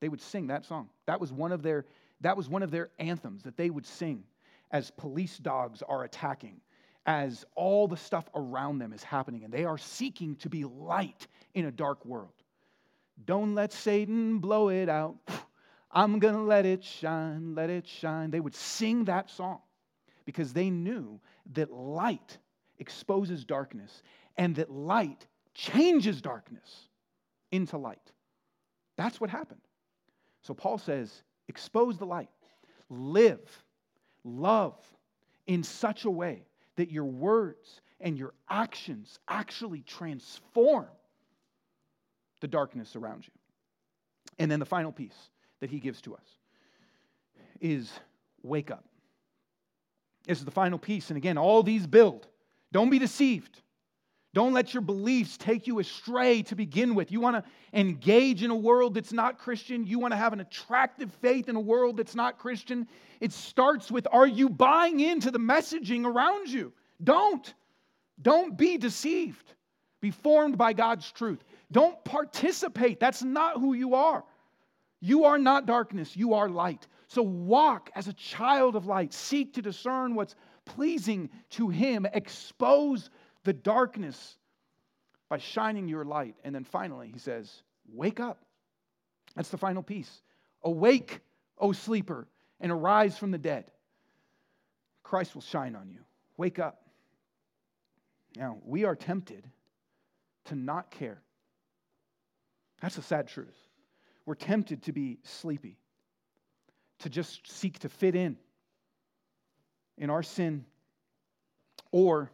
They 0.00 0.08
would 0.08 0.20
sing 0.20 0.48
that 0.48 0.64
song. 0.64 0.88
That 1.06 1.20
was 1.20 1.32
one 1.32 1.52
of 1.52 1.62
their 1.62 1.86
that 2.22 2.36
was 2.36 2.48
one 2.48 2.62
of 2.62 2.70
their 2.70 2.90
anthems 2.98 3.44
that 3.44 3.56
they 3.56 3.70
would 3.70 3.86
sing 3.86 4.24
as 4.70 4.90
police 4.90 5.38
dogs 5.38 5.82
are 5.82 6.04
attacking, 6.04 6.60
as 7.10 7.44
all 7.56 7.88
the 7.88 7.96
stuff 7.96 8.30
around 8.36 8.78
them 8.78 8.92
is 8.92 9.02
happening 9.02 9.42
and 9.42 9.52
they 9.52 9.64
are 9.64 9.76
seeking 9.76 10.36
to 10.36 10.48
be 10.48 10.62
light 10.62 11.26
in 11.54 11.64
a 11.64 11.70
dark 11.72 12.06
world. 12.06 12.34
Don't 13.24 13.56
let 13.56 13.72
Satan 13.72 14.38
blow 14.38 14.68
it 14.68 14.88
out. 14.88 15.16
I'm 15.90 16.20
going 16.20 16.34
to 16.34 16.40
let 16.40 16.66
it 16.66 16.84
shine, 16.84 17.56
let 17.56 17.68
it 17.68 17.84
shine. 17.84 18.30
They 18.30 18.38
would 18.38 18.54
sing 18.54 19.06
that 19.06 19.28
song 19.28 19.58
because 20.24 20.52
they 20.52 20.70
knew 20.70 21.20
that 21.54 21.72
light 21.72 22.38
exposes 22.78 23.44
darkness 23.44 24.04
and 24.36 24.54
that 24.54 24.70
light 24.70 25.26
changes 25.52 26.22
darkness 26.22 26.86
into 27.50 27.76
light. 27.76 28.12
That's 28.96 29.20
what 29.20 29.30
happened. 29.30 29.62
So 30.42 30.54
Paul 30.54 30.78
says, 30.78 31.24
expose 31.48 31.98
the 31.98 32.06
light, 32.06 32.30
live, 32.88 33.64
love 34.22 34.76
in 35.48 35.64
such 35.64 36.04
a 36.04 36.10
way 36.10 36.44
that 36.76 36.90
your 36.90 37.04
words 37.04 37.80
and 38.00 38.18
your 38.18 38.32
actions 38.48 39.18
actually 39.28 39.82
transform 39.82 40.86
the 42.40 42.48
darkness 42.48 42.96
around 42.96 43.26
you. 43.26 43.32
And 44.38 44.50
then 44.50 44.60
the 44.60 44.66
final 44.66 44.92
piece 44.92 45.30
that 45.60 45.70
he 45.70 45.78
gives 45.78 46.00
to 46.02 46.14
us 46.14 46.24
is 47.60 47.90
wake 48.42 48.70
up. 48.70 48.84
This 50.26 50.38
is 50.38 50.44
the 50.44 50.50
final 50.50 50.78
piece. 50.78 51.10
And 51.10 51.16
again, 51.16 51.36
all 51.36 51.62
these 51.62 51.86
build. 51.86 52.26
Don't 52.72 52.90
be 52.90 52.98
deceived. 52.98 53.60
Don't 54.32 54.52
let 54.52 54.72
your 54.72 54.80
beliefs 54.80 55.36
take 55.36 55.66
you 55.66 55.80
astray 55.80 56.42
to 56.42 56.54
begin 56.54 56.94
with. 56.94 57.10
You 57.10 57.20
want 57.20 57.36
to 57.36 57.50
engage 57.72 58.44
in 58.44 58.50
a 58.50 58.56
world 58.56 58.94
that's 58.94 59.12
not 59.12 59.38
Christian. 59.38 59.84
You 59.84 59.98
want 59.98 60.12
to 60.12 60.16
have 60.16 60.32
an 60.32 60.40
attractive 60.40 61.12
faith 61.20 61.48
in 61.48 61.56
a 61.56 61.60
world 61.60 61.96
that's 61.96 62.14
not 62.14 62.38
Christian. 62.38 62.86
It 63.20 63.32
starts 63.32 63.90
with 63.90 64.06
are 64.12 64.28
you 64.28 64.48
buying 64.48 65.00
into 65.00 65.32
the 65.32 65.40
messaging 65.40 66.04
around 66.04 66.48
you? 66.48 66.72
Don't. 67.02 67.52
Don't 68.22 68.56
be 68.56 68.78
deceived. 68.78 69.54
Be 70.00 70.12
formed 70.12 70.56
by 70.56 70.72
God's 70.74 71.10
truth. 71.10 71.42
Don't 71.72 72.02
participate. 72.04 73.00
That's 73.00 73.22
not 73.22 73.58
who 73.58 73.74
you 73.74 73.94
are. 73.94 74.24
You 75.00 75.24
are 75.24 75.38
not 75.38 75.66
darkness, 75.66 76.14
you 76.14 76.34
are 76.34 76.48
light. 76.48 76.86
So 77.08 77.22
walk 77.22 77.90
as 77.94 78.06
a 78.06 78.12
child 78.12 78.76
of 78.76 78.86
light. 78.86 79.12
Seek 79.12 79.54
to 79.54 79.62
discern 79.62 80.14
what's 80.14 80.36
pleasing 80.66 81.30
to 81.50 81.68
Him. 81.68 82.06
Expose 82.12 83.10
the 83.44 83.52
darkness 83.52 84.36
by 85.28 85.38
shining 85.38 85.88
your 85.88 86.04
light. 86.04 86.34
And 86.44 86.54
then 86.54 86.64
finally, 86.64 87.10
he 87.12 87.18
says, 87.18 87.62
Wake 87.92 88.20
up. 88.20 88.44
That's 89.34 89.48
the 89.48 89.58
final 89.58 89.82
piece. 89.82 90.22
Awake, 90.62 91.20
O 91.58 91.72
sleeper, 91.72 92.28
and 92.60 92.70
arise 92.70 93.16
from 93.16 93.30
the 93.30 93.38
dead. 93.38 93.70
Christ 95.02 95.34
will 95.34 95.42
shine 95.42 95.74
on 95.74 95.90
you. 95.90 96.00
Wake 96.36 96.58
up. 96.58 96.82
Now, 98.36 98.58
we 98.64 98.84
are 98.84 98.94
tempted 98.94 99.44
to 100.46 100.54
not 100.54 100.90
care. 100.90 101.20
That's 102.80 102.98
a 102.98 103.02
sad 103.02 103.28
truth. 103.28 103.56
We're 104.26 104.34
tempted 104.34 104.82
to 104.84 104.92
be 104.92 105.18
sleepy, 105.24 105.78
to 107.00 107.10
just 107.10 107.50
seek 107.50 107.78
to 107.80 107.88
fit 107.88 108.14
in 108.14 108.36
in 109.98 110.10
our 110.10 110.22
sin, 110.22 110.64
or 111.90 112.30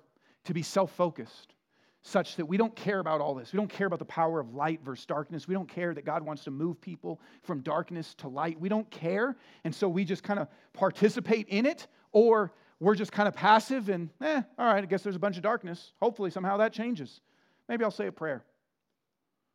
to 0.47 0.55
be 0.55 0.62
self 0.62 0.92
focused, 0.92 1.55
such 2.03 2.36
that 2.36 2.47
we 2.47 2.57
don't 2.57 2.74
care 2.74 3.01
about 3.01 3.20
all 3.20 3.34
this. 3.34 3.53
We 3.53 3.57
don't 3.57 3.68
care 3.68 3.86
about 3.86 3.99
the 3.99 4.05
power 4.05 4.40
of 4.40 4.55
light 4.55 4.80
versus 4.84 5.07
darkness. 5.07 5.47
We 5.47 5.55
don't 5.55 5.68
care 5.68 5.92
that 5.94 6.05
God 6.05 6.22
wants 6.22 6.44
to 6.44 6.51
move 6.51 6.80
people 6.80 7.20
from 7.42 7.61
darkness 7.61 8.14
to 8.18 8.28
light. 8.28 8.59
We 8.61 8.68
don't 8.68 8.88
care. 8.90 9.36
And 9.64 9.74
so 9.74 9.88
we 9.88 10.05
just 10.05 10.22
kind 10.22 10.38
of 10.38 10.49
participate 10.72 11.49
in 11.49 11.66
it, 11.66 11.88
or 12.12 12.53
we're 12.78 12.94
just 12.94 13.12
kind 13.12 13.28
of 13.28 13.34
passive 13.34 13.88
and, 13.88 14.11
eh, 14.20 14.42
all 14.59 14.66
right, 14.66 14.82
I 14.82 14.86
guess 14.86 15.03
there's 15.03 15.16
a 15.16 15.20
bunch 15.20 15.36
of 15.36 15.42
darkness. 15.42 15.92
Hopefully, 16.01 16.30
somehow 16.30 16.57
that 16.59 16.72
changes. 16.72 17.20
Maybe 17.68 17.84
I'll 17.84 17.90
say 17.90 18.07
a 18.07 18.12
prayer. 18.12 18.44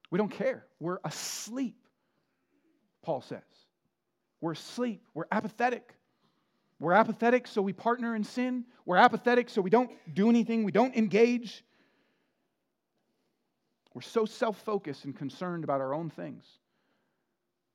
We 0.10 0.18
don't 0.18 0.32
care. 0.32 0.66
We're 0.80 1.00
asleep, 1.06 1.78
Paul 3.02 3.22
says. 3.22 3.42
We're 4.42 4.54
asleep. 4.54 5.04
We're 5.14 5.26
apathetic. 5.32 5.94
We're 6.82 6.94
apathetic, 6.94 7.46
so 7.46 7.62
we 7.62 7.74
partner 7.74 8.16
in 8.16 8.24
sin. 8.24 8.66
We're 8.88 8.98
apathetic, 8.98 9.52
so 9.52 9.62
we 9.62 9.70
don't 9.70 9.92
do 10.16 10.30
anything. 10.30 10.64
We 10.64 10.72
don't 10.72 10.96
engage. 10.96 11.64
We're 13.94 14.02
so 14.02 14.26
self 14.26 14.58
focused 14.64 15.06
and 15.06 15.16
concerned 15.16 15.64
about 15.64 15.80
our 15.80 15.94
own 15.94 16.10
things. 16.10 16.44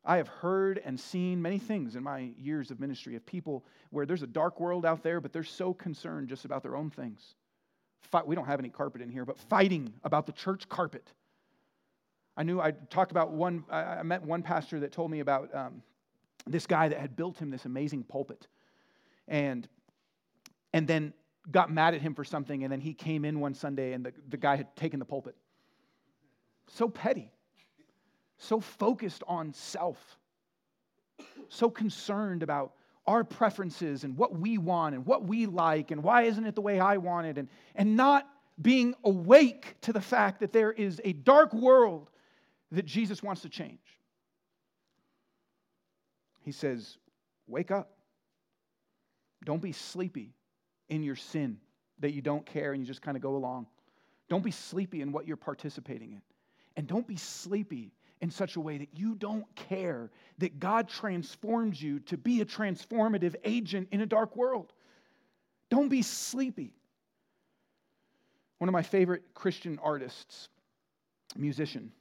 I 0.05 0.17
have 0.17 0.27
heard 0.27 0.83
and 0.85 0.99
seen 0.99 1.41
many 1.41 1.61
things 1.61 1.95
in 1.95 2.03
my 2.03 2.33
years 2.37 2.73
of 2.73 2.81
ministry 2.81 3.15
of 3.15 3.25
people 3.25 3.65
where 3.91 4.07
there's 4.07 4.25
a 4.25 4.27
dark 4.27 4.59
world 4.59 4.85
out 4.85 5.05
there, 5.05 5.21
but 5.21 5.33
they're 5.33 5.45
so 5.45 5.73
concerned 5.73 6.29
just 6.29 6.45
about 6.45 6.65
their 6.65 6.75
own 6.75 6.91
things. 6.91 7.37
Fight, 8.01 8.27
we 8.27 8.35
don't 8.35 8.47
have 8.47 8.59
any 8.59 8.71
carpet 8.71 9.03
in 9.03 9.09
here, 9.09 9.25
but 9.25 9.39
fighting 9.39 9.93
about 10.03 10.27
the 10.27 10.33
church 10.33 10.69
carpet. 10.69 11.13
I 12.37 12.43
knew 12.43 12.61
I 12.61 12.73
talked 12.73 13.13
about 13.13 13.31
one, 13.31 13.63
I 13.71 14.03
met 14.03 14.23
one 14.23 14.43
pastor 14.43 14.81
that 14.81 14.91
told 14.91 15.13
me 15.13 15.21
about 15.21 15.55
um, 15.55 15.81
this 16.45 16.67
guy 16.67 16.89
that 16.89 16.99
had 16.99 17.15
built 17.15 17.39
him 17.39 17.51
this 17.51 17.67
amazing 17.67 18.03
pulpit 18.03 18.49
and, 19.29 19.68
and 20.72 20.87
then 20.87 21.12
got 21.51 21.70
mad 21.70 21.95
at 21.95 22.01
him 22.01 22.14
for 22.14 22.24
something. 22.24 22.64
And 22.64 22.72
then 22.72 22.81
he 22.81 22.95
came 22.95 23.24
in 23.24 23.41
one 23.41 23.55
Sunday 23.55 23.93
and 23.93 24.05
the, 24.05 24.12
the 24.29 24.37
guy 24.37 24.57
had 24.57 24.74
taken 24.77 24.99
the 24.99 25.05
pulpit. 25.05 25.37
So 26.68 26.89
petty, 26.89 27.31
so 28.39 28.61
focused 28.61 29.22
on 29.29 29.53
self, 29.53 30.18
so 31.49 31.70
concerned 31.70 32.43
about 32.43 32.72
our 33.07 33.22
preferences 33.22 34.03
and 34.03 34.16
what 34.16 34.37
we 34.37 34.59
want 34.59 34.95
and 34.95 35.07
what 35.07 35.24
we 35.24 35.47
like 35.47 35.93
and 35.93 36.03
why 36.03 36.22
isn't 36.22 36.45
it 36.45 36.57
the 36.57 36.61
way 36.61 36.81
I 36.81 36.97
want 36.97 37.29
it 37.29 37.39
and, 37.39 37.49
and 37.77 37.97
not 37.97 38.29
being 38.61 38.95
awake 39.05 39.77
to 39.83 39.93
the 39.93 40.01
fact 40.01 40.41
that 40.41 40.53
there 40.53 40.72
is 40.72 41.01
a 41.05 41.12
dark 41.12 41.53
world 41.53 42.11
that 42.72 42.85
Jesus 42.85 43.22
wants 43.22 43.43
to 43.43 43.49
change. 43.49 43.79
He 46.43 46.53
says, 46.53 46.99
Wake 47.47 47.70
up. 47.70 47.95
Don't 49.47 49.62
be 49.62 49.72
sleepy 49.72 50.34
in 50.88 51.03
your 51.03 51.16
sin 51.16 51.59
that 52.01 52.11
you 52.11 52.20
don't 52.20 52.44
care 52.44 52.72
and 52.72 52.82
you 52.82 52.86
just 52.86 53.01
kind 53.01 53.16
of 53.16 53.22
go 53.22 53.36
along. 53.36 53.66
Don't 54.28 54.44
be 54.44 54.51
sleepy 54.51 55.01
in 55.01 55.12
what 55.12 55.26
you're 55.26 55.36
participating 55.36 56.12
in. 56.12 56.22
And 56.76 56.86
don't 56.86 57.07
be 57.07 57.16
sleepy 57.16 57.92
in 58.20 58.30
such 58.30 58.57
a 58.57 58.61
way 58.61 58.76
that 58.78 58.88
you 58.92 59.14
don't 59.14 59.47
care 59.55 60.11
that 60.38 60.59
God 60.59 60.88
transforms 60.88 61.80
you 61.80 62.01
to 62.01 62.16
be 62.16 62.40
a 62.40 62.44
transformative 62.44 63.36
agent 63.44 63.88
in 63.92 64.01
a 64.01 64.07
dark 64.07 64.36
world. 64.36 64.72
Don't 65.70 65.88
be 65.88 66.03
sleepy. 66.03 66.74
One 68.59 68.68
of 68.68 68.72
my 68.72 68.82
favorite 68.82 69.22
Christian 69.32 69.78
artists, 69.80 70.49
musician, 71.36 71.92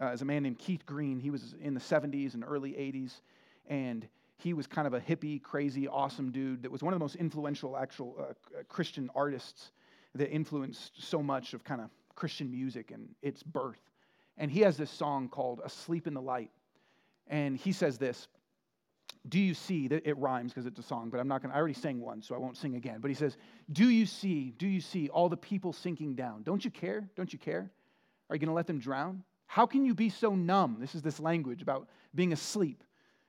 uh, 0.00 0.12
is 0.12 0.22
a 0.22 0.24
man 0.24 0.44
named 0.44 0.58
Keith 0.58 0.86
Green. 0.86 1.18
He 1.18 1.30
was 1.30 1.54
in 1.60 1.74
the 1.74 1.80
70s 1.80 2.34
and 2.34 2.44
early 2.46 2.72
80s, 2.72 3.20
and 3.66 4.06
he 4.42 4.54
was 4.54 4.66
kind 4.66 4.86
of 4.86 4.94
a 4.94 5.00
hippie, 5.00 5.40
crazy, 5.40 5.86
awesome 5.86 6.32
dude 6.32 6.62
that 6.62 6.70
was 6.70 6.82
one 6.82 6.92
of 6.92 6.98
the 6.98 7.04
most 7.04 7.16
influential 7.16 7.76
actual 7.76 8.16
uh, 8.18 8.22
uh, 8.22 8.62
Christian 8.68 9.08
artists 9.14 9.72
that 10.14 10.30
influenced 10.30 11.00
so 11.02 11.22
much 11.22 11.54
of 11.54 11.62
kind 11.64 11.80
of 11.80 11.90
Christian 12.14 12.50
music 12.50 12.90
and 12.90 13.08
its 13.22 13.42
birth. 13.42 13.80
And 14.38 14.50
he 14.50 14.60
has 14.60 14.76
this 14.76 14.90
song 14.90 15.28
called 15.28 15.60
Asleep 15.64 16.06
in 16.06 16.14
the 16.14 16.20
Light. 16.20 16.50
And 17.28 17.56
he 17.56 17.72
says 17.72 17.98
this 17.98 18.26
Do 19.28 19.38
you 19.38 19.54
see 19.54 19.88
that 19.88 20.06
it 20.06 20.18
rhymes 20.18 20.52
because 20.52 20.66
it's 20.66 20.78
a 20.78 20.82
song, 20.82 21.08
but 21.08 21.20
I'm 21.20 21.28
not 21.28 21.40
going 21.40 21.50
to, 21.50 21.56
I 21.56 21.58
already 21.58 21.74
sang 21.74 22.00
one, 22.00 22.20
so 22.20 22.34
I 22.34 22.38
won't 22.38 22.56
sing 22.56 22.74
again. 22.74 22.98
But 23.00 23.08
he 23.10 23.14
says, 23.14 23.36
Do 23.70 23.88
you 23.88 24.06
see, 24.06 24.52
do 24.58 24.66
you 24.66 24.80
see 24.80 25.08
all 25.08 25.28
the 25.28 25.36
people 25.36 25.72
sinking 25.72 26.14
down? 26.14 26.42
Don't 26.42 26.64
you 26.64 26.70
care? 26.70 27.08
Don't 27.16 27.32
you 27.32 27.38
care? 27.38 27.70
Are 28.28 28.34
you 28.36 28.40
going 28.40 28.48
to 28.48 28.54
let 28.54 28.66
them 28.66 28.80
drown? 28.80 29.22
How 29.46 29.66
can 29.66 29.84
you 29.84 29.94
be 29.94 30.08
so 30.08 30.34
numb? 30.34 30.78
This 30.80 30.94
is 30.94 31.02
this 31.02 31.20
language 31.20 31.62
about 31.62 31.86
being 32.14 32.32
asleep 32.32 32.82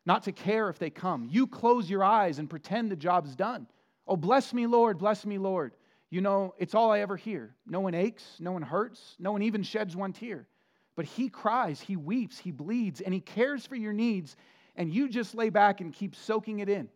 not 0.06 0.24
to 0.24 0.32
care 0.32 0.70
if 0.70 0.80
they 0.80 0.89
come. 0.89 1.28
You 1.30 1.47
close 1.47 1.89
your 1.89 2.04
eyes 2.04 2.39
and 2.39 2.49
pretend 2.49 2.91
the 2.91 2.95
job's 2.95 3.36
done. 3.36 3.68
Oh, 4.08 4.18
bless 4.18 4.54
me, 4.54 4.68
Lord, 4.68 4.97
bless 4.97 5.26
me, 5.26 5.38
Lord. 5.38 5.74
You 6.10 6.22
know, 6.22 6.54
it's 6.58 6.76
all 6.76 6.91
I 6.91 6.99
ever 6.99 7.18
hear. 7.18 7.56
No 7.66 7.80
one 7.80 7.95
aches, 7.95 8.24
no 8.39 8.51
one 8.51 8.62
hurts, 8.62 9.16
no 9.18 9.32
one 9.32 9.41
even 9.41 9.64
sheds 9.64 9.95
one 9.95 10.14
tear. 10.14 10.47
But 10.95 11.06
He 11.06 11.30
cries, 11.30 11.80
He 11.80 11.95
weeps, 11.95 12.38
He 12.38 12.51
bleeds, 12.51 13.01
and 13.01 13.14
He 13.14 13.22
cares 13.22 13.66
for 13.66 13.76
your 13.76 13.93
needs, 13.93 14.36
and 14.76 14.93
you 14.93 15.10
just 15.10 15.34
lay 15.36 15.49
back 15.49 15.82
and 15.82 15.93
keep 15.93 16.16
soaking 16.16 16.60
it 16.60 16.70
in. 16.70 16.89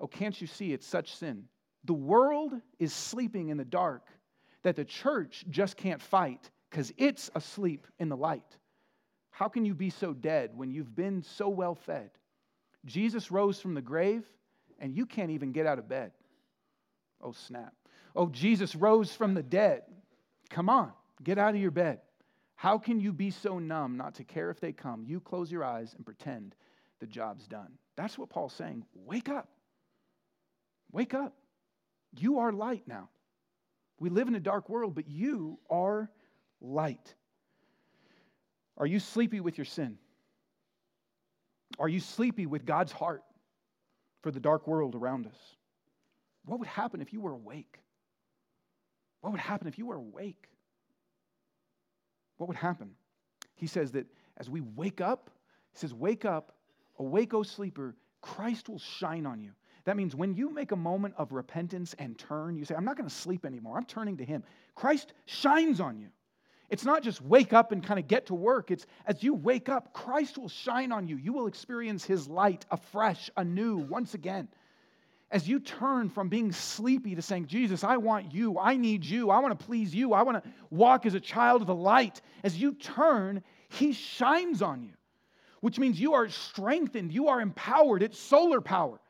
Oh, 0.00 0.06
can't 0.06 0.40
you 0.40 0.46
see 0.46 0.72
it's 0.72 0.86
such 0.86 1.14
sin? 1.16 1.44
The 1.84 1.92
world 1.92 2.54
is 2.78 2.92
sleeping 2.92 3.50
in 3.50 3.56
the 3.56 3.64
dark 3.64 4.08
that 4.62 4.76
the 4.76 4.84
church 4.84 5.44
just 5.50 5.76
can't 5.76 6.02
fight 6.02 6.50
because 6.70 6.92
it's 6.96 7.30
asleep 7.34 7.86
in 7.98 8.08
the 8.08 8.16
light. 8.16 8.56
How 9.38 9.46
can 9.46 9.64
you 9.64 9.72
be 9.72 9.90
so 9.90 10.12
dead 10.12 10.50
when 10.56 10.72
you've 10.72 10.96
been 10.96 11.22
so 11.22 11.48
well 11.48 11.76
fed? 11.76 12.10
Jesus 12.84 13.30
rose 13.30 13.60
from 13.60 13.74
the 13.74 13.80
grave, 13.80 14.24
and 14.80 14.92
you 14.92 15.06
can't 15.06 15.30
even 15.30 15.52
get 15.52 15.64
out 15.64 15.78
of 15.78 15.88
bed. 15.88 16.10
Oh, 17.22 17.30
snap. 17.30 17.72
Oh, 18.16 18.30
Jesus 18.30 18.74
rose 18.74 19.14
from 19.14 19.34
the 19.34 19.42
dead. 19.44 19.82
Come 20.50 20.68
on, 20.68 20.92
get 21.22 21.38
out 21.38 21.54
of 21.54 21.60
your 21.60 21.70
bed. 21.70 22.00
How 22.56 22.78
can 22.78 22.98
you 22.98 23.12
be 23.12 23.30
so 23.30 23.60
numb 23.60 23.96
not 23.96 24.16
to 24.16 24.24
care 24.24 24.50
if 24.50 24.58
they 24.58 24.72
come? 24.72 25.04
You 25.06 25.20
close 25.20 25.52
your 25.52 25.62
eyes 25.62 25.94
and 25.94 26.04
pretend 26.04 26.56
the 26.98 27.06
job's 27.06 27.46
done. 27.46 27.78
That's 27.94 28.18
what 28.18 28.30
Paul's 28.30 28.54
saying. 28.54 28.86
Wake 28.92 29.28
up. 29.28 29.48
Wake 30.90 31.14
up. 31.14 31.32
You 32.18 32.40
are 32.40 32.50
light 32.50 32.88
now. 32.88 33.08
We 34.00 34.10
live 34.10 34.26
in 34.26 34.34
a 34.34 34.40
dark 34.40 34.68
world, 34.68 34.96
but 34.96 35.08
you 35.08 35.60
are 35.70 36.10
light. 36.60 37.14
Are 38.78 38.86
you 38.86 39.00
sleepy 39.00 39.40
with 39.40 39.58
your 39.58 39.64
sin? 39.64 39.98
Are 41.78 41.88
you 41.88 42.00
sleepy 42.00 42.46
with 42.46 42.64
God's 42.64 42.92
heart 42.92 43.22
for 44.22 44.30
the 44.30 44.40
dark 44.40 44.66
world 44.66 44.94
around 44.94 45.26
us? 45.26 45.36
What 46.46 46.60
would 46.60 46.68
happen 46.68 47.02
if 47.02 47.12
you 47.12 47.20
were 47.20 47.32
awake? 47.32 47.78
What 49.20 49.32
would 49.32 49.40
happen 49.40 49.66
if 49.66 49.78
you 49.78 49.86
were 49.86 49.96
awake? 49.96 50.48
What 52.38 52.46
would 52.46 52.56
happen? 52.56 52.90
He 53.56 53.66
says 53.66 53.92
that 53.92 54.06
as 54.36 54.48
we 54.48 54.60
wake 54.60 55.00
up, 55.00 55.30
he 55.72 55.78
says, 55.78 55.92
Wake 55.92 56.24
up, 56.24 56.52
awake, 56.98 57.34
O 57.34 57.42
sleeper, 57.42 57.96
Christ 58.22 58.68
will 58.68 58.78
shine 58.78 59.26
on 59.26 59.40
you. 59.40 59.50
That 59.84 59.96
means 59.96 60.14
when 60.14 60.34
you 60.34 60.50
make 60.52 60.72
a 60.72 60.76
moment 60.76 61.14
of 61.18 61.32
repentance 61.32 61.94
and 61.98 62.18
turn, 62.18 62.56
you 62.56 62.64
say, 62.64 62.74
I'm 62.74 62.84
not 62.84 62.96
going 62.96 63.08
to 63.08 63.14
sleep 63.14 63.44
anymore. 63.44 63.76
I'm 63.76 63.84
turning 63.84 64.16
to 64.18 64.24
Him. 64.24 64.44
Christ 64.74 65.12
shines 65.26 65.80
on 65.80 65.98
you. 65.98 66.08
It's 66.70 66.84
not 66.84 67.02
just 67.02 67.22
wake 67.22 67.52
up 67.52 67.72
and 67.72 67.82
kind 67.82 67.98
of 67.98 68.08
get 68.08 68.26
to 68.26 68.34
work. 68.34 68.70
It's 68.70 68.86
as 69.06 69.22
you 69.22 69.32
wake 69.32 69.68
up, 69.68 69.92
Christ 69.94 70.36
will 70.36 70.50
shine 70.50 70.92
on 70.92 71.08
you. 71.08 71.16
You 71.16 71.32
will 71.32 71.46
experience 71.46 72.04
His 72.04 72.28
light 72.28 72.66
afresh, 72.70 73.30
anew, 73.36 73.78
once 73.78 74.14
again. 74.14 74.48
As 75.30 75.46
you 75.46 75.60
turn 75.60 76.08
from 76.08 76.28
being 76.28 76.52
sleepy 76.52 77.14
to 77.14 77.22
saying, 77.22 77.46
Jesus, 77.46 77.84
I 77.84 77.98
want 77.98 78.32
you. 78.32 78.58
I 78.58 78.76
need 78.76 79.04
you. 79.04 79.30
I 79.30 79.40
want 79.40 79.58
to 79.58 79.66
please 79.66 79.94
you. 79.94 80.12
I 80.14 80.22
want 80.22 80.42
to 80.42 80.50
walk 80.70 81.04
as 81.04 81.14
a 81.14 81.20
child 81.20 81.60
of 81.60 81.66
the 81.66 81.74
light. 81.74 82.20
As 82.42 82.58
you 82.58 82.74
turn, 82.74 83.42
He 83.68 83.92
shines 83.92 84.62
on 84.62 84.82
you, 84.82 84.94
which 85.60 85.78
means 85.78 86.00
you 86.00 86.14
are 86.14 86.28
strengthened. 86.28 87.12
You 87.12 87.28
are 87.28 87.40
empowered. 87.40 88.02
It's 88.02 88.18
solar 88.18 88.60
power. 88.60 89.00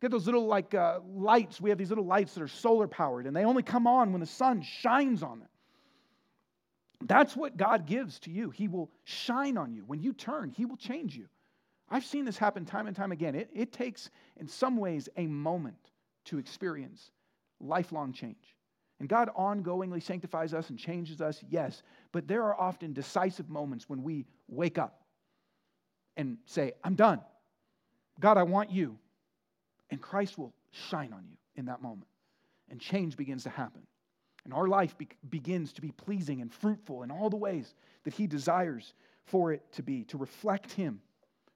Get 0.00 0.10
those 0.10 0.26
little 0.26 0.46
like 0.46 0.74
uh, 0.74 1.00
lights. 1.14 1.60
We 1.60 1.70
have 1.70 1.78
these 1.78 1.88
little 1.88 2.06
lights 2.06 2.34
that 2.34 2.42
are 2.42 2.48
solar 2.48 2.86
powered, 2.86 3.26
and 3.26 3.34
they 3.34 3.44
only 3.44 3.62
come 3.62 3.86
on 3.86 4.12
when 4.12 4.20
the 4.20 4.26
sun 4.26 4.62
shines 4.62 5.22
on 5.22 5.40
them. 5.40 5.48
That's 7.04 7.36
what 7.36 7.56
God 7.56 7.86
gives 7.86 8.18
to 8.20 8.30
you. 8.30 8.50
He 8.50 8.66
will 8.66 8.90
shine 9.04 9.58
on 9.58 9.74
you. 9.74 9.84
When 9.86 10.02
you 10.02 10.12
turn, 10.14 10.50
He 10.50 10.64
will 10.64 10.76
change 10.76 11.14
you. 11.14 11.26
I've 11.90 12.04
seen 12.04 12.24
this 12.24 12.38
happen 12.38 12.64
time 12.64 12.86
and 12.86 12.96
time 12.96 13.12
again. 13.12 13.34
It, 13.34 13.50
it 13.54 13.72
takes, 13.72 14.10
in 14.38 14.48
some 14.48 14.78
ways, 14.78 15.08
a 15.16 15.26
moment 15.26 15.90
to 16.26 16.38
experience 16.38 17.10
lifelong 17.60 18.12
change. 18.12 18.56
And 19.00 19.08
God 19.08 19.28
ongoingly 19.38 20.02
sanctifies 20.02 20.54
us 20.54 20.70
and 20.70 20.78
changes 20.78 21.20
us, 21.20 21.44
yes, 21.50 21.82
but 22.12 22.26
there 22.26 22.44
are 22.44 22.58
often 22.58 22.92
decisive 22.92 23.50
moments 23.50 23.88
when 23.88 24.02
we 24.02 24.24
wake 24.48 24.78
up 24.78 25.02
and 26.16 26.38
say, 26.46 26.72
I'm 26.82 26.94
done. 26.94 27.20
God, 28.20 28.38
I 28.38 28.44
want 28.44 28.70
you. 28.70 28.96
And 29.90 30.00
Christ 30.00 30.38
will 30.38 30.54
shine 30.70 31.12
on 31.12 31.24
you 31.28 31.36
in 31.56 31.66
that 31.66 31.82
moment. 31.82 32.08
And 32.70 32.80
change 32.80 33.16
begins 33.16 33.42
to 33.42 33.50
happen. 33.50 33.82
And 34.44 34.52
our 34.52 34.68
life 34.68 34.96
be- 34.98 35.08
begins 35.30 35.72
to 35.74 35.80
be 35.80 35.90
pleasing 35.92 36.42
and 36.42 36.52
fruitful 36.52 37.02
in 37.02 37.10
all 37.10 37.30
the 37.30 37.36
ways 37.36 37.74
that 38.04 38.14
He 38.14 38.26
desires 38.26 38.94
for 39.24 39.52
it 39.52 39.62
to 39.72 39.82
be, 39.82 40.04
to 40.04 40.18
reflect 40.18 40.72
Him, 40.72 41.00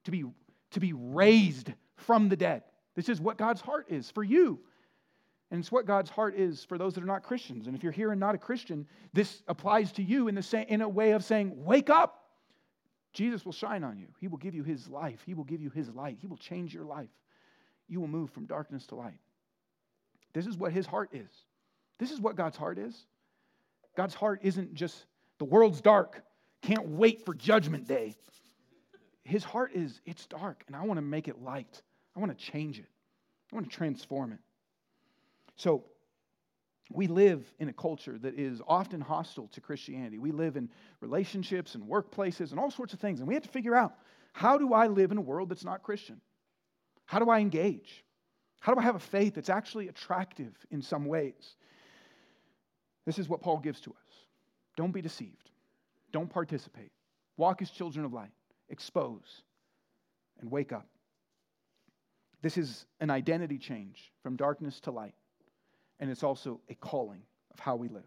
to 0.05 0.11
be, 0.11 0.25
to 0.71 0.81
be 0.81 0.93
raised 0.95 1.73
from 1.97 2.29
the 2.29 2.37
dead. 2.37 2.63
This 2.95 3.09
is 3.09 3.21
what 3.21 3.37
God's 3.37 3.61
heart 3.61 3.87
is 3.89 4.11
for 4.11 4.25
you. 4.25 4.59
And 5.51 5.61
it's 5.61 5.73
what 5.73 5.87
God's 5.87 6.11
heart 6.11 6.35
is 6.35 6.65
for 6.65 6.77
those 6.77 6.95
that 6.95 7.03
are 7.03 7.07
not 7.07 7.23
Christians. 7.23 7.67
And 7.67 7.77
if 7.77 7.83
you're 7.83 7.93
here 7.93 8.11
and 8.11 8.21
not 8.21 8.35
a 8.35 8.39
Christian, 8.39 8.87
this 9.13 9.43
applies 9.49 9.93
to 9.93 10.03
you 10.03 10.29
in, 10.29 10.35
the 10.35 10.43
sa- 10.43 10.65
in 10.69 10.83
a 10.83 10.89
way 10.89 11.13
of 11.13 11.25
saying, 11.25 11.53
Wake 11.65 11.91
up! 11.91 12.25
Jesus 13.15 13.45
will 13.45 13.53
shine 13.53 13.83
on 13.83 13.99
you. 13.99 14.09
He 14.21 14.29
will 14.29 14.37
give 14.39 14.55
you 14.55 14.63
His 14.63 14.89
life. 14.89 15.23
He 15.25 15.35
will 15.35 15.45
give 15.45 15.63
you 15.63 15.71
His 15.71 15.89
light. 15.95 16.19
He 16.21 16.27
will 16.27 16.37
change 16.37 16.75
your 16.75 16.85
life. 16.85 17.09
You 17.89 18.01
will 18.01 18.09
move 18.09 18.31
from 18.31 18.45
darkness 18.45 18.87
to 18.89 18.97
light. 18.97 19.21
This 20.35 20.47
is 20.47 20.59
what 20.59 20.73
His 20.73 20.87
heart 20.87 21.11
is. 21.13 21.31
This 21.99 22.11
is 22.11 22.21
what 22.21 22.37
God's 22.37 22.57
heart 22.57 22.79
is. 22.79 23.07
God's 23.97 24.15
heart 24.15 24.41
isn't 24.43 24.75
just 24.75 25.07
the 25.39 25.45
world's 25.45 25.81
dark, 25.81 26.23
can't 26.63 26.89
wait 26.89 27.25
for 27.25 27.35
judgment 27.35 27.87
day. 27.87 28.15
His 29.25 29.45
heart 29.45 29.73
is 29.75 30.01
it's 30.07 30.27
dark, 30.27 30.65
and 30.67 30.77
I 30.77 30.85
want 30.85 30.99
to 30.99 31.03
make 31.03 31.29
it 31.29 31.43
light. 31.43 31.83
I 32.17 32.21
want 32.21 32.37
to 32.37 32.45
change 32.45 32.79
it, 32.79 32.89
I 33.53 33.57
want 33.57 33.71
to 33.71 33.77
transform 33.77 34.33
it. 34.33 34.41
So, 35.57 35.85
we 36.91 37.07
live 37.07 37.45
in 37.59 37.69
a 37.69 37.73
culture 37.73 38.17
that 38.19 38.39
is 38.39 38.63
often 38.67 39.01
hostile 39.01 39.49
to 39.49 39.61
Christianity. 39.61 40.19
We 40.19 40.33
live 40.33 40.57
in 40.57 40.71
relationships 41.01 41.75
and 41.75 41.85
workplaces 41.85 42.51
and 42.51 42.59
all 42.59 42.71
sorts 42.71 42.95
of 42.95 43.01
things. 43.01 43.19
And 43.19 43.29
we 43.29 43.35
have 43.35 43.43
to 43.43 43.49
figure 43.51 43.75
out 43.75 43.93
how 44.33 44.57
do 44.57 44.73
I 44.73 44.87
live 44.87 45.13
in 45.13 45.19
a 45.19 45.23
world 45.23 45.51
that's 45.51 45.65
not 45.65 45.83
Christian? 45.83 46.21
How 47.05 47.19
do 47.19 47.29
I 47.29 47.41
engage? 47.41 48.05
How 48.61 48.73
do 48.73 48.81
I 48.81 48.85
have 48.85 48.95
a 48.95 49.01
faith 49.01 49.35
that's 49.35 49.51
actually 49.51 49.89
attractive 49.89 50.55
in 50.71 50.81
some 50.81 51.05
ways? 51.05 51.57
This 53.09 53.19
is 53.19 53.27
what 53.27 53.41
Paul 53.41 53.57
gives 53.57 53.81
to 53.81 53.91
us. 53.93 54.27
Don't 54.77 54.93
be 54.93 55.01
deceived. 55.01 55.49
Don't 56.13 56.29
participate. 56.29 56.93
Walk 57.39 57.63
as 57.63 57.71
children 57.71 58.05
of 58.05 58.13
light. 58.13 58.33
Expose 58.69 59.45
and 60.41 60.51
wake 60.51 60.75
up. 60.75 60.87
This 62.43 62.59
is 62.59 62.85
an 63.01 63.09
identity 63.09 63.57
change 63.57 64.13
from 64.23 64.37
darkness 64.37 64.79
to 64.81 64.91
light, 64.91 65.15
and 65.99 66.11
it's 66.11 66.23
also 66.23 66.61
a 66.69 66.75
calling 66.75 67.23
of 67.51 67.59
how 67.59 67.77
we 67.77 67.89
live. 67.89 68.05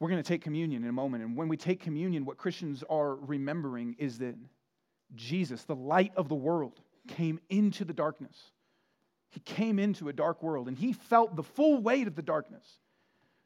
We're 0.00 0.08
going 0.08 0.22
to 0.22 0.26
take 0.26 0.40
communion 0.40 0.82
in 0.82 0.88
a 0.88 0.92
moment, 0.92 1.22
and 1.22 1.36
when 1.36 1.48
we 1.48 1.58
take 1.58 1.78
communion, 1.78 2.24
what 2.24 2.38
Christians 2.38 2.82
are 2.88 3.16
remembering 3.16 3.96
is 3.98 4.16
that 4.20 4.34
Jesus, 5.14 5.64
the 5.64 5.76
light 5.76 6.12
of 6.16 6.30
the 6.30 6.34
world, 6.34 6.80
came 7.06 7.38
into 7.50 7.84
the 7.84 7.92
darkness. 7.92 8.50
He 9.28 9.40
came 9.40 9.78
into 9.78 10.08
a 10.08 10.12
dark 10.14 10.42
world, 10.42 10.68
and 10.68 10.78
he 10.78 10.94
felt 10.94 11.36
the 11.36 11.42
full 11.42 11.82
weight 11.82 12.06
of 12.06 12.16
the 12.16 12.22
darkness. 12.22 12.66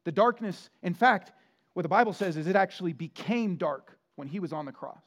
The 0.04 0.12
darkness, 0.12 0.70
in 0.82 0.94
fact, 0.94 1.32
what 1.74 1.82
the 1.82 1.88
Bible 1.88 2.12
says 2.12 2.36
is 2.36 2.46
it 2.46 2.56
actually 2.56 2.92
became 2.92 3.56
dark 3.56 3.98
when 4.16 4.28
he 4.28 4.40
was 4.40 4.52
on 4.52 4.66
the 4.66 4.72
cross 4.72 5.02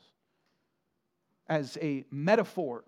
as 1.48 1.78
a 1.82 2.06
metaphor 2.12 2.84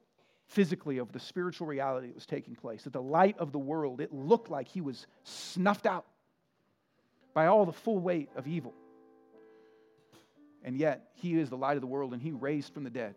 physically 0.48 0.98
of 0.98 1.12
the 1.12 1.20
spiritual 1.20 1.68
reality 1.68 2.08
that 2.08 2.16
was 2.16 2.26
taking 2.26 2.56
place. 2.56 2.84
That 2.84 2.94
the 2.94 3.02
light 3.02 3.38
of 3.38 3.52
the 3.52 3.60
world, 3.60 4.02
it 4.02 4.14
looked 4.14 4.50
like 4.50 4.68
he 4.68 4.82
was 4.82 5.06
snuffed 5.24 5.86
out 5.86 6.06
by 7.34 7.48
all 7.48 7.66
the 7.66 7.74
full 7.74 8.00
weight 8.00 8.30
of 8.36 8.48
evil. 8.48 8.74
And 10.64 10.76
yet, 10.78 11.10
he 11.14 11.38
is 11.38 11.50
the 11.50 11.58
light 11.58 11.78
of 11.78 11.82
the 11.82 11.88
world 11.88 12.14
and 12.14 12.22
he 12.22 12.32
raised 12.32 12.74
from 12.74 12.84
the 12.84 12.90
dead. 12.90 13.16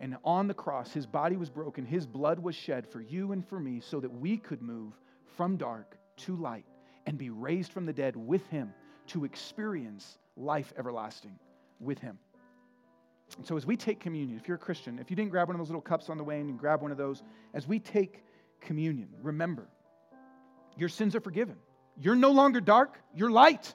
And 0.00 0.16
on 0.24 0.48
the 0.48 0.54
cross, 0.54 0.92
his 0.92 1.06
body 1.06 1.36
was 1.36 1.48
broken, 1.48 1.84
his 1.84 2.06
blood 2.06 2.40
was 2.40 2.56
shed 2.56 2.88
for 2.88 3.00
you 3.00 3.32
and 3.32 3.46
for 3.46 3.60
me 3.60 3.80
so 3.80 4.00
that 4.00 4.10
we 4.10 4.36
could 4.36 4.62
move 4.62 4.94
from 5.36 5.56
dark 5.56 5.96
to 6.16 6.34
light 6.34 6.64
and 7.06 7.18
be 7.18 7.30
raised 7.30 7.72
from 7.72 7.86
the 7.86 7.92
dead 7.92 8.16
with 8.16 8.46
him 8.48 8.72
to 9.08 9.24
experience 9.24 10.18
life 10.36 10.72
everlasting 10.78 11.38
with 11.80 11.98
him. 11.98 12.18
And 13.36 13.46
so, 13.46 13.56
as 13.56 13.64
we 13.64 13.76
take 13.76 13.98
communion, 14.00 14.38
if 14.38 14.46
you're 14.46 14.56
a 14.56 14.60
Christian, 14.60 14.98
if 14.98 15.10
you 15.10 15.16
didn't 15.16 15.30
grab 15.30 15.48
one 15.48 15.54
of 15.54 15.58
those 15.58 15.68
little 15.68 15.80
cups 15.80 16.10
on 16.10 16.18
the 16.18 16.24
way 16.24 16.38
and 16.40 16.48
you 16.48 16.54
grab 16.54 16.82
one 16.82 16.90
of 16.90 16.98
those, 16.98 17.22
as 17.54 17.66
we 17.66 17.78
take 17.78 18.22
communion, 18.60 19.08
remember 19.22 19.66
your 20.76 20.88
sins 20.88 21.16
are 21.16 21.20
forgiven. 21.20 21.56
You're 21.98 22.16
no 22.16 22.30
longer 22.30 22.60
dark, 22.60 22.98
you're 23.14 23.30
light. 23.30 23.74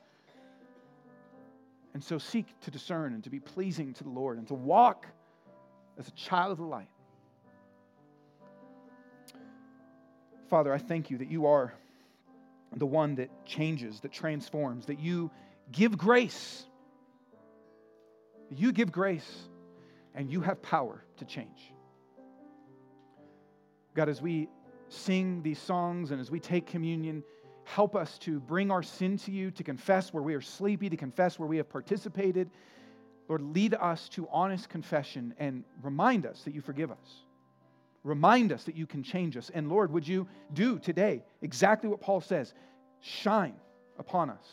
And 1.94 2.04
so, 2.04 2.20
seek 2.20 2.46
to 2.62 2.72
discern 2.72 3.14
and 3.14 3.24
to 3.24 3.30
be 3.30 3.40
pleasing 3.40 3.94
to 3.94 4.04
the 4.04 4.10
Lord 4.10 4.38
and 4.38 4.48
to 4.48 4.54
walk 4.54 5.08
as 5.98 6.08
a 6.08 6.12
child 6.12 6.52
of 6.52 6.58
the 6.60 6.64
light. 6.64 6.90
Father, 10.50 10.72
I 10.72 10.78
thank 10.78 11.10
you 11.10 11.18
that 11.18 11.30
you 11.30 11.48
are 11.48 11.74
the 12.76 12.86
one 12.86 13.16
that 13.16 13.46
changes, 13.46 14.00
that 14.02 14.12
transforms, 14.12 14.86
that 14.88 15.00
you 15.00 15.32
give 15.72 15.98
grace. 15.98 16.66
You 18.50 18.72
give 18.72 18.92
grace, 18.92 19.48
and 20.14 20.32
you 20.32 20.42
have 20.42 20.62
power 20.62 21.04
to 21.18 21.26
change. 21.26 21.74
God, 23.94 24.10
as 24.10 24.22
we 24.22 24.48
sing 24.90 25.42
these 25.42 25.60
songs 25.60 26.12
and 26.12 26.22
as 26.22 26.32
we 26.32 26.40
take 26.40 26.68
communion, 26.68 27.24
help 27.64 27.96
us 27.96 28.18
to 28.20 28.40
bring 28.40 28.72
our 28.72 28.84
sin 28.84 29.18
to 29.18 29.32
you, 29.32 29.52
to 29.52 29.64
confess 29.64 30.14
where 30.14 30.24
we 30.24 30.34
are 30.34 30.42
sleepy, 30.42 30.90
to 30.90 30.98
confess 30.98 31.38
where 31.38 31.48
we 31.48 31.58
have 31.58 31.70
participated. 31.70 32.50
Lord, 33.28 33.42
lead 33.42 33.74
us 33.74 34.08
to 34.10 34.28
honest 34.32 34.70
confession 34.70 35.34
and 35.38 35.66
remind 35.82 36.26
us 36.26 36.44
that 36.44 36.54
you 36.54 36.62
forgive 36.62 36.92
us. 36.92 37.26
Remind 38.08 38.54
us 38.54 38.64
that 38.64 38.76
you 38.76 38.88
can 38.88 39.04
change 39.04 39.36
us. 39.36 39.52
And 39.54 39.68
Lord, 39.68 39.92
would 39.92 40.08
you 40.08 40.28
do 40.54 40.80
today 40.80 41.24
exactly 41.42 41.90
what 41.90 42.00
Paul 42.00 42.22
says? 42.22 42.54
Shine 43.02 43.56
upon 44.00 44.30
us. 44.30 44.46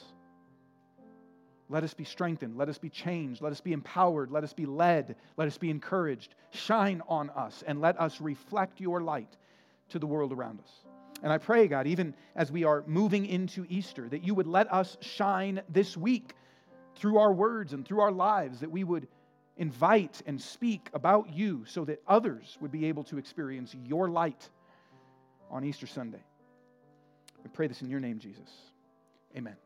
Let 1.69 1.85
us 1.85 1.95
be 1.95 2.05
strengthened. 2.05 2.57
Let 2.57 2.69
us 2.69 2.79
be 2.79 2.91
changed. 2.91 3.41
Let 3.41 3.53
us 3.53 3.61
be 3.61 3.73
empowered. 3.73 4.31
Let 4.33 4.45
us 4.45 4.53
be 4.53 4.67
led. 4.67 5.17
Let 5.37 5.47
us 5.47 5.57
be 5.57 5.71
encouraged. 5.71 6.35
Shine 6.51 7.01
on 7.09 7.31
us 7.31 7.63
and 7.67 7.81
let 7.81 7.99
us 8.01 8.21
reflect 8.21 8.81
your 8.81 9.01
light 9.01 9.37
to 9.91 9.99
the 9.99 10.07
world 10.07 10.33
around 10.33 10.59
us. 10.61 10.71
And 11.23 11.33
I 11.33 11.39
pray, 11.39 11.69
God, 11.69 11.87
even 11.87 12.15
as 12.35 12.51
we 12.51 12.65
are 12.65 12.83
moving 12.87 13.25
into 13.25 13.65
Easter, 13.69 14.09
that 14.09 14.25
you 14.25 14.35
would 14.35 14.49
let 14.49 14.71
us 14.73 14.99
shine 15.01 15.63
this 15.69 15.97
week 15.97 16.35
through 16.97 17.19
our 17.19 17.33
words 17.33 17.73
and 17.73 17.87
through 17.87 18.01
our 18.01 18.13
lives, 18.13 18.61
that 18.61 18.71
we 18.71 18.85
would 18.85 19.07
invite 19.57 20.23
and 20.27 20.41
speak 20.41 20.91
about 20.93 21.33
you 21.33 21.65
so 21.67 21.85
that 21.85 22.03
others 22.09 22.59
would 22.61 22.73
be 22.73 22.87
able 22.87 23.05
to 23.05 23.19
experience 23.19 23.75
your 23.85 24.09
light 24.09 24.49
on 25.51 25.65
Easter 25.65 25.87
Sunday. 25.87 26.23
We 27.43 27.51
pray 27.51 27.67
this 27.67 27.83
in 27.83 27.91
your 27.91 28.01
name, 28.01 28.19
Jesus. 28.19 28.51
Amen. 29.37 29.57